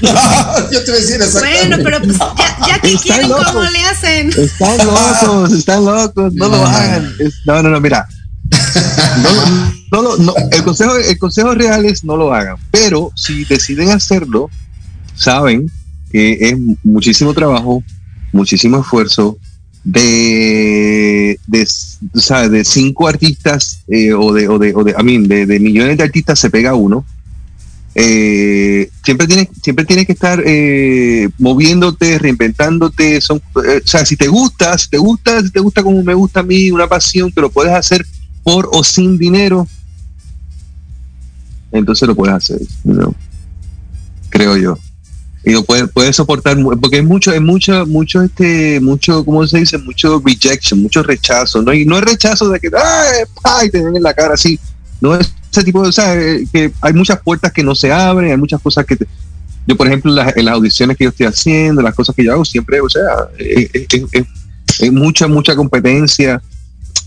yo 0.72 0.82
te 0.84 0.90
iba 0.90 0.96
a 0.96 1.00
decir 1.00 1.22
exactamente. 1.22 1.68
Bueno, 1.68 1.84
pero 1.84 1.98
pues 2.02 2.18
ya, 2.18 2.66
ya 2.66 2.78
que 2.80 2.96
quieren, 2.96 3.28
loco. 3.28 3.44
¿cómo 3.52 3.62
le 3.62 3.78
hacen? 3.84 4.30
Están 4.36 4.78
locos, 4.86 5.52
están 5.52 5.84
locos, 5.84 6.34
no 6.34 6.48
lo 6.48 6.66
hagan. 6.66 7.14
Es- 7.20 7.34
no, 7.44 7.62
no, 7.62 7.68
no, 7.70 7.80
mira. 7.80 8.08
No, 9.22 9.30
no, 9.92 10.02
lo- 10.02 10.16
no, 10.18 10.34
el, 10.50 10.64
consejo, 10.64 10.96
el 10.96 11.16
consejo 11.18 11.54
real 11.54 11.84
es 11.84 12.02
no 12.02 12.16
lo 12.16 12.34
hagan, 12.34 12.56
pero 12.72 13.12
si 13.14 13.44
deciden 13.44 13.90
hacerlo, 13.90 14.50
saben 15.14 15.70
que 16.10 16.32
es 16.40 16.56
muchísimo 16.82 17.32
trabajo, 17.34 17.84
muchísimo 18.32 18.80
esfuerzo 18.80 19.38
de, 19.84 21.38
de, 21.46 21.68
o 22.14 22.48
de 22.48 22.64
cinco 22.64 23.08
artistas 23.08 23.82
eh, 23.88 24.12
o 24.12 24.32
de, 24.32 24.48
o 24.48 24.58
de, 24.58 24.74
o 24.74 24.84
de, 24.84 24.94
I 24.98 25.02
mean, 25.02 25.28
de, 25.28 25.46
de 25.46 25.60
millones 25.60 25.96
de 25.96 26.04
artistas 26.04 26.38
se 26.38 26.50
pega 26.50 26.74
uno. 26.74 27.04
Eh, 27.96 28.88
siempre 29.04 29.26
tienes 29.26 29.48
siempre 29.60 29.84
tienes 29.84 30.06
que 30.06 30.12
estar 30.12 30.40
eh, 30.46 31.28
moviéndote 31.38 32.20
reinventándote 32.20 33.20
son 33.20 33.42
eh, 33.66 33.80
o 33.84 33.86
sea 33.86 34.06
si 34.06 34.16
te 34.16 34.28
gusta 34.28 34.78
si 34.78 34.90
te 34.90 34.98
gusta 34.98 35.42
si 35.42 35.50
te 35.50 35.58
gusta 35.58 35.82
como 35.82 36.00
me 36.04 36.14
gusta 36.14 36.38
a 36.38 36.42
mí 36.44 36.70
una 36.70 36.86
pasión 36.86 37.32
que 37.32 37.40
lo 37.40 37.50
puedes 37.50 37.72
hacer 37.72 38.06
por 38.44 38.68
o 38.72 38.84
sin 38.84 39.18
dinero 39.18 39.66
entonces 41.72 42.06
lo 42.06 42.14
puedes 42.14 42.36
hacer 42.36 42.60
creo 44.28 44.56
yo 44.56 44.78
y 45.42 45.52
lo 45.52 45.64
puedes 45.64 45.88
puedes 45.90 46.16
soportar 46.16 46.56
porque 46.80 46.98
es 46.98 47.04
mucho 47.04 47.32
es 47.32 47.40
mucho 47.40 47.86
mucho 47.86 48.20
este 48.22 48.78
mucho 48.80 49.24
cómo 49.24 49.46
se 49.46 49.58
dice 49.58 49.78
mucho 49.78 50.20
rejection 50.24 50.82
mucho 50.82 51.02
rechazo. 51.02 51.62
No 51.62 51.72
y 51.72 51.84
no 51.86 51.96
es 51.96 52.04
rechazo 52.04 52.48
de 52.50 52.60
que 52.60 52.68
ay, 53.44 53.70
te 53.70 53.82
ven 53.82 53.96
en 53.96 54.02
la 54.02 54.12
cara 54.12 54.34
así. 54.34 54.58
No 55.00 55.14
es 55.16 55.32
ese 55.50 55.64
tipo 55.64 55.82
de 55.82 55.88
o 55.88 55.92
sea 55.92 56.14
eh, 56.14 56.44
que 56.52 56.72
hay 56.82 56.92
muchas 56.92 57.20
puertas 57.22 57.52
que 57.52 57.62
no 57.64 57.74
se 57.74 57.90
abren 57.90 58.30
hay 58.32 58.36
muchas 58.36 58.60
cosas 58.60 58.84
que 58.84 58.96
te- 58.96 59.06
yo 59.66 59.76
por 59.76 59.86
ejemplo 59.86 60.12
las, 60.12 60.36
en 60.36 60.44
las 60.44 60.54
audiciones 60.54 60.96
que 60.96 61.04
yo 61.04 61.10
estoy 61.10 61.26
haciendo 61.26 61.80
las 61.82 61.94
cosas 61.94 62.14
que 62.14 62.22
yo 62.24 62.32
hago 62.32 62.44
siempre 62.44 62.80
o 62.80 62.88
sea 62.90 63.02
es, 63.38 63.70
es- 63.72 63.86
es- 64.12 64.26
es 64.80 64.92
mucha 64.92 65.26
mucha 65.26 65.56
competencia. 65.56 66.40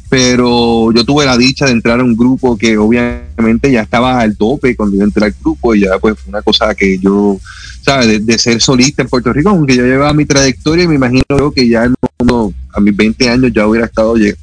Pero 0.10 0.92
yo 0.92 1.04
tuve 1.04 1.26
la 1.26 1.36
dicha 1.38 1.66
de 1.66 1.72
entrar 1.72 2.00
a 2.00 2.04
un 2.04 2.16
grupo 2.16 2.56
que 2.56 2.78
obviamente 2.78 3.72
ya 3.72 3.82
estaba 3.82 4.20
al 4.20 4.38
tope 4.38 4.76
cuando 4.76 4.96
yo 4.98 5.04
entré 5.04 5.26
al 5.26 5.34
grupo 5.42 5.74
y 5.74 5.82
ya 5.82 5.98
pues 5.98 6.20
fue 6.20 6.30
una 6.30 6.44
cosa 6.44 6.76
que 6.76 7.00
yo 7.00 7.40
¿sabes? 7.84 8.26
De, 8.26 8.38
ser 8.38 8.62
solista 8.62 9.02
en 9.02 9.10
Puerto 9.10 9.34
Rico, 9.34 9.50
aunque 9.50 9.76
yo 9.76 9.84
llevaba 9.84 10.14
mi 10.14 10.26
trayectoria, 10.26 10.88
me 10.88 10.96
imagino 10.96 11.24
yo 11.30 11.52
que 11.52 11.68
ya 11.68 11.88
no- 11.88 12.54
a 12.74 12.80
mis 12.80 12.96
20 12.96 13.30
años 13.30 13.52
ya 13.54 13.68
hubiera 13.68 13.86
estado 13.86 14.16
llegando. 14.16 14.42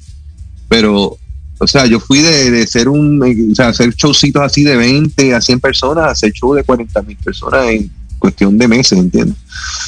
Pero, 0.68 1.18
o 1.58 1.66
sea, 1.66 1.86
yo 1.86 1.98
fui 1.98 2.20
de, 2.20 2.50
de 2.50 2.66
ser 2.66 2.88
un, 2.88 3.20
o 3.20 3.54
sea, 3.54 3.68
hacer 3.68 3.92
showcitos 3.94 4.42
así 4.42 4.62
de 4.62 4.76
20 4.76 5.34
a 5.34 5.40
100 5.40 5.58
personas, 5.60 6.04
a 6.04 6.10
hacer 6.10 6.32
show 6.32 6.54
de 6.54 6.62
40 6.62 7.02
mil 7.02 7.16
personas 7.16 7.68
en 7.70 7.90
cuestión 8.18 8.56
de 8.56 8.68
meses, 8.68 8.98
¿entiendes? 8.98 9.36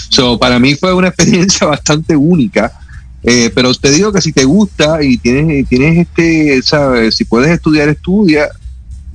So, 0.09 0.39
para 0.39 0.59
mí 0.59 0.75
fue 0.75 0.93
una 0.93 1.09
experiencia 1.15 1.67
bastante 1.67 2.17
única. 2.17 2.73
Eh, 3.23 3.53
pero 3.55 3.73
te 3.75 3.91
digo 3.93 4.13
que 4.13 4.21
si 4.21 4.33
te 4.33 4.45
gusta 4.45 5.01
y 5.01 5.17
tienes, 5.19 5.69
tienes 5.69 5.99
este, 5.99 6.61
¿sabes? 6.63 7.15
Si 7.15 7.25
puedes 7.25 7.51
estudiar, 7.51 7.89
estudia. 7.89 8.49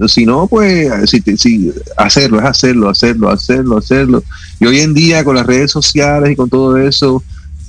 Si 0.08 0.26
no, 0.26 0.46
pues 0.48 0.90
si, 1.10 1.22
te- 1.22 1.38
si 1.38 1.72
hacerlo, 1.98 2.40
es 2.40 2.46
hacerlo, 2.46 2.90
hacerlo, 2.90 3.30
hacerlo, 3.32 3.78
hacerlo. 3.78 4.24
Y 4.60 4.66
hoy 4.66 4.80
en 4.82 4.94
día 4.94 5.24
con 5.24 5.36
las 5.36 5.46
redes 5.46 5.72
sociales 5.72 6.32
y 6.32 6.36
con 6.36 6.50
todo 6.50 6.78
eso, 6.78 7.24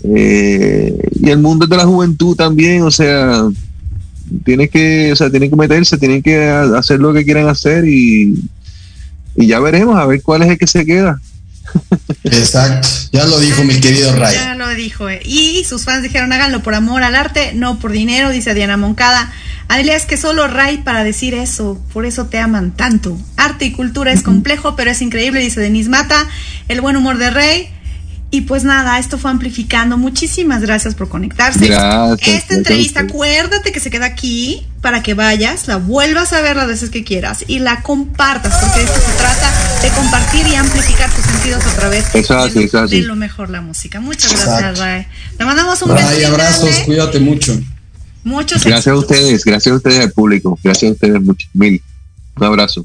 eh, 0.04 0.94
y 1.20 1.30
el 1.30 1.38
mundo 1.38 1.66
de 1.66 1.76
la 1.76 1.84
juventud 1.86 2.36
también, 2.36 2.82
o 2.82 2.90
sea, 2.90 3.44
tienen 4.44 4.68
que, 4.68 5.10
o 5.12 5.16
sea, 5.16 5.30
tienen 5.30 5.48
que 5.48 5.56
meterse, 5.56 5.96
tienen 5.96 6.22
que 6.22 6.48
ha- 6.48 6.78
hacer 6.78 7.00
lo 7.00 7.14
que 7.14 7.24
quieran 7.24 7.48
hacer 7.48 7.86
y, 7.88 8.34
y 9.36 9.46
ya 9.46 9.58
veremos 9.60 9.96
a 9.98 10.04
ver 10.04 10.20
cuál 10.22 10.42
es 10.42 10.50
el 10.50 10.58
que 10.58 10.66
se 10.66 10.84
queda. 10.84 11.18
Exacto, 12.24 12.88
ya 13.12 13.24
lo 13.26 13.38
dijo 13.40 13.62
mi 13.64 13.78
querido 13.80 14.14
Ray. 14.16 14.34
Ya 14.34 14.54
lo 14.54 14.68
dijo. 14.74 15.08
eh. 15.08 15.20
Y 15.24 15.64
sus 15.68 15.84
fans 15.84 16.02
dijeron, 16.02 16.32
háganlo 16.32 16.62
por 16.62 16.74
amor 16.74 17.02
al 17.02 17.14
arte, 17.14 17.52
no 17.54 17.78
por 17.78 17.92
dinero, 17.92 18.30
dice 18.30 18.54
Diana 18.54 18.76
Moncada. 18.76 19.32
Adelia, 19.68 19.96
es 19.96 20.06
que 20.06 20.16
solo 20.16 20.48
Ray 20.48 20.78
para 20.78 21.04
decir 21.04 21.34
eso, 21.34 21.80
por 21.92 22.06
eso 22.06 22.26
te 22.26 22.38
aman 22.38 22.72
tanto. 22.74 23.18
Arte 23.36 23.66
y 23.66 23.72
cultura 23.72 24.12
es 24.12 24.22
complejo, 24.22 24.76
pero 24.76 24.90
es 24.90 25.02
increíble, 25.02 25.40
dice 25.40 25.60
Denise 25.60 25.90
Mata. 25.90 26.26
El 26.68 26.80
buen 26.80 26.96
humor 26.96 27.18
de 27.18 27.30
Rey. 27.30 27.68
Y 28.30 28.42
pues 28.42 28.62
nada, 28.62 28.98
esto 28.98 29.16
fue 29.16 29.30
amplificando. 29.30 29.96
Muchísimas 29.96 30.60
gracias 30.60 30.94
por 30.94 31.08
conectarse. 31.08 31.66
Gracias, 31.66 32.20
Esta 32.20 32.30
gracias 32.30 32.50
entrevista, 32.50 33.00
ustedes. 33.00 33.10
acuérdate 33.14 33.72
que 33.72 33.80
se 33.80 33.90
queda 33.90 34.04
aquí 34.04 34.66
para 34.82 35.02
que 35.02 35.14
vayas, 35.14 35.66
la 35.66 35.76
vuelvas 35.76 36.34
a 36.34 36.42
ver 36.42 36.56
las 36.56 36.66
veces 36.66 36.90
que 36.90 37.04
quieras 37.04 37.44
y 37.46 37.58
la 37.58 37.82
compartas, 37.82 38.54
porque 38.62 38.82
esto 38.82 39.00
se 39.00 39.12
trata 39.16 39.50
de 39.82 39.88
compartir 39.90 40.46
y 40.46 40.54
amplificar 40.56 41.10
tus 41.10 41.24
sentidos 41.24 41.64
a 41.66 41.74
través 41.76 42.12
de, 42.12 42.20
así, 42.20 42.32
lo, 42.32 42.46
eso 42.46 42.60
es 42.60 42.74
así. 42.74 43.00
de 43.00 43.06
lo 43.06 43.16
mejor 43.16 43.48
la 43.48 43.62
música. 43.62 43.98
Muchas 43.98 44.30
gracias. 44.32 44.78
Ray. 44.78 45.06
Te 45.38 45.44
mandamos 45.46 45.80
un 45.82 45.94
beso. 45.94 46.06
Ray, 46.06 46.24
abrazos, 46.24 46.64
grande. 46.64 46.84
cuídate 46.84 47.20
mucho. 47.20 47.58
Muchos 48.28 48.62
Gracias 48.62 48.86
a 48.86 48.94
ustedes, 48.94 49.42
gracias 49.42 49.72
a 49.72 49.76
ustedes 49.76 50.00
al 50.00 50.12
público, 50.12 50.58
gracias 50.62 50.90
a 50.90 50.92
ustedes 50.92 51.22
mucho, 51.22 51.48
mil. 51.54 51.82
Un 52.36 52.44
abrazo. 52.44 52.84